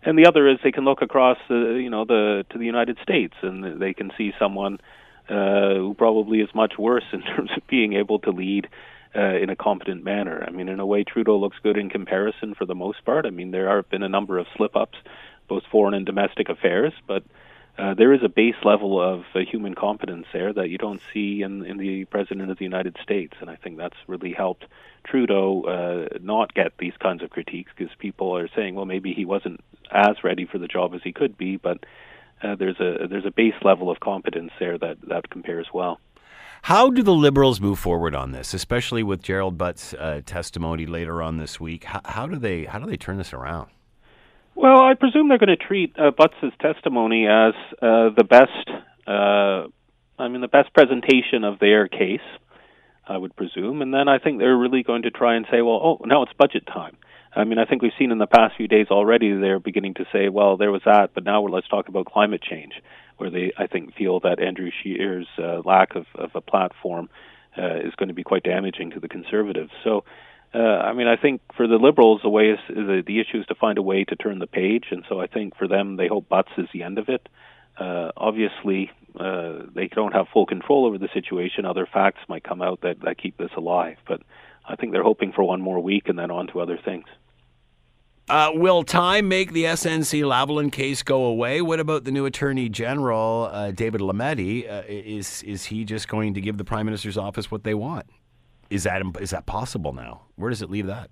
and 0.02 0.18
the 0.18 0.26
other 0.26 0.48
is 0.48 0.58
they 0.62 0.72
can 0.72 0.84
look 0.84 1.02
across 1.02 1.38
the 1.48 1.78
you 1.82 1.90
know 1.90 2.04
the 2.04 2.44
to 2.50 2.58
the 2.58 2.64
United 2.64 2.98
States 3.02 3.34
and 3.42 3.80
they 3.80 3.94
can 3.94 4.10
see 4.16 4.32
someone 4.38 4.78
uh, 5.28 5.74
who 5.74 5.94
probably 5.96 6.40
is 6.40 6.48
much 6.54 6.74
worse 6.78 7.04
in 7.12 7.22
terms 7.22 7.50
of 7.56 7.66
being 7.68 7.94
able 7.94 8.18
to 8.20 8.30
lead 8.30 8.68
uh, 9.14 9.36
in 9.36 9.50
a 9.50 9.56
competent 9.56 10.04
manner. 10.04 10.44
I 10.46 10.50
mean, 10.50 10.68
in 10.68 10.78
a 10.80 10.86
way, 10.86 11.04
Trudeau 11.04 11.36
looks 11.38 11.56
good 11.62 11.76
in 11.76 11.88
comparison 11.88 12.54
for 12.54 12.64
the 12.64 12.74
most 12.74 13.04
part. 13.04 13.26
I 13.26 13.30
mean, 13.30 13.50
there 13.50 13.74
have 13.74 13.88
been 13.90 14.02
a 14.02 14.08
number 14.08 14.38
of 14.38 14.46
slip 14.56 14.76
ups, 14.76 14.98
both 15.48 15.64
foreign 15.70 15.94
and 15.94 16.06
domestic 16.06 16.48
affairs, 16.48 16.92
but 17.06 17.24
uh, 17.78 17.94
there 17.94 18.12
is 18.12 18.20
a 18.22 18.28
base 18.28 18.56
level 18.64 19.00
of 19.00 19.24
uh, 19.34 19.40
human 19.40 19.74
competence 19.74 20.26
there 20.32 20.52
that 20.52 20.68
you 20.68 20.78
don't 20.78 21.00
see 21.12 21.42
in, 21.42 21.64
in 21.64 21.78
the 21.78 22.04
president 22.06 22.50
of 22.50 22.58
the 22.58 22.64
United 22.64 22.96
States, 23.02 23.34
and 23.40 23.48
I 23.48 23.56
think 23.56 23.78
that's 23.78 23.96
really 24.06 24.32
helped 24.32 24.66
Trudeau 25.04 25.62
uh, 25.62 26.18
not 26.20 26.52
get 26.54 26.72
these 26.78 26.92
kinds 27.00 27.22
of 27.22 27.30
critiques 27.30 27.72
because 27.76 27.94
people 27.98 28.36
are 28.36 28.48
saying, 28.54 28.74
well, 28.74 28.84
maybe 28.84 29.14
he 29.14 29.24
wasn't 29.24 29.60
as 29.90 30.22
ready 30.22 30.44
for 30.44 30.58
the 30.58 30.68
job 30.68 30.94
as 30.94 31.00
he 31.02 31.12
could 31.12 31.38
be, 31.38 31.56
but 31.56 31.84
uh, 32.42 32.54
there's 32.54 32.80
a 32.80 33.06
there's 33.08 33.26
a 33.26 33.30
base 33.30 33.54
level 33.62 33.90
of 33.90 34.00
competence 34.00 34.52
there 34.58 34.78
that 34.78 34.96
that 35.08 35.30
compares 35.30 35.68
well. 35.72 36.00
How 36.62 36.90
do 36.90 37.02
the 37.02 37.14
Liberals 37.14 37.60
move 37.60 37.78
forward 37.78 38.14
on 38.14 38.32
this, 38.32 38.52
especially 38.52 39.02
with 39.02 39.22
Gerald 39.22 39.56
Butts' 39.56 39.94
uh, 39.94 40.20
testimony 40.26 40.84
later 40.84 41.22
on 41.22 41.38
this 41.38 41.58
week? 41.58 41.84
How, 41.84 42.00
how, 42.04 42.26
do 42.26 42.36
they 42.36 42.64
how 42.64 42.78
do 42.78 42.86
they 42.86 42.98
turn 42.98 43.16
this 43.16 43.32
around? 43.32 43.70
Well, 44.60 44.82
I 44.82 44.92
presume 44.92 45.30
they're 45.30 45.38
going 45.38 45.48
to 45.48 45.56
treat 45.56 45.94
uh, 45.98 46.10
Butts' 46.10 46.54
testimony 46.60 47.26
as 47.26 47.54
uh, 47.80 48.10
the 48.14 48.24
best. 48.28 48.68
Uh, 49.06 49.68
I 50.22 50.28
mean, 50.28 50.42
the 50.42 50.48
best 50.52 50.74
presentation 50.74 51.44
of 51.44 51.58
their 51.58 51.88
case. 51.88 52.20
I 53.08 53.16
would 53.16 53.34
presume, 53.34 53.80
and 53.80 53.92
then 53.92 54.06
I 54.06 54.18
think 54.18 54.38
they're 54.38 54.56
really 54.56 54.82
going 54.82 55.02
to 55.02 55.10
try 55.10 55.36
and 55.36 55.46
say, 55.50 55.62
well, 55.62 55.80
oh, 55.82 56.04
now 56.04 56.22
it's 56.24 56.32
budget 56.38 56.66
time. 56.66 56.98
I 57.34 57.44
mean, 57.44 57.58
I 57.58 57.64
think 57.64 57.80
we've 57.80 57.90
seen 57.98 58.12
in 58.12 58.18
the 58.18 58.26
past 58.26 58.54
few 58.58 58.68
days 58.68 58.88
already 58.90 59.34
they're 59.34 59.58
beginning 59.58 59.94
to 59.94 60.04
say, 60.12 60.28
well, 60.28 60.58
there 60.58 60.70
was 60.70 60.82
that, 60.84 61.12
but 61.14 61.24
now 61.24 61.42
let's 61.42 61.66
talk 61.66 61.88
about 61.88 62.04
climate 62.04 62.42
change, 62.42 62.74
where 63.16 63.30
they, 63.30 63.52
I 63.56 63.66
think, 63.66 63.96
feel 63.96 64.20
that 64.20 64.40
Andrew 64.40 64.70
Scheer's 64.82 65.26
uh, 65.38 65.62
lack 65.64 65.96
of, 65.96 66.04
of 66.14 66.32
a 66.34 66.42
platform 66.42 67.08
uh, 67.56 67.76
is 67.78 67.94
going 67.96 68.08
to 68.10 68.14
be 68.14 68.24
quite 68.24 68.42
damaging 68.42 68.90
to 68.90 69.00
the 69.00 69.08
Conservatives. 69.08 69.70
So, 69.82 70.04
uh, 70.52 70.58
I 70.58 70.92
mean, 70.94 71.06
I 71.06 71.16
think 71.16 71.42
for 71.56 71.68
the 71.68 71.76
Liberals, 71.76 72.20
the 72.22 72.28
way 72.28 72.50
is, 72.50 72.58
the, 72.68 73.02
the 73.06 73.20
issue 73.20 73.38
is 73.38 73.46
to 73.46 73.54
find 73.54 73.78
a 73.78 73.82
way 73.82 74.04
to 74.04 74.16
turn 74.16 74.40
the 74.40 74.46
page, 74.46 74.86
and 74.90 75.04
so 75.08 75.20
I 75.20 75.26
think 75.26 75.56
for 75.56 75.68
them, 75.68 75.96
they 75.96 76.08
hope 76.08 76.28
Butts 76.28 76.50
is 76.58 76.66
the 76.72 76.82
end 76.82 76.98
of 76.98 77.08
it. 77.08 77.28
Uh, 77.78 78.10
obviously, 78.16 78.90
uh, 79.18 79.60
they 79.74 79.86
don't 79.86 80.12
have 80.12 80.26
full 80.32 80.46
control 80.46 80.86
over 80.86 80.98
the 80.98 81.08
situation. 81.14 81.64
Other 81.64 81.86
facts 81.86 82.20
might 82.28 82.42
come 82.42 82.62
out 82.62 82.80
that, 82.82 83.00
that 83.02 83.18
keep 83.18 83.36
this 83.36 83.50
alive, 83.56 83.96
but 84.08 84.22
I 84.68 84.76
think 84.76 84.92
they're 84.92 85.04
hoping 85.04 85.32
for 85.32 85.44
one 85.44 85.60
more 85.60 85.80
week 85.80 86.08
and 86.08 86.18
then 86.18 86.30
on 86.30 86.48
to 86.48 86.60
other 86.60 86.78
things. 86.84 87.06
Uh, 88.28 88.50
will 88.54 88.84
time 88.84 89.28
make 89.28 89.52
the 89.52 89.64
SNC 89.64 90.22
Lavalin 90.22 90.70
case 90.70 91.02
go 91.02 91.24
away? 91.24 91.60
What 91.60 91.80
about 91.80 92.04
the 92.04 92.12
new 92.12 92.26
Attorney 92.26 92.68
General, 92.68 93.50
uh, 93.52 93.70
David 93.72 94.00
Lametti? 94.00 94.70
Uh, 94.70 94.82
is 94.86 95.42
is 95.42 95.64
he 95.64 95.84
just 95.84 96.06
going 96.06 96.34
to 96.34 96.40
give 96.40 96.56
the 96.56 96.64
Prime 96.64 96.86
Minister's 96.86 97.18
office 97.18 97.50
what 97.50 97.64
they 97.64 97.74
want? 97.74 98.06
Is 98.70 98.84
that 98.84 99.02
is 99.20 99.30
that 99.30 99.46
possible 99.46 99.92
now? 99.92 100.22
Where 100.36 100.48
does 100.48 100.62
it 100.62 100.70
leave 100.70 100.86
that? 100.86 101.10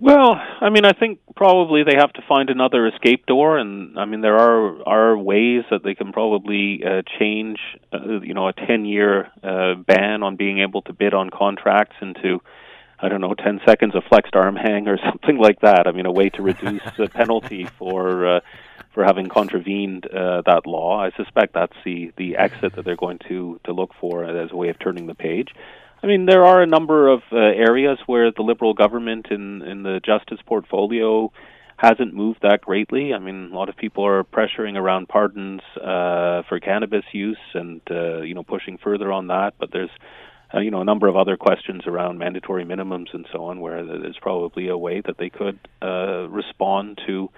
Well, 0.00 0.40
I 0.62 0.70
mean, 0.70 0.86
I 0.86 0.92
think 0.92 1.18
probably 1.36 1.82
they 1.82 1.96
have 1.96 2.14
to 2.14 2.22
find 2.26 2.48
another 2.48 2.86
escape 2.86 3.26
door, 3.26 3.58
and 3.58 3.98
I 3.98 4.06
mean, 4.06 4.22
there 4.22 4.38
are 4.38 4.88
are 4.88 5.18
ways 5.18 5.64
that 5.70 5.82
they 5.84 5.94
can 5.94 6.10
probably 6.12 6.82
uh, 6.82 7.02
change, 7.18 7.58
uh, 7.92 8.20
you 8.22 8.32
know, 8.32 8.48
a 8.48 8.54
ten 8.54 8.86
year 8.86 9.28
uh, 9.42 9.74
ban 9.74 10.22
on 10.22 10.36
being 10.36 10.60
able 10.60 10.80
to 10.82 10.94
bid 10.94 11.12
on 11.12 11.28
contracts 11.28 11.96
into, 12.00 12.40
I 12.98 13.10
don't 13.10 13.20
know, 13.20 13.34
ten 13.34 13.60
seconds 13.66 13.94
of 13.94 14.04
flexed 14.08 14.34
arm 14.34 14.56
hang 14.56 14.88
or 14.88 14.96
something 15.04 15.36
like 15.36 15.60
that. 15.60 15.86
I 15.86 15.92
mean, 15.92 16.06
a 16.06 16.12
way 16.12 16.30
to 16.30 16.42
reduce 16.42 16.82
the 16.96 17.08
penalty 17.12 17.66
for. 17.78 18.36
Uh, 18.36 18.40
for 18.92 19.04
having 19.04 19.28
contravened 19.28 20.04
uh, 20.06 20.42
that 20.46 20.66
law, 20.66 21.00
I 21.00 21.12
suspect 21.12 21.54
that's 21.54 21.76
the 21.84 22.12
the 22.16 22.36
exit 22.36 22.74
that 22.74 22.84
they're 22.84 22.96
going 22.96 23.20
to 23.28 23.60
to 23.62 23.72
look 23.72 23.92
for 24.00 24.24
as 24.24 24.50
a 24.50 24.56
way 24.56 24.68
of 24.68 24.80
turning 24.80 25.06
the 25.06 25.14
page. 25.14 25.54
I 26.02 26.06
mean, 26.06 26.24
there 26.24 26.44
are 26.44 26.62
a 26.62 26.66
number 26.66 27.08
of 27.08 27.20
uh, 27.30 27.36
areas 27.36 27.98
where 28.06 28.32
the 28.32 28.42
Liberal 28.42 28.72
government 28.72 29.26
in 29.30 29.62
in 29.62 29.82
the 29.82 30.00
justice 30.04 30.40
portfolio 30.46 31.30
hasn't 31.76 32.14
moved 32.14 32.40
that 32.42 32.62
greatly. 32.62 33.12
I 33.14 33.18
mean, 33.18 33.50
a 33.52 33.54
lot 33.54 33.68
of 33.68 33.76
people 33.76 34.06
are 34.06 34.24
pressuring 34.24 34.76
around 34.76 35.08
pardons 35.08 35.60
uh, 35.76 36.42
for 36.48 36.60
cannabis 36.62 37.04
use 37.12 37.38
and 37.54 37.80
uh, 37.90 38.20
you 38.20 38.34
know 38.34 38.42
pushing 38.42 38.78
further 38.78 39.12
on 39.12 39.26
that. 39.26 39.54
But 39.58 39.72
there's 39.72 39.90
uh, 40.54 40.60
you 40.60 40.70
know 40.70 40.80
a 40.80 40.84
number 40.84 41.06
of 41.06 41.16
other 41.16 41.36
questions 41.36 41.86
around 41.86 42.18
mandatory 42.18 42.64
minimums 42.64 43.12
and 43.12 43.26
so 43.30 43.44
on, 43.44 43.60
where 43.60 43.84
there's 43.84 44.18
probably 44.22 44.68
a 44.68 44.78
way 44.78 45.02
that 45.02 45.18
they 45.18 45.28
could 45.28 45.58
uh, 45.82 46.28
respond 46.30 46.98
to 47.06 47.28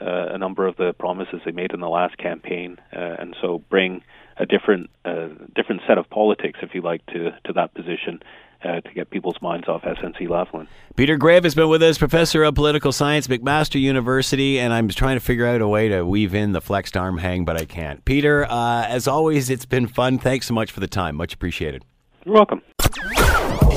uh, 0.00 0.34
a 0.34 0.38
number 0.38 0.66
of 0.66 0.76
the 0.76 0.92
promises 0.98 1.40
they 1.44 1.52
made 1.52 1.72
in 1.72 1.80
the 1.80 1.88
last 1.88 2.18
campaign, 2.18 2.78
uh, 2.94 3.16
and 3.18 3.36
so 3.40 3.62
bring 3.70 4.02
a 4.40 4.46
different 4.46 4.90
uh, 5.04 5.28
different 5.54 5.82
set 5.86 5.98
of 5.98 6.08
politics, 6.10 6.58
if 6.62 6.74
you 6.74 6.80
like, 6.80 7.04
to 7.06 7.30
to 7.44 7.52
that 7.54 7.74
position. 7.74 8.20
Uh, 8.62 8.78
to 8.82 8.92
get 8.92 9.08
people's 9.08 9.40
minds 9.40 9.68
off 9.68 9.80
SNC 9.80 10.28
Lavalin. 10.28 10.66
Peter 10.94 11.16
Graefe 11.16 11.44
has 11.44 11.54
been 11.54 11.70
with 11.70 11.82
us, 11.82 11.96
professor 11.96 12.44
of 12.44 12.54
political 12.54 12.92
science, 12.92 13.26
McMaster 13.26 13.80
University, 13.80 14.60
and 14.60 14.70
I'm 14.70 14.86
trying 14.90 15.16
to 15.16 15.20
figure 15.20 15.46
out 15.46 15.62
a 15.62 15.66
way 15.66 15.88
to 15.88 16.04
weave 16.04 16.34
in 16.34 16.52
the 16.52 16.60
flexed 16.60 16.94
arm 16.94 17.16
hang, 17.16 17.46
but 17.46 17.56
I 17.56 17.64
can't. 17.64 18.04
Peter, 18.04 18.44
uh, 18.44 18.84
as 18.86 19.08
always, 19.08 19.48
it's 19.48 19.64
been 19.64 19.86
fun. 19.86 20.18
Thanks 20.18 20.46
so 20.46 20.52
much 20.52 20.72
for 20.72 20.80
the 20.80 20.88
time. 20.88 21.16
Much 21.16 21.32
appreciated. 21.32 21.86
You're 22.26 22.34
welcome. 22.34 22.60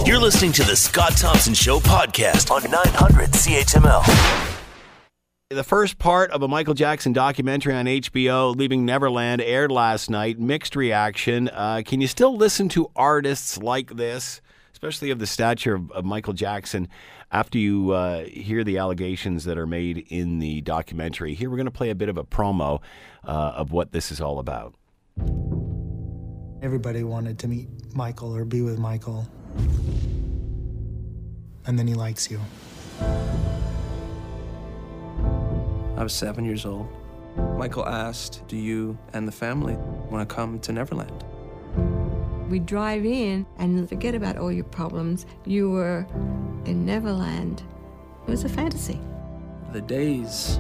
You're 0.05 0.20
listening 0.20 0.51
to 0.51 0.64
the 0.64 0.76
Scott 0.76 1.16
Thompson 1.16 1.53
Show 1.53 1.80
podcast 1.80 2.51
on 2.51 2.70
900 2.70 3.30
CHML. 3.30 4.53
The 5.49 5.63
first 5.63 5.99
part 5.99 6.31
of 6.31 6.41
a 6.41 6.47
Michael 6.47 6.73
Jackson 6.73 7.13
documentary 7.13 7.75
on 7.75 7.85
HBO, 7.85 8.55
Leaving 8.55 8.85
Neverland, 8.85 9.39
aired 9.41 9.71
last 9.71 10.09
night. 10.09 10.39
Mixed 10.39 10.75
reaction. 10.75 11.47
Uh, 11.49 11.83
can 11.85 12.01
you 12.01 12.07
still 12.07 12.35
listen 12.35 12.69
to 12.69 12.89
artists 12.95 13.57
like 13.57 13.95
this? 13.95 14.41
especially 14.83 15.11
of 15.11 15.19
the 15.19 15.25
stature 15.27 15.75
of, 15.75 15.89
of 15.91 16.03
Michael 16.03 16.33
Jackson, 16.33 16.89
after 17.31 17.57
you 17.57 17.91
uh, 17.91 18.25
hear 18.25 18.65
the 18.65 18.77
allegations 18.77 19.45
that 19.45 19.57
are 19.57 19.65
made 19.65 20.05
in 20.09 20.39
the 20.39 20.59
documentary. 20.59 21.35
Here, 21.35 21.49
we're 21.49 21.55
going 21.55 21.67
to 21.67 21.71
play 21.71 21.89
a 21.89 21.95
bit 21.95 22.09
of 22.09 22.17
a 22.17 22.25
promo 22.25 22.81
uh, 23.23 23.53
of 23.55 23.71
what 23.71 23.93
this 23.93 24.11
is 24.11 24.19
all 24.19 24.39
about. 24.39 24.75
Everybody 26.61 27.05
wanted 27.05 27.39
to 27.39 27.47
meet 27.47 27.69
Michael 27.95 28.35
or 28.35 28.43
be 28.43 28.61
with 28.61 28.77
Michael. 28.77 29.25
And 31.65 31.79
then 31.79 31.87
he 31.87 31.93
likes 31.93 32.29
you. 32.29 32.41
I 35.95 36.01
was 36.01 36.13
seven 36.13 36.43
years 36.43 36.65
old. 36.65 36.87
Michael 37.55 37.85
asked, 37.85 38.41
Do 38.47 38.57
you 38.57 38.97
and 39.13 39.27
the 39.27 39.31
family 39.31 39.75
want 40.09 40.27
to 40.27 40.35
come 40.35 40.59
to 40.61 40.71
Neverland? 40.71 41.23
We 42.49 42.59
drive 42.59 43.05
in 43.05 43.45
and 43.57 43.87
forget 43.87 44.15
about 44.15 44.37
all 44.37 44.51
your 44.51 44.63
problems. 44.63 45.27
You 45.45 45.69
were 45.69 46.07
in 46.65 46.83
Neverland. 46.85 47.61
It 48.27 48.31
was 48.31 48.43
a 48.43 48.49
fantasy. 48.49 48.99
The 49.71 49.81
days 49.81 50.59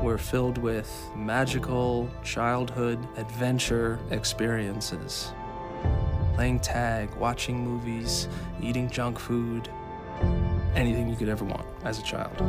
were 0.00 0.16
filled 0.16 0.58
with 0.58 0.90
magical 1.16 2.08
childhood 2.22 3.04
adventure 3.16 3.98
experiences. 4.10 5.32
Playing 6.34 6.60
tag, 6.60 7.12
watching 7.16 7.58
movies, 7.58 8.28
eating 8.62 8.88
junk 8.88 9.18
food, 9.18 9.68
anything 10.76 11.08
you 11.08 11.16
could 11.16 11.28
ever 11.28 11.44
want 11.44 11.66
as 11.84 11.98
a 11.98 12.02
child. 12.02 12.40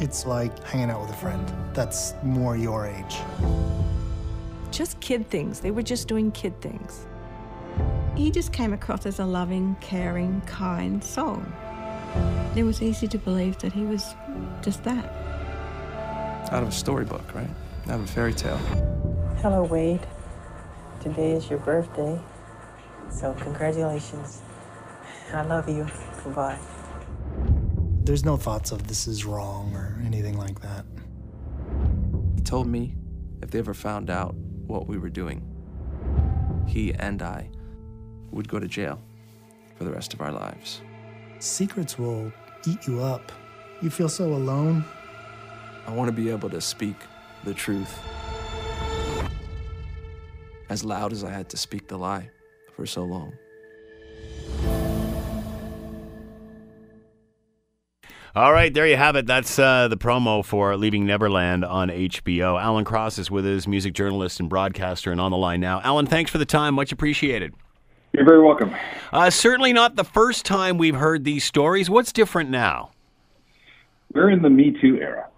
It's 0.00 0.26
like 0.26 0.62
hanging 0.64 0.90
out 0.90 1.02
with 1.02 1.10
a 1.10 1.14
friend 1.14 1.52
that's 1.72 2.14
more 2.22 2.56
your 2.56 2.86
age. 2.86 3.16
Just 4.70 4.98
kid 5.00 5.28
things. 5.30 5.60
They 5.60 5.70
were 5.70 5.82
just 5.82 6.08
doing 6.08 6.32
kid 6.32 6.60
things. 6.60 7.06
He 8.16 8.30
just 8.30 8.52
came 8.52 8.72
across 8.72 9.06
as 9.06 9.18
a 9.18 9.24
loving, 9.24 9.76
caring, 9.80 10.40
kind 10.42 11.02
soul. 11.02 11.42
It 12.56 12.64
was 12.64 12.82
easy 12.82 13.08
to 13.08 13.18
believe 13.18 13.58
that 13.58 13.72
he 13.72 13.82
was 13.82 14.14
just 14.62 14.82
that. 14.84 15.12
Out 16.52 16.62
of 16.62 16.68
a 16.68 16.72
storybook, 16.72 17.34
right? 17.34 17.50
Out 17.88 18.00
of 18.00 18.04
a 18.04 18.06
fairy 18.06 18.32
tale. 18.34 18.58
Hello, 19.42 19.64
Wade. 19.64 20.06
Today 21.00 21.32
is 21.32 21.50
your 21.50 21.58
birthday, 21.58 22.18
so 23.10 23.34
congratulations. 23.34 24.40
I 25.32 25.42
love 25.42 25.68
you. 25.68 25.86
Goodbye. 26.22 26.58
There's 28.04 28.24
no 28.24 28.36
thoughts 28.36 28.70
of 28.70 28.86
this 28.86 29.06
is 29.06 29.24
wrong 29.24 29.74
or 29.74 29.83
anything 30.04 30.36
like 30.36 30.60
that. 30.60 30.84
He 32.36 32.42
told 32.42 32.66
me 32.66 32.96
if 33.42 33.50
they 33.50 33.58
ever 33.58 33.74
found 33.74 34.10
out 34.10 34.34
what 34.66 34.86
we 34.86 34.98
were 34.98 35.10
doing, 35.10 35.42
he 36.66 36.94
and 36.94 37.22
I 37.22 37.50
would 38.30 38.48
go 38.48 38.58
to 38.58 38.66
jail 38.66 39.00
for 39.76 39.84
the 39.84 39.90
rest 39.90 40.14
of 40.14 40.20
our 40.20 40.32
lives. 40.32 40.80
Secrets 41.38 41.98
will 41.98 42.32
eat 42.66 42.86
you 42.86 43.02
up. 43.02 43.32
You 43.82 43.90
feel 43.90 44.08
so 44.08 44.32
alone. 44.32 44.84
I 45.86 45.92
want 45.92 46.08
to 46.08 46.12
be 46.12 46.30
able 46.30 46.50
to 46.50 46.60
speak 46.60 46.96
the 47.44 47.52
truth 47.52 47.98
as 50.70 50.82
loud 50.84 51.12
as 51.12 51.22
I 51.22 51.30
had 51.30 51.48
to 51.50 51.56
speak 51.56 51.88
the 51.88 51.98
lie 51.98 52.30
for 52.74 52.86
so 52.86 53.04
long. 53.04 53.34
All 58.36 58.52
right, 58.52 58.74
there 58.74 58.84
you 58.84 58.96
have 58.96 59.14
it. 59.14 59.26
That's 59.26 59.60
uh, 59.60 59.86
the 59.86 59.96
promo 59.96 60.44
for 60.44 60.76
Leaving 60.76 61.06
Neverland 61.06 61.64
on 61.64 61.88
HBO. 61.88 62.60
Alan 62.60 62.84
Cross 62.84 63.16
is 63.20 63.30
with 63.30 63.46
us, 63.46 63.68
music 63.68 63.94
journalist 63.94 64.40
and 64.40 64.48
broadcaster, 64.48 65.12
and 65.12 65.20
on 65.20 65.30
the 65.30 65.36
line 65.36 65.60
now. 65.60 65.80
Alan, 65.84 66.06
thanks 66.06 66.32
for 66.32 66.38
the 66.38 66.44
time. 66.44 66.74
Much 66.74 66.90
appreciated. 66.90 67.54
You're 68.12 68.24
very 68.24 68.42
welcome. 68.42 68.74
Uh, 69.12 69.30
certainly 69.30 69.72
not 69.72 69.94
the 69.94 70.02
first 70.02 70.44
time 70.44 70.78
we've 70.78 70.96
heard 70.96 71.22
these 71.22 71.44
stories. 71.44 71.88
What's 71.88 72.12
different 72.12 72.50
now? 72.50 72.90
We're 74.12 74.30
in 74.30 74.42
the 74.42 74.50
Me 74.50 74.76
Too 74.80 74.98
era. 75.00 75.28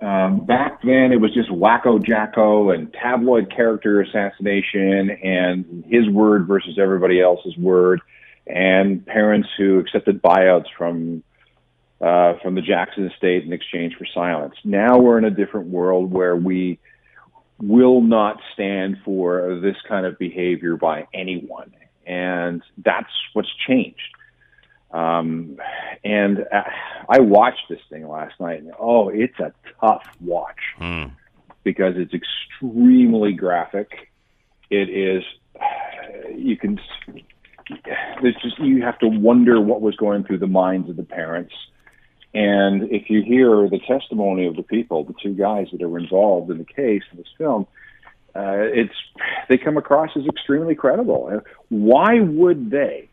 Um, 0.00 0.46
back 0.46 0.80
then, 0.82 1.10
it 1.10 1.20
was 1.20 1.34
just 1.34 1.50
wacko 1.50 2.00
jacko 2.00 2.70
and 2.70 2.92
tabloid 2.92 3.52
character 3.52 4.00
assassination 4.00 5.10
and 5.10 5.84
his 5.88 6.08
word 6.08 6.46
versus 6.46 6.78
everybody 6.80 7.20
else's 7.20 7.56
word, 7.56 8.00
and 8.46 9.04
parents 9.06 9.48
who 9.58 9.80
accepted 9.80 10.22
buyouts 10.22 10.66
from 10.76 11.24
uh, 12.00 12.34
from 12.42 12.54
the 12.54 12.62
Jackson 12.62 13.10
estate 13.10 13.44
in 13.44 13.52
exchange 13.52 13.94
for 13.96 14.06
silence. 14.14 14.54
Now 14.64 14.98
we're 14.98 15.18
in 15.18 15.24
a 15.24 15.30
different 15.30 15.68
world 15.68 16.12
where 16.12 16.36
we 16.36 16.78
will 17.60 18.00
not 18.00 18.40
stand 18.54 18.98
for 19.04 19.58
this 19.60 19.76
kind 19.88 20.06
of 20.06 20.16
behavior 20.18 20.76
by 20.76 21.08
anyone, 21.12 21.72
and 22.06 22.62
that's 22.84 23.10
what's 23.32 23.52
changed. 23.66 23.98
Um, 24.90 25.58
and 26.04 26.46
uh, 26.52 26.62
I 27.08 27.20
watched 27.20 27.68
this 27.68 27.80
thing 27.90 28.08
last 28.08 28.38
night, 28.40 28.62
and 28.62 28.72
oh, 28.78 29.08
it's 29.08 29.38
a 29.38 29.52
tough 29.80 30.04
watch 30.20 30.60
Hmm. 30.78 31.06
because 31.64 31.94
it's 31.96 32.14
extremely 32.14 33.32
graphic. 33.32 34.10
It 34.70 34.88
is, 34.88 35.24
you 36.34 36.56
can, 36.56 36.78
there's 38.22 38.36
just, 38.42 38.58
you 38.60 38.82
have 38.82 38.98
to 39.00 39.08
wonder 39.08 39.60
what 39.60 39.80
was 39.82 39.96
going 39.96 40.24
through 40.24 40.38
the 40.38 40.46
minds 40.46 40.88
of 40.88 40.96
the 40.96 41.02
parents. 41.02 41.52
And 42.34 42.90
if 42.92 43.08
you 43.08 43.22
hear 43.22 43.68
the 43.68 43.80
testimony 43.86 44.46
of 44.46 44.56
the 44.56 44.62
people, 44.62 45.04
the 45.04 45.14
two 45.22 45.34
guys 45.34 45.68
that 45.72 45.82
are 45.82 45.98
involved 45.98 46.50
in 46.50 46.58
the 46.58 46.64
case 46.64 47.02
in 47.10 47.16
this 47.18 47.26
film, 47.38 47.66
uh, 48.36 48.58
it's 48.58 48.94
they 49.48 49.56
come 49.56 49.76
across 49.76 50.10
as 50.14 50.26
extremely 50.26 50.74
credible. 50.74 51.40
Why 51.70 52.20
would 52.20 52.70
they 52.70 53.08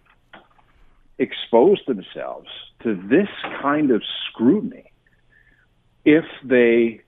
expose 1.17 1.79
themselves 1.87 2.47
to 2.83 2.95
this 3.09 3.29
kind 3.61 3.91
of 3.91 4.03
scrutiny 4.29 4.91
if 6.03 6.25
they 6.43 7.01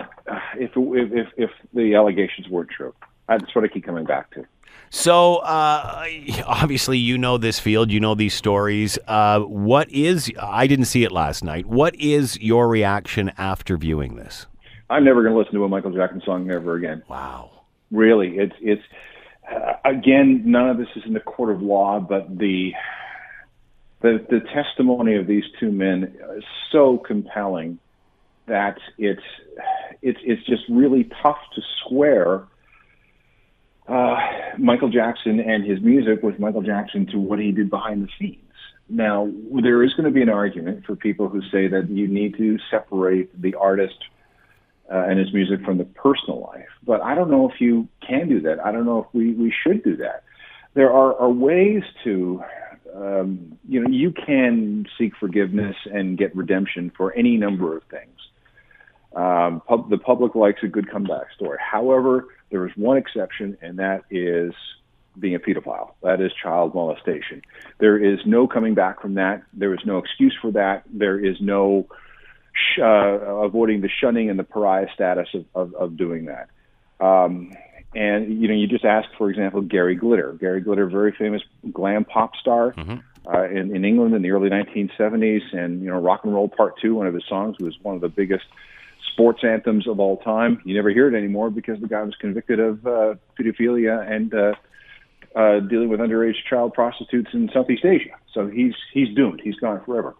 uh, 0.00 0.38
if, 0.58 0.72
if 0.76 1.12
if 1.12 1.28
if 1.36 1.50
the 1.72 1.94
allegations 1.94 2.48
weren't 2.48 2.70
true? 2.70 2.94
That's 3.28 3.54
what 3.54 3.64
I 3.64 3.68
keep 3.68 3.84
coming 3.84 4.04
back 4.04 4.32
to. 4.32 4.44
So, 4.90 5.36
uh, 5.36 6.06
obviously, 6.46 6.98
you 6.98 7.16
know 7.16 7.38
this 7.38 7.58
field, 7.58 7.90
you 7.90 8.00
know 8.00 8.14
these 8.14 8.34
stories. 8.34 8.98
Uh, 9.06 9.40
what 9.40 9.90
is, 9.90 10.32
I 10.40 10.66
didn't 10.66 10.86
see 10.86 11.04
it 11.04 11.12
last 11.12 11.44
night. 11.44 11.66
What 11.66 11.94
is 11.96 12.38
your 12.40 12.68
reaction 12.68 13.32
after 13.38 13.76
viewing 13.76 14.16
this? 14.16 14.46
I'm 14.90 15.04
never 15.04 15.22
going 15.22 15.32
to 15.32 15.38
listen 15.38 15.54
to 15.54 15.64
a 15.64 15.68
Michael 15.68 15.92
Jackson 15.92 16.20
song 16.24 16.50
ever 16.50 16.74
again. 16.74 17.04
Wow. 17.08 17.50
Really, 17.92 18.38
it's 18.38 18.54
it's 18.60 18.82
uh, 19.50 19.74
again 19.84 20.42
none 20.44 20.68
of 20.68 20.78
this 20.78 20.88
is 20.94 21.02
in 21.06 21.12
the 21.12 21.20
court 21.20 21.50
of 21.50 21.62
law, 21.62 22.00
but 22.00 22.38
the 22.38 22.72
the 24.00 24.24
the 24.28 24.40
testimony 24.52 25.16
of 25.16 25.26
these 25.26 25.44
two 25.58 25.70
men 25.72 26.16
is 26.36 26.44
so 26.70 26.98
compelling 26.98 27.78
that 28.46 28.78
it's 28.98 29.22
it's 30.02 30.18
it's 30.22 30.44
just 30.46 30.62
really 30.68 31.08
tough 31.22 31.38
to 31.54 31.62
square 31.84 32.44
uh, 33.90 34.16
Michael 34.58 34.88
Jackson 34.88 35.40
and 35.40 35.64
his 35.64 35.80
music 35.80 36.22
with 36.22 36.38
Michael 36.38 36.62
Jackson 36.62 37.06
to 37.06 37.18
what 37.18 37.40
he 37.40 37.50
did 37.50 37.70
behind 37.70 38.04
the 38.04 38.08
scenes. 38.18 38.44
Now, 38.88 39.30
there 39.62 39.82
is 39.82 39.92
going 39.94 40.04
to 40.04 40.10
be 40.10 40.22
an 40.22 40.28
argument 40.28 40.86
for 40.86 40.96
people 40.96 41.28
who 41.28 41.42
say 41.42 41.68
that 41.68 41.90
you 41.90 42.08
need 42.08 42.36
to 42.36 42.58
separate 42.70 43.40
the 43.40 43.54
artist 43.54 43.98
uh, 44.90 45.04
and 45.08 45.18
his 45.18 45.32
music 45.32 45.64
from 45.64 45.78
the 45.78 45.84
personal 45.84 46.40
life. 46.52 46.68
But 46.84 47.00
I 47.00 47.14
don't 47.14 47.30
know 47.30 47.48
if 47.48 47.60
you 47.60 47.88
can 48.06 48.28
do 48.28 48.40
that. 48.42 48.64
I 48.64 48.72
don't 48.72 48.84
know 48.84 49.00
if 49.00 49.06
we, 49.12 49.32
we 49.32 49.52
should 49.62 49.84
do 49.84 49.96
that. 49.98 50.24
There 50.74 50.92
are, 50.92 51.16
are 51.16 51.30
ways 51.30 51.82
to, 52.04 52.42
um, 52.94 53.58
you 53.68 53.80
know, 53.80 53.88
you 53.88 54.12
can 54.12 54.86
seek 54.98 55.16
forgiveness 55.16 55.76
and 55.92 56.18
get 56.18 56.34
redemption 56.34 56.92
for 56.96 57.12
any 57.14 57.36
number 57.36 57.76
of 57.76 57.82
things. 57.84 58.06
Um, 59.14 59.62
pub, 59.66 59.90
the 59.90 59.98
public 59.98 60.34
likes 60.36 60.62
a 60.62 60.68
good 60.68 60.90
comeback 60.90 61.32
story. 61.34 61.58
However, 61.60 62.26
there 62.50 62.66
is 62.66 62.72
one 62.76 62.96
exception, 62.96 63.56
and 63.62 63.78
that 63.78 64.04
is 64.10 64.52
being 65.18 65.34
a 65.34 65.38
pedophile. 65.38 65.92
That 66.02 66.20
is 66.20 66.32
child 66.42 66.74
molestation. 66.74 67.42
There 67.78 67.98
is 67.98 68.20
no 68.24 68.46
coming 68.46 68.74
back 68.74 69.00
from 69.00 69.14
that. 69.14 69.42
There 69.52 69.74
is 69.74 69.80
no 69.84 69.98
excuse 69.98 70.36
for 70.40 70.52
that. 70.52 70.84
There 70.92 71.18
is 71.18 71.36
no 71.40 71.88
sh- 72.52 72.80
uh, 72.80 72.84
avoiding 72.84 73.80
the 73.80 73.88
shunning 73.88 74.30
and 74.30 74.38
the 74.38 74.44
pariah 74.44 74.86
status 74.94 75.28
of, 75.34 75.44
of, 75.54 75.74
of 75.74 75.96
doing 75.96 76.26
that. 76.26 76.48
Um, 77.04 77.52
and 77.94 78.40
you 78.40 78.48
know, 78.48 78.54
you 78.54 78.66
just 78.66 78.84
ask, 78.84 79.08
for 79.18 79.30
example, 79.30 79.62
Gary 79.62 79.96
Glitter. 79.96 80.32
Gary 80.34 80.60
Glitter, 80.60 80.86
very 80.86 81.12
famous 81.12 81.42
glam 81.72 82.04
pop 82.04 82.36
star 82.36 82.74
uh, 83.26 83.44
in, 83.48 83.74
in 83.74 83.84
England 83.84 84.14
in 84.14 84.22
the 84.22 84.30
early 84.30 84.48
1970s, 84.48 85.42
and 85.52 85.82
you 85.82 85.90
know, 85.90 85.98
Rock 85.98 86.20
and 86.24 86.32
Roll 86.32 86.48
Part 86.48 86.74
Two, 86.80 86.94
one 86.94 87.06
of 87.06 87.14
his 87.14 87.24
songs, 87.28 87.56
was 87.58 87.76
one 87.82 87.96
of 87.96 88.00
the 88.00 88.08
biggest 88.08 88.44
sports 89.12 89.40
anthems 89.42 89.86
of 89.88 90.00
all 90.00 90.18
time. 90.18 90.60
You 90.64 90.74
never 90.74 90.90
hear 90.90 91.12
it 91.12 91.16
anymore 91.16 91.50
because 91.50 91.80
the 91.80 91.88
guy 91.88 92.02
was 92.02 92.14
convicted 92.20 92.60
of 92.60 92.86
uh, 92.86 93.14
pedophilia 93.38 94.10
and 94.10 94.32
uh, 94.34 94.54
uh, 95.34 95.60
dealing 95.60 95.88
with 95.88 96.00
underage 96.00 96.36
child 96.48 96.74
prostitutes 96.74 97.30
in 97.32 97.50
Southeast 97.52 97.84
Asia. 97.84 98.16
So 98.32 98.48
he's 98.48 98.74
he's 98.92 99.14
doomed. 99.14 99.40
He's 99.42 99.56
gone 99.56 99.82
forever. 99.84 100.14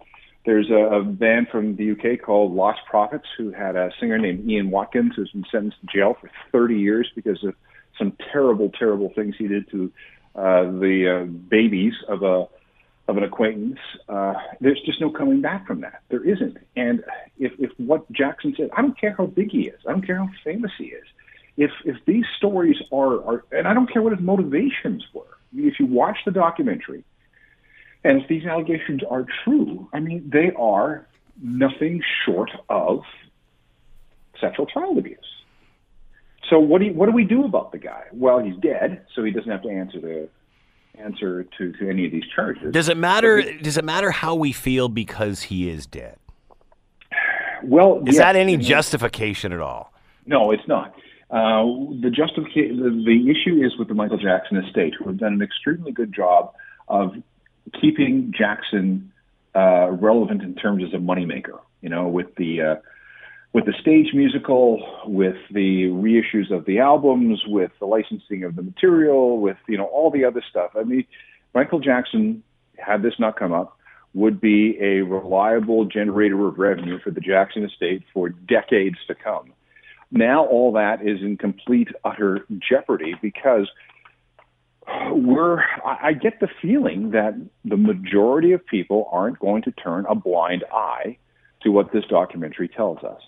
There's 0.46 0.70
a, 0.70 0.96
a 0.96 1.04
band 1.04 1.48
from 1.48 1.76
the 1.76 1.92
UK 1.92 2.22
called 2.24 2.52
Lostprophets 2.52 3.26
who 3.36 3.50
had 3.50 3.76
a 3.76 3.90
singer 4.00 4.18
named 4.18 4.48
Ian 4.48 4.70
Watkins 4.70 5.12
who's 5.14 5.30
been 5.30 5.44
sentenced 5.50 5.78
to 5.82 5.86
jail 5.98 6.16
for 6.18 6.30
30 6.50 6.76
years 6.76 7.10
because 7.14 7.44
of 7.44 7.54
some 7.98 8.16
terrible, 8.32 8.70
terrible 8.70 9.12
things 9.14 9.34
he 9.38 9.46
did 9.46 9.70
to 9.70 9.92
uh, 10.34 10.62
the 10.62 11.22
uh, 11.22 11.24
babies 11.24 11.92
of 12.08 12.22
a 12.22 12.46
of 13.10 13.16
an 13.16 13.24
acquaintance, 13.24 13.78
uh, 14.08 14.34
there's 14.60 14.80
just 14.86 15.00
no 15.00 15.10
coming 15.10 15.42
back 15.42 15.66
from 15.66 15.80
that. 15.80 16.02
There 16.08 16.24
isn't. 16.24 16.56
And 16.76 17.02
if, 17.38 17.52
if 17.58 17.70
what 17.78 18.10
Jackson 18.12 18.54
said, 18.56 18.70
I 18.76 18.82
don't 18.82 18.98
care 18.98 19.14
how 19.18 19.26
big 19.26 19.50
he 19.50 19.62
is, 19.62 19.80
I 19.86 19.90
don't 19.90 20.06
care 20.06 20.16
how 20.16 20.28
famous 20.44 20.70
he 20.78 20.84
is. 20.84 21.04
If 21.56 21.72
if 21.84 21.96
these 22.06 22.24
stories 22.38 22.76
are, 22.92 23.22
are 23.24 23.44
and 23.50 23.66
I 23.66 23.74
don't 23.74 23.92
care 23.92 24.00
what 24.00 24.12
his 24.12 24.24
motivations 24.24 25.04
were. 25.12 25.24
If 25.52 25.80
you 25.80 25.86
watch 25.86 26.18
the 26.24 26.30
documentary, 26.30 27.04
and 28.04 28.22
if 28.22 28.28
these 28.28 28.46
allegations 28.46 29.00
are 29.10 29.26
true, 29.44 29.88
I 29.92 29.98
mean 29.98 30.30
they 30.32 30.52
are 30.56 31.06
nothing 31.42 32.02
short 32.24 32.50
of 32.68 33.02
sexual 34.40 34.66
child 34.66 34.96
abuse. 34.96 35.18
So 36.48 36.58
what 36.58 36.78
do 36.78 36.86
you, 36.86 36.94
what 36.94 37.06
do 37.06 37.12
we 37.12 37.24
do 37.24 37.44
about 37.44 37.72
the 37.72 37.78
guy? 37.78 38.04
Well, 38.12 38.38
he's 38.38 38.56
dead, 38.56 39.04
so 39.14 39.22
he 39.24 39.30
doesn't 39.30 39.50
have 39.50 39.62
to 39.62 39.70
answer 39.70 40.00
the 40.00 40.28
answer 41.00 41.44
to, 41.58 41.72
to 41.72 41.88
any 41.88 42.06
of 42.06 42.12
these 42.12 42.24
charges. 42.34 42.72
Does 42.72 42.88
it 42.88 42.96
matter? 42.96 43.42
Does 43.58 43.76
it 43.76 43.84
matter 43.84 44.10
how 44.10 44.34
we 44.34 44.52
feel 44.52 44.88
because 44.88 45.42
he 45.42 45.68
is 45.68 45.86
dead? 45.86 46.16
Well, 47.62 48.02
is 48.06 48.14
yes, 48.14 48.18
that 48.18 48.36
any 48.36 48.56
justification 48.56 49.52
at 49.52 49.60
all? 49.60 49.92
No, 50.26 50.50
it's 50.50 50.66
not. 50.66 50.94
Uh, 51.30 51.62
the 52.00 52.10
justification, 52.12 52.78
the, 52.78 52.90
the 53.04 53.30
issue 53.30 53.64
is 53.64 53.76
with 53.78 53.88
the 53.88 53.94
Michael 53.94 54.18
Jackson 54.18 54.56
estate, 54.56 54.94
who 54.98 55.06
have 55.06 55.18
done 55.18 55.34
an 55.34 55.42
extremely 55.42 55.92
good 55.92 56.12
job 56.12 56.52
of 56.88 57.14
keeping 57.80 58.32
Jackson 58.36 59.12
uh, 59.54 59.90
relevant 59.90 60.42
in 60.42 60.54
terms 60.54 60.82
as 60.84 60.92
a 60.92 60.96
moneymaker. 60.96 61.60
You 61.82 61.88
know, 61.88 62.08
with 62.08 62.34
the 62.36 62.60
uh, 62.60 62.76
with 63.52 63.66
the 63.66 63.74
stage 63.80 64.14
musical, 64.14 65.02
with 65.06 65.36
the 65.50 65.86
reissues 65.86 66.50
of 66.50 66.64
the 66.66 66.78
albums, 66.78 67.42
with 67.46 67.72
the 67.80 67.86
licensing 67.86 68.44
of 68.44 68.54
the 68.56 68.62
material, 68.62 69.40
with 69.40 69.56
you 69.68 69.76
know 69.76 69.86
all 69.86 70.10
the 70.10 70.24
other 70.24 70.42
stuff. 70.48 70.70
I 70.76 70.84
mean, 70.84 71.04
Michael 71.54 71.80
Jackson, 71.80 72.42
had 72.78 73.02
this 73.02 73.14
not 73.18 73.38
come 73.38 73.52
up, 73.52 73.76
would 74.14 74.40
be 74.40 74.78
a 74.80 75.02
reliable 75.02 75.84
generator 75.84 76.46
of 76.46 76.58
revenue 76.58 76.98
for 77.02 77.10
the 77.10 77.20
Jackson 77.20 77.64
estate 77.64 78.02
for 78.12 78.28
decades 78.28 78.98
to 79.08 79.14
come. 79.14 79.52
Now 80.10 80.44
all 80.46 80.72
that 80.72 81.02
is 81.02 81.20
in 81.20 81.36
complete 81.36 81.88
utter 82.04 82.44
jeopardy 82.58 83.14
because 83.22 83.68
we're 85.12 85.62
I 85.84 86.12
get 86.14 86.40
the 86.40 86.48
feeling 86.60 87.10
that 87.10 87.34
the 87.64 87.76
majority 87.76 88.52
of 88.52 88.66
people 88.66 89.08
aren't 89.12 89.38
going 89.38 89.62
to 89.62 89.72
turn 89.72 90.04
a 90.08 90.14
blind 90.14 90.64
eye 90.72 91.16
to 91.62 91.70
what 91.70 91.92
this 91.92 92.04
documentary 92.08 92.68
tells 92.68 92.98
us. 93.04 93.20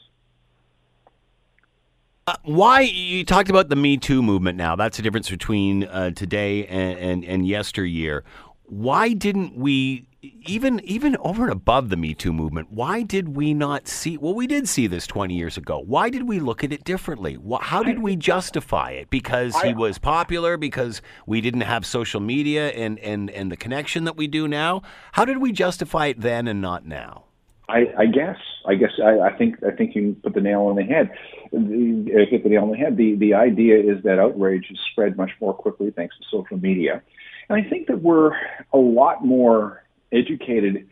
Uh, 2.24 2.36
why 2.44 2.82
you 2.82 3.24
talked 3.24 3.50
about 3.50 3.68
the 3.68 3.74
Me 3.74 3.96
Too 3.96 4.22
movement? 4.22 4.56
Now 4.56 4.76
that's 4.76 4.96
the 4.96 5.02
difference 5.02 5.28
between 5.28 5.84
uh, 5.84 6.10
today 6.10 6.66
and, 6.66 6.98
and 6.98 7.24
and 7.24 7.46
yesteryear. 7.46 8.22
Why 8.66 9.12
didn't 9.12 9.56
we 9.56 10.06
even 10.46 10.78
even 10.84 11.16
over 11.16 11.42
and 11.42 11.52
above 11.52 11.88
the 11.88 11.96
Me 11.96 12.14
Too 12.14 12.32
movement? 12.32 12.70
Why 12.70 13.02
did 13.02 13.34
we 13.34 13.52
not 13.54 13.88
see? 13.88 14.18
Well, 14.18 14.34
we 14.34 14.46
did 14.46 14.68
see 14.68 14.86
this 14.86 15.04
twenty 15.04 15.34
years 15.34 15.56
ago. 15.56 15.80
Why 15.80 16.10
did 16.10 16.28
we 16.28 16.38
look 16.38 16.62
at 16.62 16.72
it 16.72 16.84
differently? 16.84 17.38
How 17.60 17.82
did 17.82 17.98
we 17.98 18.14
justify 18.14 18.92
it? 18.92 19.10
Because 19.10 19.60
he 19.60 19.74
was 19.74 19.98
popular? 19.98 20.56
Because 20.56 21.02
we 21.26 21.40
didn't 21.40 21.62
have 21.62 21.84
social 21.84 22.20
media 22.20 22.68
and 22.68 23.00
and 23.00 23.30
and 23.30 23.50
the 23.50 23.56
connection 23.56 24.04
that 24.04 24.16
we 24.16 24.28
do 24.28 24.46
now? 24.46 24.82
How 25.10 25.24
did 25.24 25.38
we 25.38 25.50
justify 25.50 26.06
it 26.06 26.20
then 26.20 26.46
and 26.46 26.60
not 26.60 26.86
now? 26.86 27.24
I, 27.68 27.92
I 27.96 28.06
guess. 28.06 28.36
I 28.66 28.74
guess. 28.74 28.92
I, 29.02 29.20
I 29.20 29.36
think. 29.36 29.62
I 29.64 29.70
think 29.70 29.94
you 29.94 30.16
put 30.22 30.34
the 30.34 30.40
nail 30.40 30.62
on 30.62 30.76
the 30.76 30.82
head. 30.82 31.10
The, 31.52 32.26
hit 32.30 32.42
the 32.42 32.48
nail 32.48 32.62
on 32.62 32.70
the 32.70 32.76
head. 32.76 32.96
The 32.96 33.14
the 33.16 33.34
idea 33.34 33.78
is 33.78 34.02
that 34.04 34.18
outrage 34.18 34.66
is 34.70 34.78
spread 34.90 35.16
much 35.16 35.30
more 35.40 35.54
quickly 35.54 35.90
thanks 35.90 36.16
to 36.18 36.24
social 36.30 36.58
media, 36.58 37.02
and 37.48 37.64
I 37.64 37.68
think 37.68 37.86
that 37.86 38.02
we're 38.02 38.34
a 38.72 38.78
lot 38.78 39.24
more 39.24 39.84
educated 40.10 40.88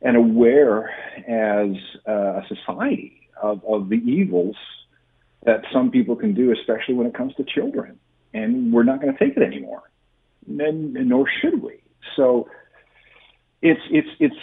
and 0.00 0.16
aware 0.16 0.90
as 1.28 1.76
a 2.06 2.42
society 2.48 3.28
of, 3.40 3.64
of 3.64 3.88
the 3.88 3.96
evils 3.96 4.56
that 5.44 5.62
some 5.72 5.90
people 5.90 6.16
can 6.16 6.34
do, 6.34 6.52
especially 6.52 6.94
when 6.94 7.06
it 7.06 7.14
comes 7.14 7.34
to 7.36 7.44
children. 7.44 7.98
And 8.34 8.72
we're 8.72 8.82
not 8.82 9.00
going 9.00 9.12
to 9.12 9.18
take 9.18 9.36
it 9.36 9.42
anymore, 9.42 9.82
and, 10.46 10.94
nor 10.94 11.26
should 11.40 11.62
we. 11.62 11.82
So 12.16 12.48
it's 13.62 13.80
it's 13.90 14.08
it's 14.18 14.34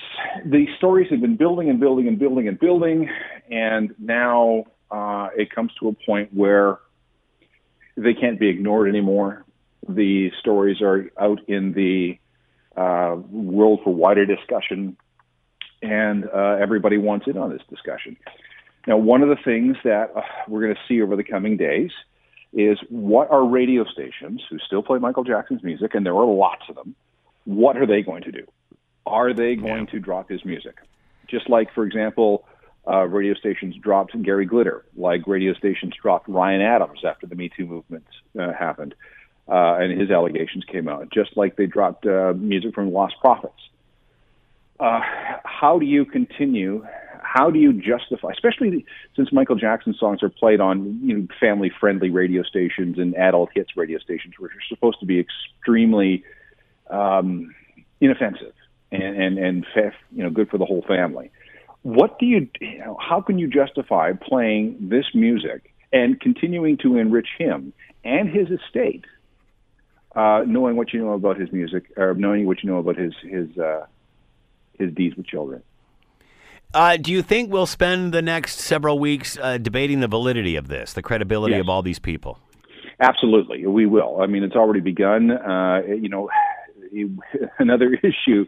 the 0.46 0.66
stories 0.78 1.10
have 1.12 1.20
been 1.20 1.36
building 1.36 1.70
and 1.70 1.80
building 1.80 2.08
and 2.08 2.18
building 2.18 2.48
and 2.48 2.58
building, 2.58 3.10
and 3.52 3.94
now 4.00 4.64
uh, 4.90 5.28
it 5.36 5.54
comes 5.54 5.72
to 5.82 5.90
a 5.90 5.94
point 5.94 6.34
where 6.34 6.80
they 7.98 8.14
can't 8.14 8.40
be 8.40 8.48
ignored 8.48 8.88
anymore. 8.88 9.46
The 9.88 10.32
stories 10.40 10.82
are 10.82 11.12
out 11.20 11.42
in 11.50 11.74
the 11.74 12.18
uh, 12.80 13.18
world 13.30 13.82
for 13.84 13.94
wider 13.94 14.26
discussion, 14.26 14.96
and 15.82 16.26
uh, 16.26 16.58
everybody 16.62 16.98
wants 16.98 17.28
in 17.28 17.38
on 17.38 17.50
this 17.50 17.62
discussion. 17.70 18.16
Now, 18.88 18.98
one 18.98 19.22
of 19.22 19.28
the 19.28 19.38
things 19.44 19.76
that 19.84 20.14
uh, 20.16 20.22
we're 20.48 20.62
going 20.62 20.76
to 20.76 20.82
see 20.88 21.02
over 21.02 21.18
the 21.18 21.26
coming 21.26 21.58
days 21.58 21.92
is 22.54 22.78
what 22.90 23.30
are 23.30 23.46
radio 23.46 23.84
stations 23.84 24.42
who 24.50 24.58
still 24.60 24.82
play 24.82 24.98
Michael 24.98 25.26
Jackson's 25.26 25.62
music, 25.62 25.94
and 25.94 26.06
there 26.06 26.16
are 26.16 26.26
lots 26.26 26.64
of 26.70 26.76
them. 26.76 26.96
What 27.44 27.76
are 27.76 27.86
they 27.86 28.02
going 28.02 28.24
to 28.24 28.32
do? 28.32 28.46
Are 29.06 29.34
they 29.34 29.56
going 29.56 29.88
to 29.88 30.00
drop 30.00 30.30
his 30.30 30.44
music? 30.46 30.76
Just 31.28 31.50
like, 31.50 31.74
for 31.74 31.84
example, 31.86 32.46
uh, 32.88 33.06
radio 33.06 33.34
stations 33.34 33.76
dropped 33.76 34.20
Gary 34.22 34.46
Glitter, 34.46 34.84
like 34.96 35.28
radio 35.28 35.54
stations 35.54 35.94
dropped 36.02 36.28
Ryan 36.28 36.62
Adams 36.62 37.02
after 37.06 37.28
the 37.28 37.36
Me 37.36 37.50
Too 37.50 37.66
movement 37.66 38.06
uh, 38.40 38.52
happened, 38.54 38.96
uh, 39.48 39.78
and 39.80 40.00
his 40.00 40.10
allegations 40.10 40.64
came 40.66 40.88
out. 40.88 41.10
Just 41.12 41.38
like 41.38 41.56
they 41.56 41.66
dropped 41.66 42.06
uh, 42.06 42.34
music 42.36 42.74
from 42.74 42.92
Lostprophets. 42.92 43.52
Uh, 44.80 45.02
how 45.44 45.78
do 45.78 45.86
you 45.86 46.06
continue? 46.06 46.86
How 47.22 47.52
do 47.52 47.60
you 47.60 47.74
justify, 47.74 48.32
especially 48.32 48.86
since 49.16 49.32
Michael 49.32 49.56
Jackson 49.56 49.94
songs 49.94 50.24
are 50.24 50.30
played 50.30 50.62
on 50.62 51.00
you 51.04 51.18
know, 51.18 51.28
family-friendly 51.40 52.10
radio 52.10 52.42
stations 52.44 52.98
and 52.98 53.16
adult 53.16 53.50
hits 53.54 53.76
radio 53.76 54.00
stations, 54.00 54.36
which 54.40 54.52
are 54.52 54.64
supposed 54.68 55.00
to 55.02 55.06
be 55.06 55.20
extremely 55.20 56.24
um, 56.90 57.54
inoffensive 58.02 58.54
and 58.92 59.04
and 59.04 59.38
and 59.38 59.66
you 60.12 60.24
know 60.24 60.30
good 60.30 60.50
for 60.50 60.58
the 60.58 60.66
whole 60.66 60.84
family. 60.88 61.32
What 61.82 62.20
do 62.20 62.26
you, 62.26 62.50
you 62.60 62.80
know, 62.80 62.98
how 63.00 63.22
can 63.22 63.40
you 63.40 63.48
justify 63.48 64.12
playing 64.14 64.76
this 64.82 65.06
music 65.14 65.74
and 65.94 66.20
continuing 66.20 66.78
to 66.80 66.98
enrich 66.98 67.30
him 67.38 67.72
and 68.04 68.28
his 68.30 68.48
estate, 68.50 69.06
uh, 70.14 70.44
knowing 70.46 70.76
what 70.76 70.92
you 70.92 71.00
know 71.00 71.14
about 71.14 71.40
his 71.40 71.52
music 71.54 71.86
or 71.96 72.14
knowing 72.16 72.46
what 72.46 72.64
you 72.64 72.70
know 72.70 72.80
about 72.80 72.98
his 72.98 73.14
his 73.24 73.58
uh, 73.58 73.86
his 74.78 74.94
deeds 74.94 75.16
with 75.16 75.26
children? 75.26 75.64
Uh, 76.74 76.98
do 76.98 77.12
you 77.12 77.22
think 77.24 77.52
we'll 77.52 77.66
spend 77.66 78.14
the 78.14 78.22
next 78.22 78.60
several 78.60 79.00
weeks 79.00 79.38
uh, 79.42 79.58
debating 79.58 80.02
the 80.02 80.08
validity 80.08 80.56
of 80.56 80.68
this, 80.68 80.94
the 80.94 81.02
credibility 81.02 81.54
Yes. 81.54 81.62
of 81.62 81.70
all 81.70 81.82
these 81.82 81.98
people? 81.98 82.40
Absolutely, 83.00 83.66
we 83.66 83.86
will. 83.86 84.22
I 84.22 84.28
mean, 84.28 84.44
it's 84.44 84.56
already 84.56 84.82
begun. 84.82 85.32
Uh, 85.32 85.82
you 85.88 86.10
know, 86.10 86.30
another 87.60 87.94
issue 88.04 88.46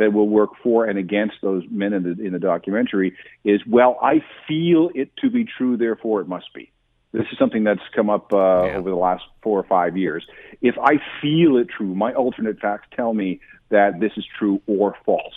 that 0.00 0.14
will 0.14 0.28
work 0.28 0.50
for 0.62 0.86
and 0.86 0.98
against 0.98 1.36
those 1.42 1.62
men 1.70 1.92
in 1.92 2.02
the 2.02 2.24
in 2.24 2.32
the 2.32 2.38
documentary 2.38 3.14
is, 3.44 3.60
well, 3.66 3.98
I 4.02 4.24
feel 4.48 4.90
it 4.94 5.10
to 5.18 5.30
be 5.30 5.44
true, 5.44 5.76
therefore 5.76 6.22
it 6.22 6.26
must 6.26 6.52
be. 6.54 6.72
This 7.12 7.26
is 7.30 7.38
something 7.38 7.64
that's 7.64 7.82
come 7.94 8.08
up 8.08 8.32
uh, 8.32 8.62
over 8.76 8.88
the 8.88 8.96
last 8.96 9.24
four 9.42 9.58
or 9.60 9.64
five 9.64 9.96
years. 9.98 10.24
If 10.62 10.76
I 10.78 10.94
feel 11.20 11.58
it 11.58 11.68
true, 11.68 11.94
my 11.94 12.14
alternate 12.14 12.60
facts 12.60 12.86
tell 12.96 13.12
me 13.12 13.40
that 13.68 14.00
this 14.00 14.12
is 14.16 14.24
true 14.38 14.62
or 14.66 14.96
false. 15.04 15.34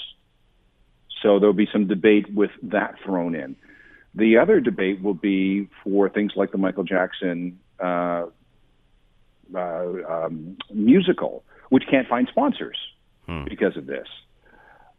So 1.22 1.40
there'll 1.40 1.54
be 1.54 1.68
some 1.72 1.88
debate 1.88 2.34
with 2.34 2.52
that 2.64 2.96
thrown 3.04 3.36
in. 3.36 3.58
The 4.16 4.38
other 4.38 4.62
debate 4.62 5.02
will 5.02 5.14
be 5.14 5.68
for 5.84 6.08
things 6.08 6.34
like 6.36 6.52
the 6.52 6.58
Michael 6.58 6.84
Jackson 6.84 7.60
uh, 7.80 8.28
uh, 9.54 9.86
um, 10.08 10.58
musical, 10.74 11.44
which 11.70 11.84
can't 11.90 12.08
find 12.08 12.28
sponsors 12.30 12.78
because 13.50 13.76
of 13.76 13.88
this. 13.88 14.08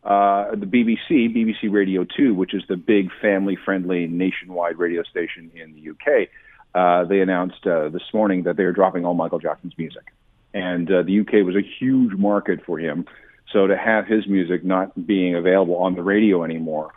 Uh, 0.05 0.55
the 0.55 0.67
BBC, 0.67 1.35
BBC 1.35 1.73
Radio 1.73 2.05
2, 2.05 2.35
which 2.35 2.53
is 2.53 2.63
the 2.69 2.77
big 2.77 3.11
family 3.23 3.57
friendly 3.57 4.07
nationwide 4.07 4.79
radio 4.79 5.03
station 5.03 5.51
in 5.55 5.73
the 5.75 5.91
UK, 5.91 6.29
uh, 6.75 7.05
they 7.09 7.21
announced 7.21 7.67
uh, 7.67 7.89
this 7.89 8.03
morning 8.13 8.43
that 8.43 8.57
they 8.57 8.65
are 8.65 8.73
dropping 8.73 9.07
all 9.07 9.15
Michael 9.15 9.39
Jackson's 9.39 9.77
music. 9.79 10.13
And 10.53 10.91
uh, 10.91 11.03
the 11.03 11.21
UK 11.21 11.45
was 11.45 11.57
a 11.57 11.63
huge 11.63 12.13
market 12.13 12.65
for 12.67 12.79
him. 12.79 13.07
So 13.51 13.67
to 13.67 13.77
have 13.77 14.07
his 14.07 14.27
music 14.27 14.65
not 14.65 15.07
being 15.07 15.37
available 15.37 15.77
on 15.77 15.95
the 15.95 16.03
radio 16.03 16.45
anymore 16.45 16.93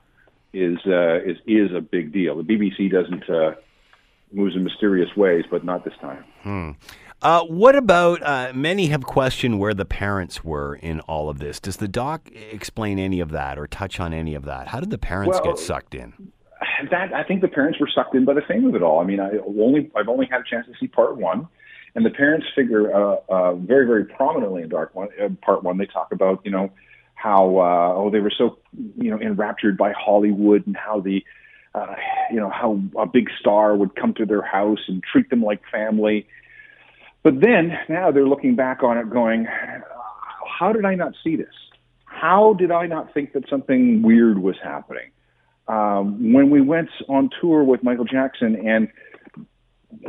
is 0.53 0.77
uh, 0.85 1.19
is 1.21 1.37
is 1.45 1.71
a 1.73 1.81
big 1.81 2.11
deal. 2.11 2.35
The 2.35 2.43
BBC 2.43 2.91
doesn't 2.91 3.29
uh, 3.29 3.55
moves 4.31 4.55
in 4.55 4.63
mysterious 4.63 5.09
ways, 5.15 5.45
but 5.49 5.63
not 5.63 5.83
this 5.85 5.93
time. 6.01 6.23
Hmm. 6.43 6.71
Uh, 7.21 7.43
what 7.45 7.75
about 7.75 8.21
uh, 8.21 8.51
many 8.53 8.87
have 8.87 9.03
questioned 9.03 9.59
where 9.59 9.73
the 9.73 9.85
parents 9.85 10.43
were 10.43 10.75
in 10.75 10.99
all 11.01 11.29
of 11.29 11.39
this? 11.39 11.59
Does 11.59 11.77
the 11.77 11.87
doc 11.87 12.29
explain 12.51 12.99
any 12.99 13.19
of 13.19 13.31
that 13.31 13.57
or 13.57 13.65
touch 13.65 13.99
on 13.99 14.13
any 14.13 14.35
of 14.35 14.45
that? 14.45 14.67
How 14.67 14.79
did 14.79 14.91
the 14.91 14.99
parents 14.99 15.39
Well, 15.43 15.53
get 15.53 15.59
sucked 15.59 15.95
in? 15.95 16.13
that 16.91 17.13
I 17.13 17.23
think 17.23 17.41
the 17.41 17.47
parents 17.47 17.79
were 17.79 17.89
sucked 17.93 18.13
in 18.13 18.23
by 18.23 18.33
the 18.33 18.41
fame 18.47 18.65
of 18.65 18.75
it 18.75 18.83
all. 18.83 18.99
I 18.99 19.03
mean, 19.03 19.19
I 19.19 19.31
only 19.37 19.89
I've 19.95 20.07
only 20.09 20.27
had 20.29 20.41
a 20.41 20.43
chance 20.43 20.67
to 20.67 20.73
see 20.79 20.87
part 20.87 21.17
one, 21.17 21.47
And 21.95 22.05
the 22.05 22.11
parents 22.11 22.45
figure 22.55 22.93
uh, 22.93 23.15
uh, 23.29 23.55
very, 23.55 23.87
very 23.87 24.05
prominently 24.05 24.61
in 24.61 24.69
Dark 24.69 24.93
One, 24.93 25.07
uh, 25.19 25.29
Part 25.43 25.63
One. 25.63 25.77
They 25.79 25.87
talk 25.87 26.11
about 26.11 26.41
you 26.45 26.51
know 26.51 26.69
how 27.15 27.57
uh, 27.57 27.93
oh 27.95 28.11
they 28.11 28.19
were 28.19 28.31
so 28.37 28.59
you 28.95 29.09
know 29.09 29.19
enraptured 29.19 29.75
by 29.77 29.91
Hollywood 29.93 30.67
and 30.67 30.77
how 30.77 30.99
the 30.99 31.23
uh, 31.77 31.95
you 32.31 32.39
know 32.39 32.49
how 32.49 32.79
a 32.97 33.05
big 33.05 33.29
star 33.39 33.75
would 33.75 33.95
come 33.95 34.13
to 34.15 34.25
their 34.25 34.41
house 34.41 34.79
and 34.87 35.03
treat 35.03 35.29
them 35.29 35.43
like 35.43 35.61
family. 35.71 36.27
But 37.23 37.41
then 37.41 37.77
now 37.89 38.11
they're 38.11 38.27
looking 38.27 38.55
back 38.55 38.83
on 38.83 38.97
it, 38.97 39.09
going, 39.09 39.47
how 40.59 40.71
did 40.71 40.85
I 40.85 40.95
not 40.95 41.13
see 41.23 41.35
this? 41.35 41.53
How 42.05 42.53
did 42.53 42.71
I 42.71 42.87
not 42.87 43.13
think 43.13 43.33
that 43.33 43.49
something 43.49 44.01
weird 44.01 44.39
was 44.39 44.55
happening? 44.63 45.11
Um, 45.67 46.33
when 46.33 46.49
we 46.49 46.61
went 46.61 46.89
on 47.09 47.29
tour 47.41 47.63
with 47.63 47.83
Michael 47.83 48.05
Jackson 48.05 48.55
and 48.65 48.87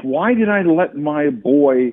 why 0.03 0.35
did 0.35 0.49
I 0.49 0.63
let 0.63 0.97
my 0.97 1.31
boy 1.31 1.93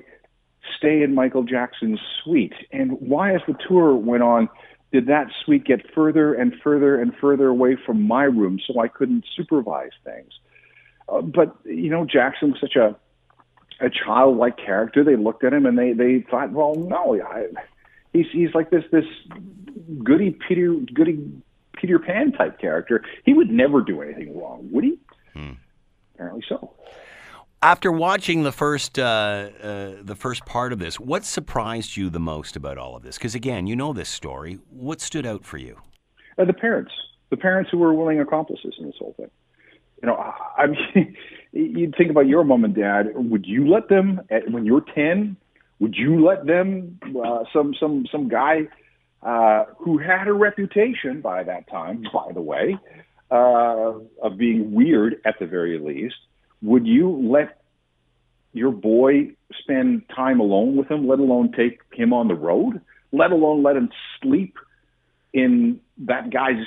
stay 0.76 1.02
in 1.02 1.14
Michael 1.14 1.42
Jackson's 1.42 2.00
suite? 2.22 2.54
And 2.72 2.92
why, 3.00 3.34
as 3.34 3.40
the 3.46 3.54
tour 3.68 3.94
went 3.94 4.22
on, 4.22 4.48
did 4.92 5.06
that 5.06 5.26
suite 5.44 5.64
get 5.64 5.92
further 5.94 6.34
and 6.34 6.54
further 6.62 7.00
and 7.00 7.12
further 7.20 7.48
away 7.48 7.76
from 7.84 8.02
my 8.02 8.24
room 8.24 8.58
so 8.66 8.80
I 8.80 8.88
couldn't 8.88 9.24
supervise 9.36 9.90
things? 10.04 10.32
Uh, 11.08 11.20
but 11.20 11.56
you 11.64 11.90
know, 11.90 12.04
Jackson 12.04 12.52
was 12.52 12.60
such 12.60 12.76
a 12.76 12.96
a 13.80 13.90
childlike 13.90 14.56
character. 14.56 15.04
They 15.04 15.16
looked 15.16 15.44
at 15.44 15.52
him 15.52 15.66
and 15.66 15.78
they 15.78 15.92
they 15.92 16.24
thought, 16.30 16.52
well, 16.52 16.74
no, 16.74 17.20
I, 17.20 17.46
he's 18.12 18.26
he's 18.32 18.54
like 18.54 18.70
this 18.70 18.84
this 18.90 19.04
goody 20.02 20.36
Peter 20.48 20.74
goody 20.94 21.20
Peter 21.76 21.98
Pan 21.98 22.32
type 22.32 22.58
character. 22.58 23.02
He 23.24 23.34
would 23.34 23.50
never 23.50 23.82
do 23.82 24.00
anything 24.02 24.38
wrong, 24.38 24.68
would 24.72 24.84
he? 24.84 24.98
Hmm. 25.34 25.52
Apparently 26.14 26.42
so. 26.48 26.72
After 27.66 27.90
watching 27.90 28.44
the 28.44 28.52
first 28.52 28.96
uh, 28.96 29.02
uh, 29.60 29.94
the 30.00 30.14
first 30.16 30.46
part 30.46 30.72
of 30.72 30.78
this, 30.78 31.00
what 31.00 31.24
surprised 31.24 31.96
you 31.96 32.10
the 32.10 32.20
most 32.20 32.54
about 32.54 32.78
all 32.78 32.94
of 32.94 33.02
this? 33.02 33.18
Because 33.18 33.34
again, 33.34 33.66
you 33.66 33.74
know 33.74 33.92
this 33.92 34.08
story. 34.08 34.60
What 34.70 35.00
stood 35.00 35.26
out 35.26 35.44
for 35.44 35.58
you? 35.58 35.76
Uh, 36.38 36.44
the 36.44 36.52
parents, 36.52 36.92
the 37.30 37.36
parents 37.36 37.68
who 37.72 37.78
were 37.78 37.92
willing 37.92 38.20
accomplices 38.20 38.76
in 38.78 38.86
this 38.86 38.94
whole 39.00 39.14
thing. 39.16 39.32
You 40.00 40.06
know, 40.06 40.14
I 40.14 40.66
mean, 40.68 41.16
you'd 41.52 41.96
think 41.96 42.08
about 42.08 42.28
your 42.28 42.44
mom 42.44 42.62
and 42.62 42.72
dad. 42.72 43.08
Would 43.16 43.46
you 43.46 43.68
let 43.68 43.88
them 43.88 44.20
at, 44.30 44.48
when 44.48 44.64
you're 44.64 44.84
ten? 44.94 45.36
Would 45.80 45.96
you 45.96 46.24
let 46.24 46.46
them 46.46 47.00
uh, 47.20 47.42
some 47.52 47.74
some 47.80 48.06
some 48.12 48.28
guy 48.28 48.68
uh, 49.24 49.64
who 49.76 49.98
had 49.98 50.28
a 50.28 50.32
reputation 50.32 51.20
by 51.20 51.42
that 51.42 51.68
time, 51.68 52.04
by 52.14 52.30
the 52.32 52.42
way, 52.42 52.78
uh, 53.32 53.94
of 54.22 54.38
being 54.38 54.70
weird 54.72 55.16
at 55.24 55.40
the 55.40 55.46
very 55.46 55.80
least? 55.80 56.14
Would 56.62 56.86
you 56.86 57.10
let 57.30 57.62
your 58.52 58.72
boy 58.72 59.30
spend 59.60 60.02
time 60.14 60.40
alone 60.40 60.76
with 60.76 60.90
him, 60.90 61.06
let 61.06 61.18
alone 61.18 61.52
take 61.52 61.80
him 61.92 62.12
on 62.12 62.28
the 62.28 62.34
road, 62.34 62.80
let 63.12 63.30
alone 63.30 63.62
let 63.62 63.76
him 63.76 63.90
sleep 64.22 64.56
in 65.32 65.80
that 65.98 66.30
guy's 66.30 66.64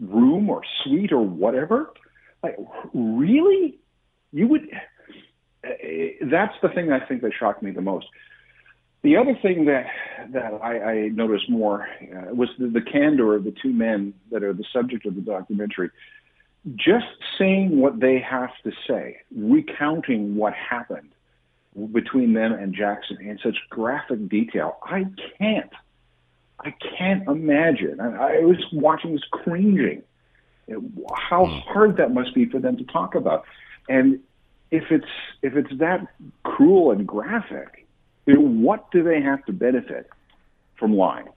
room 0.00 0.48
or 0.48 0.62
suite 0.82 1.12
or 1.12 1.20
whatever? 1.20 1.92
Like, 2.42 2.56
really? 2.94 3.78
You 4.32 4.46
would. 4.46 4.68
Eh, 5.64 6.10
that's 6.30 6.54
the 6.62 6.68
thing 6.68 6.92
I 6.92 7.04
think 7.04 7.22
that 7.22 7.32
shocked 7.38 7.62
me 7.62 7.72
the 7.72 7.80
most. 7.80 8.06
The 9.02 9.16
other 9.16 9.36
thing 9.40 9.64
that 9.66 9.86
that 10.32 10.52
I, 10.62 10.80
I 10.80 11.08
noticed 11.08 11.48
more 11.48 11.88
uh, 12.02 12.34
was 12.34 12.48
the, 12.58 12.68
the 12.68 12.80
candor 12.80 13.34
of 13.34 13.44
the 13.44 13.54
two 13.62 13.72
men 13.72 14.14
that 14.30 14.42
are 14.42 14.52
the 14.52 14.64
subject 14.72 15.06
of 15.06 15.14
the 15.14 15.20
documentary 15.20 15.90
just 16.74 17.06
saying 17.38 17.78
what 17.78 18.00
they 18.00 18.18
have 18.18 18.50
to 18.64 18.72
say, 18.86 19.18
recounting 19.34 20.36
what 20.36 20.54
happened 20.54 21.10
between 21.92 22.32
them 22.32 22.52
and 22.52 22.74
Jackson 22.74 23.18
in 23.20 23.38
such 23.42 23.56
graphic 23.70 24.28
detail, 24.28 24.78
I 24.82 25.06
can't. 25.38 25.70
I 26.60 26.74
can't 26.98 27.26
imagine. 27.28 28.00
I, 28.00 28.38
I 28.38 28.40
was 28.40 28.64
watching 28.72 29.12
this 29.12 29.22
cringing. 29.30 30.02
How 31.14 31.46
hmm. 31.46 31.58
hard 31.60 31.96
that 31.98 32.12
must 32.12 32.34
be 32.34 32.46
for 32.46 32.58
them 32.58 32.76
to 32.76 32.84
talk 32.84 33.14
about. 33.14 33.44
And 33.88 34.20
if 34.70 34.90
it's 34.90 35.06
if 35.42 35.56
it's 35.56 35.70
that 35.78 36.06
cruel 36.42 36.90
and 36.90 37.06
graphic, 37.06 37.86
what 38.26 38.90
do 38.90 39.02
they 39.02 39.22
have 39.22 39.44
to 39.46 39.52
benefit 39.52 40.10
from 40.78 40.94
lying? 40.94 41.28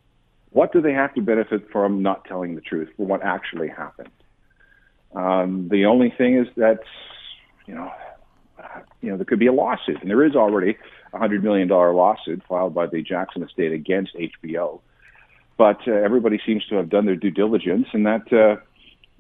What 0.50 0.74
do 0.74 0.82
they 0.82 0.92
have 0.92 1.14
to 1.14 1.22
benefit 1.22 1.72
from 1.72 2.02
not 2.02 2.26
telling 2.26 2.56
the 2.56 2.62
truth 2.62 2.90
for 2.98 3.06
what 3.06 3.24
actually 3.24 3.70
happened? 3.70 4.10
Um, 5.16 5.68
the 5.70 5.86
only 5.86 6.14
thing 6.18 6.38
is 6.38 6.48
that, 6.56 6.80
you 7.66 7.76
know, 7.76 7.92
you 9.02 9.10
know, 9.10 9.18
there 9.18 9.26
could 9.26 9.40
be 9.40 9.48
a 9.48 9.54
lawsuit, 9.54 10.02
and 10.02 10.10
there 10.10 10.24
is 10.24 10.36
already 10.36 10.78
a 11.14 11.18
hundred 11.18 11.44
million 11.44 11.68
dollar 11.68 11.94
lawsuit 11.94 12.42
filed 12.48 12.74
by 12.74 12.88
the 12.88 13.02
Jackson 13.02 13.44
estate 13.44 13.74
against 13.74 14.16
HBO. 14.16 14.82
But 15.58 15.80
uh, 15.88 15.92
everybody 15.92 16.40
seems 16.46 16.66
to 16.68 16.76
have 16.76 16.90
done 16.90 17.06
their 17.06 17.16
due 17.16 17.32
diligence, 17.32 17.88
and 17.94 18.06
that 18.06 18.32
uh, 18.32 18.62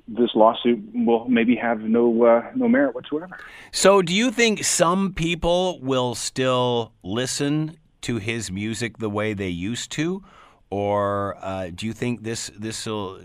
this 0.07 0.31
lawsuit 0.35 0.79
will 0.93 1.27
maybe 1.27 1.55
have 1.55 1.81
no 1.81 2.23
uh, 2.23 2.51
no 2.55 2.67
merit 2.67 2.95
whatsoever. 2.95 3.37
So, 3.71 4.01
do 4.01 4.13
you 4.13 4.31
think 4.31 4.63
some 4.63 5.13
people 5.13 5.79
will 5.81 6.15
still 6.15 6.93
listen 7.03 7.77
to 8.01 8.17
his 8.17 8.51
music 8.51 8.97
the 8.97 9.09
way 9.09 9.33
they 9.33 9.49
used 9.49 9.91
to, 9.91 10.23
or 10.71 11.37
uh, 11.41 11.69
do 11.75 11.85
you 11.85 11.93
think 11.93 12.23
this 12.23 12.49
this 12.57 12.87
will 12.87 13.19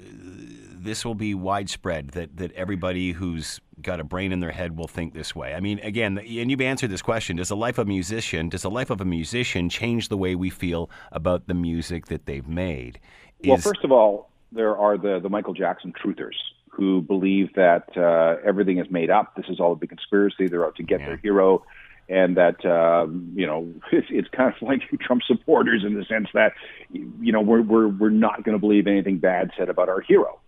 this 0.77 1.05
will 1.05 1.15
be 1.15 1.35
widespread 1.35 2.11
that 2.11 2.37
that 2.37 2.53
everybody 2.53 3.13
who's 3.13 3.61
got 3.81 4.01
a 4.01 4.05
brain 4.05 4.33
in 4.33 4.41
their 4.41 4.51
head 4.51 4.77
will 4.77 4.89
think 4.89 5.13
this 5.13 5.35
way. 5.35 5.55
I 5.55 5.61
mean, 5.61 5.79
again, 5.81 6.19
and 6.19 6.51
you've 6.51 6.61
answered 6.61 6.91
this 6.91 7.03
question: 7.03 7.37
Does 7.37 7.49
the 7.49 7.57
life 7.57 7.79
of 7.79 7.87
a 7.87 7.89
musician, 7.89 8.49
does 8.49 8.63
the 8.63 8.71
life 8.71 8.91
of 8.91 9.01
a 9.01 9.05
musician 9.05 9.69
change 9.69 10.09
the 10.09 10.17
way 10.17 10.35
we 10.35 10.51
feel 10.51 10.91
about 11.13 11.47
the 11.47 11.55
music 11.55 12.07
that 12.07 12.27
they've 12.27 12.47
made? 12.47 12.99
Is... 13.41 13.49
well, 13.49 13.59
first 13.59 13.85
of 13.85 13.93
all, 13.93 14.31
there 14.53 14.77
are 14.77 14.99
the 14.99 15.21
the 15.21 15.29
Michael 15.29 15.55
Jackson 15.55 15.93
truthers 15.93 16.37
who 16.71 17.01
believe 17.01 17.55
that 17.55 17.97
uh, 17.97 18.37
everything 18.47 18.79
is 18.79 18.87
made 18.91 19.09
up. 19.09 19.35
This 19.35 19.47
is 19.49 19.61
all 19.61 19.73
a 19.73 19.77
big 19.77 19.89
conspiracy. 19.89 20.47
They're 20.47 20.67
out 20.67 20.77
to 20.77 20.83
get 20.83 21.01
yeah. 21.01 21.07
their 21.07 21.17
hero 21.17 21.65
and 22.09 22.37
that 22.37 22.65
um, 22.65 23.33
you 23.35 23.47
know 23.47 23.73
it's, 23.93 24.09
it's 24.11 24.29
kind 24.29 24.55
of 24.55 24.63
like 24.63 24.83
Trump 25.01 25.23
supporters 25.27 25.85
in 25.85 25.95
the 25.95 26.05
sense 26.05 26.29
that 26.35 26.53
you 26.93 27.33
know 27.33 27.41
we're 27.41 27.63
we're 27.63 27.89
we're 27.89 28.11
not 28.11 28.45
going 28.45 28.57
to 28.57 28.61
believe 28.61 28.87
anything 28.87 29.19
bad 29.19 29.51
said 29.57 29.69
about 29.69 29.89
our 29.89 30.01
hero. 30.01 30.39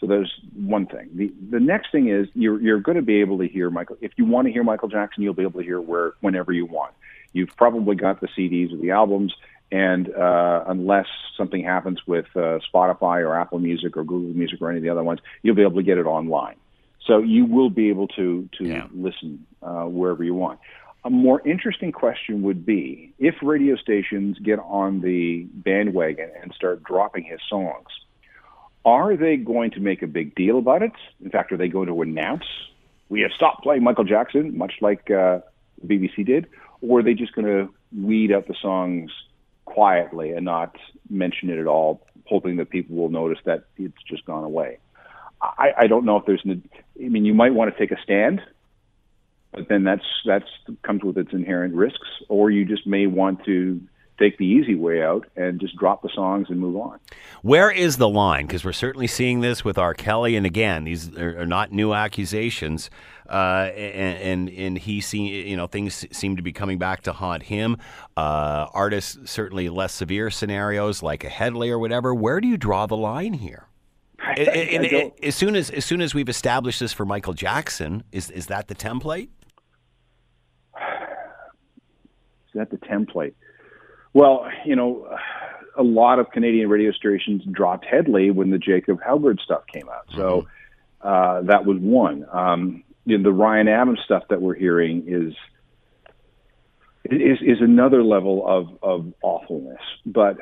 So 0.00 0.08
there's 0.08 0.32
one 0.56 0.86
thing. 0.86 1.10
The 1.14 1.32
the 1.50 1.60
next 1.60 1.92
thing 1.92 2.08
is 2.08 2.28
you're 2.34 2.60
you're 2.60 2.80
going 2.80 2.96
to 2.96 3.02
be 3.02 3.20
able 3.20 3.38
to 3.38 3.46
hear 3.46 3.70
Michael. 3.70 3.96
If 4.00 4.12
you 4.16 4.24
want 4.24 4.46
to 4.46 4.52
hear 4.52 4.64
Michael 4.64 4.88
Jackson, 4.88 5.22
you'll 5.22 5.34
be 5.34 5.42
able 5.42 5.60
to 5.60 5.66
hear 5.66 5.80
where 5.80 6.14
whenever 6.20 6.52
you 6.52 6.66
want. 6.66 6.92
You've 7.32 7.56
probably 7.56 7.96
got 7.96 8.20
the 8.20 8.28
CDs 8.28 8.74
or 8.74 8.76
the 8.76 8.90
albums, 8.90 9.32
and 9.70 10.12
uh, 10.12 10.64
unless 10.66 11.06
something 11.36 11.64
happens 11.64 12.00
with 12.06 12.26
uh, 12.34 12.58
Spotify 12.74 13.26
or 13.26 13.38
Apple 13.38 13.58
Music 13.58 13.96
or 13.96 14.04
Google 14.04 14.34
Music 14.34 14.60
or 14.60 14.68
any 14.68 14.78
of 14.78 14.82
the 14.82 14.90
other 14.90 15.02
ones, 15.02 15.20
you'll 15.42 15.54
be 15.54 15.62
able 15.62 15.76
to 15.76 15.82
get 15.82 15.96
it 15.96 16.04
online. 16.04 16.56
So 17.06 17.18
you 17.18 17.46
will 17.46 17.70
be 17.70 17.88
able 17.88 18.08
to 18.08 18.48
to 18.58 18.64
yeah. 18.64 18.86
listen 18.92 19.46
uh, 19.62 19.84
wherever 19.84 20.22
you 20.22 20.34
want. 20.34 20.60
A 21.04 21.10
more 21.10 21.46
interesting 21.46 21.90
question 21.90 22.42
would 22.42 22.64
be 22.64 23.12
if 23.18 23.34
radio 23.42 23.76
stations 23.76 24.38
get 24.38 24.58
on 24.60 25.00
the 25.00 25.46
bandwagon 25.52 26.30
and 26.40 26.52
start 26.54 26.84
dropping 26.84 27.24
his 27.24 27.40
songs 27.48 27.88
are 28.84 29.16
they 29.16 29.36
going 29.36 29.70
to 29.70 29.80
make 29.80 30.02
a 30.02 30.08
big 30.08 30.34
deal 30.34 30.58
about 30.58 30.82
it? 30.82 30.90
In 31.22 31.30
fact, 31.30 31.52
are 31.52 31.56
they 31.56 31.68
going 31.68 31.86
to 31.86 32.02
announce 32.02 32.42
we 33.12 33.20
have 33.20 33.30
stopped 33.32 33.62
playing 33.62 33.84
Michael 33.84 34.04
Jackson, 34.04 34.56
much 34.56 34.72
like 34.80 35.10
uh, 35.10 35.40
BBC 35.86 36.24
did, 36.24 36.46
or 36.80 37.00
are 37.00 37.02
they 37.02 37.12
just 37.12 37.34
going 37.34 37.46
to 37.46 37.68
weed 37.94 38.32
out 38.32 38.48
the 38.48 38.54
songs 38.60 39.10
quietly 39.66 40.30
and 40.30 40.46
not 40.46 40.74
mention 41.10 41.50
it 41.50 41.58
at 41.58 41.66
all, 41.66 42.06
hoping 42.24 42.56
that 42.56 42.70
people 42.70 42.96
will 42.96 43.10
notice 43.10 43.38
that 43.44 43.64
it's 43.76 44.02
just 44.08 44.24
gone 44.24 44.44
away? 44.44 44.78
I, 45.42 45.72
I 45.76 45.86
don't 45.88 46.06
know 46.06 46.16
if 46.16 46.24
there's. 46.24 46.40
An, 46.44 46.66
I 46.98 47.08
mean, 47.08 47.26
you 47.26 47.34
might 47.34 47.52
want 47.52 47.70
to 47.70 47.78
take 47.78 47.90
a 47.90 48.00
stand, 48.02 48.40
but 49.52 49.68
then 49.68 49.84
that's 49.84 50.04
that's 50.24 50.48
comes 50.82 51.02
with 51.02 51.16
its 51.18 51.32
inherent 51.32 51.74
risks, 51.74 52.08
or 52.28 52.50
you 52.50 52.64
just 52.64 52.86
may 52.86 53.06
want 53.06 53.44
to 53.44 53.80
take 54.18 54.38
the 54.38 54.46
easy 54.46 54.74
way 54.74 55.02
out 55.02 55.26
and 55.36 55.60
just 55.60 55.76
drop 55.76 56.02
the 56.02 56.08
songs 56.14 56.46
and 56.48 56.58
move 56.58 56.76
on. 56.76 56.98
Where 57.42 57.70
is 57.70 57.96
the 57.96 58.08
line? 58.08 58.46
Because 58.46 58.64
we're 58.64 58.72
certainly 58.72 59.06
seeing 59.06 59.40
this 59.40 59.64
with 59.64 59.78
R. 59.78 59.94
Kelly, 59.94 60.36
and 60.36 60.46
again, 60.46 60.84
these 60.84 61.16
are 61.16 61.46
not 61.46 61.72
new 61.72 61.92
accusations. 61.92 62.90
Uh, 63.28 63.70
and, 63.76 64.48
and 64.48 64.58
and 64.58 64.78
he 64.78 65.00
see 65.00 65.48
you 65.48 65.56
know 65.56 65.66
things 65.66 66.06
seem 66.10 66.36
to 66.36 66.42
be 66.42 66.52
coming 66.52 66.78
back 66.78 67.02
to 67.02 67.12
haunt 67.12 67.44
him. 67.44 67.76
Uh, 68.16 68.66
artists 68.74 69.18
certainly 69.30 69.68
less 69.68 69.92
severe 69.92 70.30
scenarios 70.30 71.02
like 71.02 71.24
a 71.24 71.28
Hedley 71.28 71.70
or 71.70 71.78
whatever. 71.78 72.14
Where 72.14 72.40
do 72.40 72.48
you 72.48 72.56
draw 72.56 72.86
the 72.86 72.96
line 72.96 73.34
here? 73.34 73.68
and, 74.36 74.84
and, 74.84 75.12
as 75.22 75.34
soon 75.34 75.56
as 75.56 75.70
as 75.70 75.84
soon 75.84 76.00
as 76.00 76.14
we've 76.14 76.28
established 76.28 76.80
this 76.80 76.92
for 76.92 77.04
Michael 77.04 77.32
Jackson, 77.32 78.04
is 78.12 78.30
is 78.30 78.46
that 78.46 78.68
the 78.68 78.74
template? 78.74 79.28
Is 80.74 82.41
that 82.54 82.70
the 82.70 82.78
template? 82.78 83.34
Well, 84.12 84.46
you 84.64 84.76
know, 84.76 85.08
a 85.76 85.82
lot 85.82 86.18
of 86.18 86.30
Canadian 86.30 86.68
radio 86.68 86.92
stations 86.92 87.42
dropped 87.50 87.84
Hedley 87.84 88.30
when 88.30 88.50
the 88.50 88.58
Jacob 88.58 89.00
Hoggard 89.00 89.40
stuff 89.40 89.66
came 89.66 89.88
out. 89.88 90.06
So 90.14 90.46
mm-hmm. 91.02 91.08
uh, 91.08 91.42
that 91.42 91.64
was 91.64 91.78
one. 91.78 92.26
Um, 92.30 92.84
you 93.04 93.18
know, 93.18 93.24
the 93.24 93.32
Ryan 93.32 93.68
Adams 93.68 94.00
stuff 94.04 94.24
that 94.30 94.40
we're 94.40 94.54
hearing 94.54 95.04
is 95.06 95.34
is 97.04 97.38
is 97.40 97.58
another 97.60 98.02
level 98.02 98.46
of 98.46 98.78
of 98.82 99.12
awfulness. 99.22 99.80
But 100.06 100.36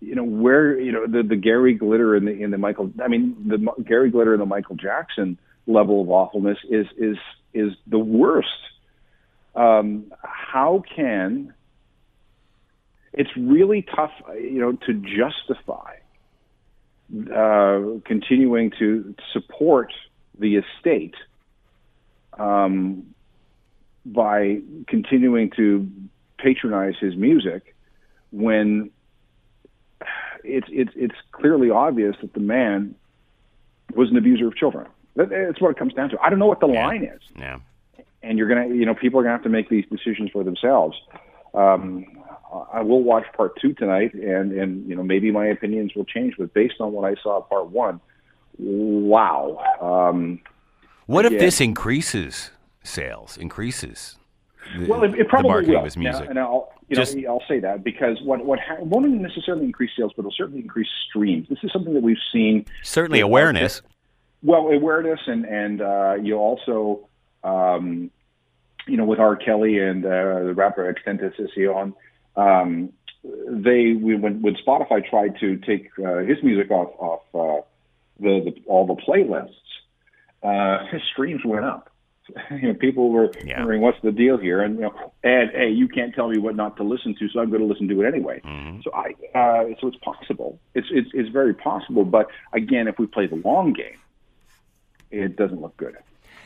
you 0.00 0.14
know 0.14 0.24
where 0.24 0.78
you 0.78 0.92
know 0.92 1.06
the 1.06 1.22
the 1.22 1.36
Gary 1.36 1.74
Glitter 1.74 2.14
and 2.14 2.26
the 2.26 2.32
in 2.32 2.50
the 2.50 2.58
Michael. 2.58 2.90
I 3.02 3.08
mean 3.08 3.36
the 3.46 3.82
Gary 3.82 4.10
Glitter 4.10 4.32
and 4.32 4.42
the 4.42 4.46
Michael 4.46 4.76
Jackson 4.76 5.38
level 5.66 6.02
of 6.02 6.10
awfulness 6.10 6.58
is 6.68 6.86
is 6.96 7.16
is 7.52 7.72
the 7.86 7.98
worst. 7.98 8.48
Um, 9.54 10.12
how 10.22 10.82
can 10.94 11.54
it's 13.12 13.30
really 13.36 13.82
tough, 13.82 14.10
you 14.34 14.60
know, 14.60 14.72
to 14.72 14.92
justify 14.94 15.94
uh, 17.32 18.00
continuing 18.04 18.72
to 18.78 19.14
support 19.32 19.92
the 20.38 20.56
estate 20.56 21.14
um, 22.38 23.14
by 24.04 24.58
continuing 24.88 25.50
to 25.56 25.88
patronize 26.38 26.94
his 27.00 27.14
music 27.14 27.74
when 28.32 28.90
it's 30.42 30.66
it's 30.70 30.90
it's 30.96 31.14
clearly 31.30 31.70
obvious 31.70 32.16
that 32.20 32.34
the 32.34 32.40
man 32.40 32.94
was 33.94 34.10
an 34.10 34.16
abuser 34.16 34.48
of 34.48 34.56
children. 34.56 34.86
That's 35.14 35.60
what 35.60 35.70
it 35.70 35.78
comes 35.78 35.94
down 35.94 36.10
to. 36.10 36.18
I 36.20 36.28
don't 36.30 36.40
know 36.40 36.46
what 36.46 36.58
the 36.58 36.66
Yeah. 36.68 36.86
line 36.86 37.04
is, 37.04 37.20
Yeah. 37.38 37.60
And 38.24 38.38
you're 38.38 38.48
gonna, 38.48 38.68
you 38.74 38.86
know, 38.86 38.94
people 38.94 39.20
are 39.20 39.22
gonna 39.22 39.34
have 39.34 39.42
to 39.44 39.48
make 39.48 39.68
these 39.68 39.84
decisions 39.90 40.30
for 40.32 40.42
themselves. 40.44 40.96
Um, 41.54 42.06
I 42.72 42.82
will 42.82 43.02
watch 43.02 43.24
part 43.36 43.60
two 43.60 43.72
tonight, 43.74 44.14
and 44.14 44.52
and 44.52 44.88
you 44.88 44.96
know 44.96 45.02
maybe 45.02 45.30
my 45.30 45.46
opinions 45.46 45.92
will 45.94 46.04
change. 46.04 46.34
But 46.38 46.54
based 46.54 46.76
on 46.80 46.92
what 46.92 47.04
I 47.10 47.14
saw 47.22 47.40
part 47.42 47.68
one, 47.70 48.00
wow. 48.58 49.58
Um, 49.80 50.40
What 51.06 51.26
if 51.26 51.32
this 51.38 51.60
increases 51.60 52.50
sales? 52.82 53.36
Increases. 53.36 54.16
the- 54.78 54.86
well, 54.86 55.02
it, 55.04 55.12
it 55.14 55.18
the 55.18 55.24
probably 55.24 55.50
marketing 55.50 55.74
will. 55.74 55.86
of 55.86 55.96
music. 55.96 56.24
Now, 56.24 56.30
and 56.30 56.38
I'll, 56.38 56.72
you 56.88 56.96
Just- 56.96 57.16
know, 57.16 57.28
I'll 57.28 57.42
say 57.48 57.60
that 57.60 57.82
because 57.84 58.20
what 58.22 58.44
what 58.44 58.58
ha- 58.60 58.80
won't 58.80 59.08
necessarily 59.10 59.64
increase 59.64 59.90
sales, 59.96 60.12
but 60.16 60.22
it'll 60.22 60.32
certainly 60.32 60.60
increase 60.62 60.88
streams. 61.08 61.48
This 61.48 61.58
is 61.62 61.72
something 61.72 61.94
that 61.94 62.02
we've 62.02 62.16
seen. 62.32 62.66
Certainly 62.82 63.20
awareness. 63.20 63.82
Well, 64.42 64.68
awareness, 64.68 65.20
and 65.26 65.44
and 65.46 65.80
uh, 65.82 66.14
you 66.22 66.36
also, 66.36 67.08
um, 67.42 68.10
you 68.86 68.96
know, 68.96 69.04
with 69.04 69.18
R. 69.18 69.36
Kelly 69.36 69.78
and 69.78 70.04
uh, 70.04 70.08
the 70.44 70.54
rapper 70.54 70.92
XXXTentacion, 71.06 71.94
um, 72.36 72.92
they 73.22 73.92
we, 73.92 74.14
when 74.16 74.42
when 74.42 74.54
Spotify 74.56 75.08
tried 75.08 75.38
to 75.40 75.56
take 75.58 75.88
uh, 76.04 76.18
his 76.18 76.42
music 76.42 76.70
off 76.70 76.90
off 76.98 77.22
uh, 77.34 77.62
the, 78.20 78.40
the 78.44 78.62
all 78.66 78.86
the 78.86 78.94
playlists, 78.96 79.54
uh, 80.42 80.86
his 80.92 81.00
streams 81.12 81.42
went 81.44 81.64
up. 81.64 81.90
You 82.50 82.68
know, 82.68 82.74
people 82.74 83.10
were 83.10 83.34
Yeah. 83.44 83.58
wondering 83.58 83.82
what's 83.82 84.00
the 84.02 84.10
deal 84.10 84.38
here, 84.38 84.62
and 84.62 84.76
you 84.76 84.82
know, 84.82 85.12
and 85.22 85.50
hey, 85.50 85.68
you 85.70 85.88
can't 85.88 86.14
tell 86.14 86.28
me 86.28 86.38
what 86.38 86.56
not 86.56 86.76
to 86.78 86.82
listen 86.82 87.14
to, 87.18 87.28
so 87.28 87.40
I'm 87.40 87.50
going 87.50 87.60
to 87.60 87.66
listen 87.66 87.86
to 87.88 88.00
it 88.02 88.06
anyway. 88.06 88.40
Mm-hmm. 88.42 88.80
So 88.82 88.90
I, 88.94 89.12
uh, 89.38 89.64
so 89.78 89.88
it's 89.88 89.98
possible. 89.98 90.58
It's 90.74 90.86
it's 90.90 91.10
it's 91.12 91.28
very 91.28 91.52
possible. 91.52 92.04
But 92.06 92.28
again, 92.54 92.88
if 92.88 92.98
we 92.98 93.06
play 93.06 93.26
the 93.26 93.36
long 93.36 93.74
game, 93.74 93.98
it 95.10 95.36
doesn't 95.36 95.60
look 95.60 95.76
good. 95.76 95.96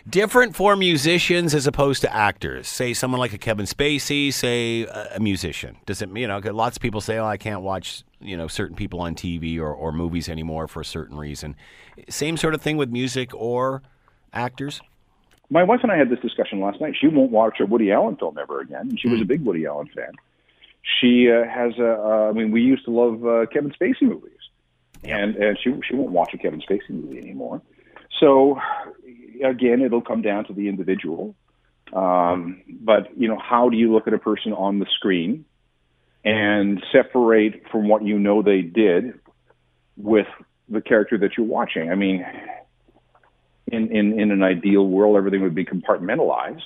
Different 0.08 0.54
for 0.54 0.76
musicians 0.76 1.54
as 1.54 1.66
opposed 1.66 2.00
to 2.02 2.14
actors. 2.14 2.68
Say 2.68 2.94
someone 2.94 3.18
like 3.18 3.32
a 3.32 3.38
Kevin 3.38 3.66
Spacey, 3.66 4.32
say 4.32 4.84
a, 4.84 5.18
musician. 5.20 5.76
Does 5.86 6.00
it, 6.00 6.08
mean, 6.10 6.22
you 6.22 6.28
know, 6.28 6.38
lots 6.52 6.76
of 6.76 6.82
people 6.82 7.00
say, 7.00 7.18
oh, 7.18 7.26
I 7.26 7.36
can't 7.36 7.62
watch, 7.62 8.04
you 8.20 8.36
know, 8.36 8.48
certain 8.48 8.76
people 8.76 9.00
on 9.00 9.14
TV 9.14 9.58
or, 9.58 9.72
or 9.72 9.92
movies 9.92 10.28
anymore 10.28 10.68
for 10.68 10.80
a 10.80 10.84
certain 10.84 11.18
reason. 11.18 11.56
Same 12.08 12.36
sort 12.36 12.54
of 12.54 12.62
thing 12.62 12.76
with 12.76 12.90
music 12.90 13.34
or 13.34 13.82
actors? 14.32 14.80
My 15.50 15.64
wife 15.64 15.80
and 15.82 15.92
I 15.92 15.96
had 15.96 16.10
this 16.10 16.20
discussion 16.20 16.60
last 16.60 16.80
night. 16.80 16.94
She 16.98 17.08
won't 17.08 17.30
watch 17.30 17.58
a 17.60 17.66
Woody 17.66 17.90
Allen 17.90 18.16
film 18.16 18.38
ever 18.38 18.60
again. 18.60 18.90
And 18.90 19.00
she 19.00 19.08
was 19.08 19.20
a 19.20 19.24
big 19.24 19.44
Woody 19.44 19.66
Allen 19.66 19.88
fan. 19.94 20.12
She 21.00 21.30
uh, 21.30 21.44
has 21.44 21.72
a. 21.78 22.00
Uh, 22.00 22.28
I 22.30 22.32
mean, 22.32 22.50
we 22.50 22.62
used 22.62 22.84
to 22.86 22.90
love 22.90 23.26
uh, 23.26 23.46
Kevin 23.52 23.72
Spacey 23.72 24.02
movies, 24.02 24.38
and 25.04 25.36
and 25.36 25.58
she 25.62 25.74
she 25.86 25.94
won't 25.94 26.12
watch 26.12 26.32
a 26.32 26.38
Kevin 26.38 26.62
Spacey 26.62 26.90
movie 26.90 27.18
anymore. 27.18 27.60
So 28.20 28.58
again, 29.44 29.82
it'll 29.82 30.02
come 30.02 30.22
down 30.22 30.44
to 30.46 30.52
the 30.52 30.68
individual. 30.68 31.34
Um, 31.92 32.62
but 32.68 33.18
you 33.18 33.28
know, 33.28 33.38
how 33.38 33.68
do 33.68 33.76
you 33.76 33.92
look 33.92 34.06
at 34.06 34.14
a 34.14 34.18
person 34.18 34.52
on 34.52 34.78
the 34.78 34.86
screen 34.96 35.44
and 36.24 36.82
separate 36.92 37.62
from 37.70 37.88
what 37.88 38.04
you 38.04 38.18
know 38.18 38.42
they 38.42 38.60
did 38.60 39.14
with 39.96 40.26
the 40.68 40.80
character 40.80 41.16
that 41.18 41.36
you're 41.36 41.46
watching? 41.46 41.90
I 41.90 41.94
mean, 41.94 42.26
in, 43.70 43.90
in, 43.94 44.20
in 44.20 44.30
an 44.30 44.42
ideal 44.42 44.86
world, 44.86 45.16
everything 45.16 45.42
would 45.42 45.54
be 45.54 45.64
compartmentalized, 45.64 46.62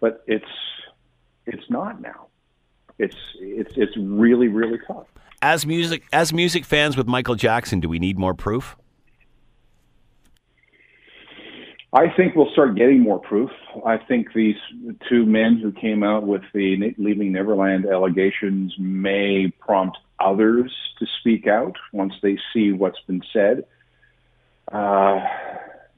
but 0.00 0.22
it's 0.26 0.44
it's 1.46 1.68
not 1.68 2.00
now. 2.00 2.26
It's 2.98 3.16
it's 3.40 3.72
it's 3.76 3.96
really 3.96 4.48
really 4.48 4.78
tough. 4.86 5.06
As 5.40 5.66
music 5.66 6.04
as 6.12 6.32
music 6.32 6.64
fans 6.64 6.96
with 6.96 7.06
Michael 7.06 7.34
Jackson, 7.34 7.80
do 7.80 7.88
we 7.88 7.98
need 7.98 8.18
more 8.18 8.34
proof? 8.34 8.76
I 11.94 12.08
think 12.08 12.34
we'll 12.34 12.50
start 12.52 12.74
getting 12.74 13.00
more 13.00 13.18
proof. 13.18 13.50
I 13.84 13.98
think 13.98 14.32
these 14.32 14.56
two 15.10 15.26
men 15.26 15.58
who 15.58 15.72
came 15.72 16.02
out 16.02 16.26
with 16.26 16.42
the 16.54 16.94
Leaving 16.96 17.32
Neverland 17.32 17.84
allegations 17.84 18.74
may 18.78 19.52
prompt 19.60 19.98
others 20.18 20.72
to 20.98 21.06
speak 21.20 21.46
out 21.46 21.76
once 21.92 22.14
they 22.22 22.38
see 22.52 22.72
what's 22.72 23.00
been 23.06 23.22
said. 23.30 23.66
Uh, 24.72 25.20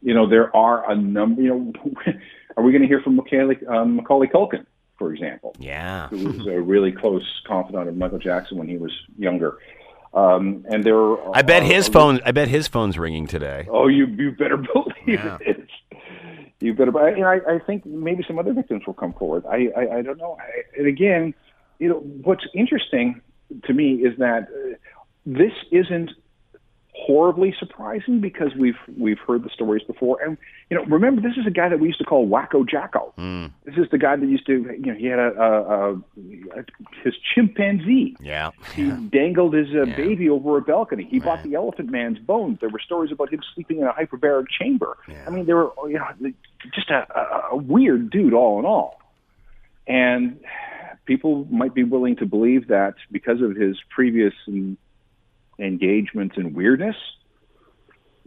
you 0.02 0.14
know, 0.14 0.28
there 0.28 0.54
are 0.56 0.90
a 0.90 0.96
number. 0.96 1.42
You 1.42 1.48
know, 1.54 1.92
are 2.56 2.64
we 2.64 2.72
going 2.72 2.82
to 2.82 2.88
hear 2.88 3.00
from 3.00 3.14
Macaulay, 3.14 3.64
um, 3.68 3.96
Macaulay 3.96 4.26
Culkin, 4.26 4.66
for 4.98 5.12
example? 5.12 5.54
Yeah. 5.60 6.08
who 6.08 6.26
was 6.26 6.46
a 6.48 6.60
really 6.60 6.90
close 6.90 7.24
confidant 7.46 7.88
of 7.88 7.96
Michael 7.96 8.18
Jackson 8.18 8.58
when 8.58 8.66
he 8.66 8.78
was 8.78 8.92
younger. 9.16 9.58
Um, 10.14 10.64
and 10.68 10.84
there, 10.84 10.96
are, 10.96 11.36
I 11.36 11.42
bet 11.42 11.62
are- 11.62 11.66
his 11.66 11.88
phone 11.88 12.20
I 12.24 12.30
bet 12.32 12.48
his 12.48 12.68
phone's 12.68 12.96
ringing 12.98 13.26
today. 13.26 13.66
Oh, 13.70 13.88
you 13.88 14.06
you 14.06 14.30
better 14.32 14.56
believe 14.72 14.94
Yeah. 15.06 15.38
it 15.40 15.58
is. 15.58 15.98
You 16.60 16.72
better. 16.72 16.96
I, 16.98 17.34
I 17.36 17.54
I 17.56 17.58
think 17.66 17.84
maybe 17.84 18.24
some 18.26 18.38
other 18.38 18.52
victims 18.52 18.86
will 18.86 18.94
come 18.94 19.12
forward. 19.12 19.44
I 19.46 19.68
I, 19.76 19.96
I 19.98 20.02
don't 20.02 20.18
know. 20.18 20.36
I, 20.40 20.62
and 20.78 20.86
again, 20.86 21.34
you 21.80 21.88
know, 21.88 21.96
what's 21.98 22.46
interesting 22.54 23.20
to 23.64 23.72
me 23.74 23.94
is 23.96 24.16
that 24.18 24.44
uh, 24.44 24.76
this 25.26 25.52
isn't 25.72 26.10
horribly 26.96 27.52
surprising 27.58 28.20
because 28.20 28.54
we've 28.56 28.78
we've 28.96 29.18
heard 29.18 29.42
the 29.42 29.50
stories 29.50 29.82
before. 29.82 30.22
And 30.22 30.38
you 30.70 30.76
know, 30.76 30.84
remember 30.84 31.20
this 31.20 31.36
is 31.36 31.46
a 31.46 31.50
guy 31.50 31.68
that 31.68 31.80
we 31.80 31.88
used 31.88 31.98
to 31.98 32.04
call 32.04 32.28
Wacko 32.28 32.66
Jacko. 32.68 33.12
This 33.64 33.76
is 33.76 33.90
the 33.90 33.98
guy 33.98 34.14
that 34.16 34.26
used 34.26 34.46
to 34.46 34.52
you 34.78 34.92
know 34.92 34.94
he 34.94 35.06
had 35.06 35.18
a, 35.18 35.32
a, 35.40 35.92
a 35.94 35.96
his 37.02 37.14
chimpanzee. 37.34 38.16
Yeah. 38.20 38.50
He 38.74 38.90
dangled 38.90 39.54
his 39.54 39.68
uh, 39.74 39.84
Yeah. 39.86 39.96
baby 39.96 40.28
over 40.28 40.56
a 40.56 40.62
balcony. 40.62 41.04
He 41.10 41.18
bought 41.18 41.42
the 41.42 41.54
Elephant 41.54 41.90
Man's 41.90 42.18
bones. 42.20 42.58
There 42.60 42.68
were 42.70 42.78
stories 42.80 43.10
about 43.12 43.32
him 43.32 43.40
sleeping 43.54 43.78
in 43.80 43.84
a 43.86 43.92
hyperbaric 43.92 44.46
chamber. 44.48 44.96
Yeah. 45.08 45.24
I 45.26 45.30
mean, 45.30 45.46
there 45.46 45.56
were 45.56 45.72
you 45.88 45.98
know 45.98 46.32
just 46.74 46.90
a, 46.90 47.06
a, 47.18 47.48
a 47.52 47.56
weird 47.56 48.10
dude 48.10 48.34
all 48.34 48.58
in 48.60 48.64
all. 48.66 49.00
And 49.86 50.38
people 51.04 51.46
might 51.50 51.74
be 51.74 51.84
willing 51.84 52.16
to 52.16 52.26
believe 52.26 52.68
that 52.68 52.94
because 53.10 53.42
of 53.42 53.54
his 53.56 53.76
previous 53.90 54.32
en- 54.48 54.78
engagement 55.58 56.32
and 56.36 56.54
weirdness, 56.54 56.96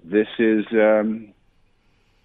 this 0.04 0.28
is 0.40 0.66
um, 0.72 1.34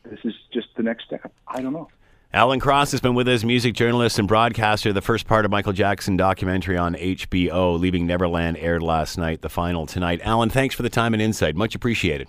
this 0.04 0.20
is 0.24 0.34
just 0.52 0.68
the 0.76 0.82
next 0.82 1.04
step. 1.04 1.32
I 1.46 1.62
don't 1.62 1.72
know. 1.72 1.88
Alan 2.34 2.60
Cross 2.60 2.92
has 2.92 3.00
been 3.02 3.14
with 3.14 3.28
us, 3.28 3.44
music 3.44 3.74
journalist 3.74 4.18
and 4.18 4.26
broadcaster. 4.26 4.90
The 4.92 5.02
first 5.02 5.26
part 5.26 5.44
of 5.44 5.50
Michael 5.50 5.74
Jackson 5.74 6.16
documentary 6.16 6.78
on 6.78 6.94
HBO, 6.94 7.78
Leaving 7.78 8.06
Neverland, 8.06 8.56
aired 8.56 8.82
last 8.82 9.18
night. 9.18 9.42
The 9.42 9.50
final 9.50 9.84
tonight. 9.84 10.22
Alan, 10.24 10.48
thanks 10.48 10.74
for 10.74 10.82
the 10.82 10.88
time 10.88 11.12
and 11.12 11.22
insight. 11.22 11.56
Much 11.56 11.74
appreciated. 11.74 12.28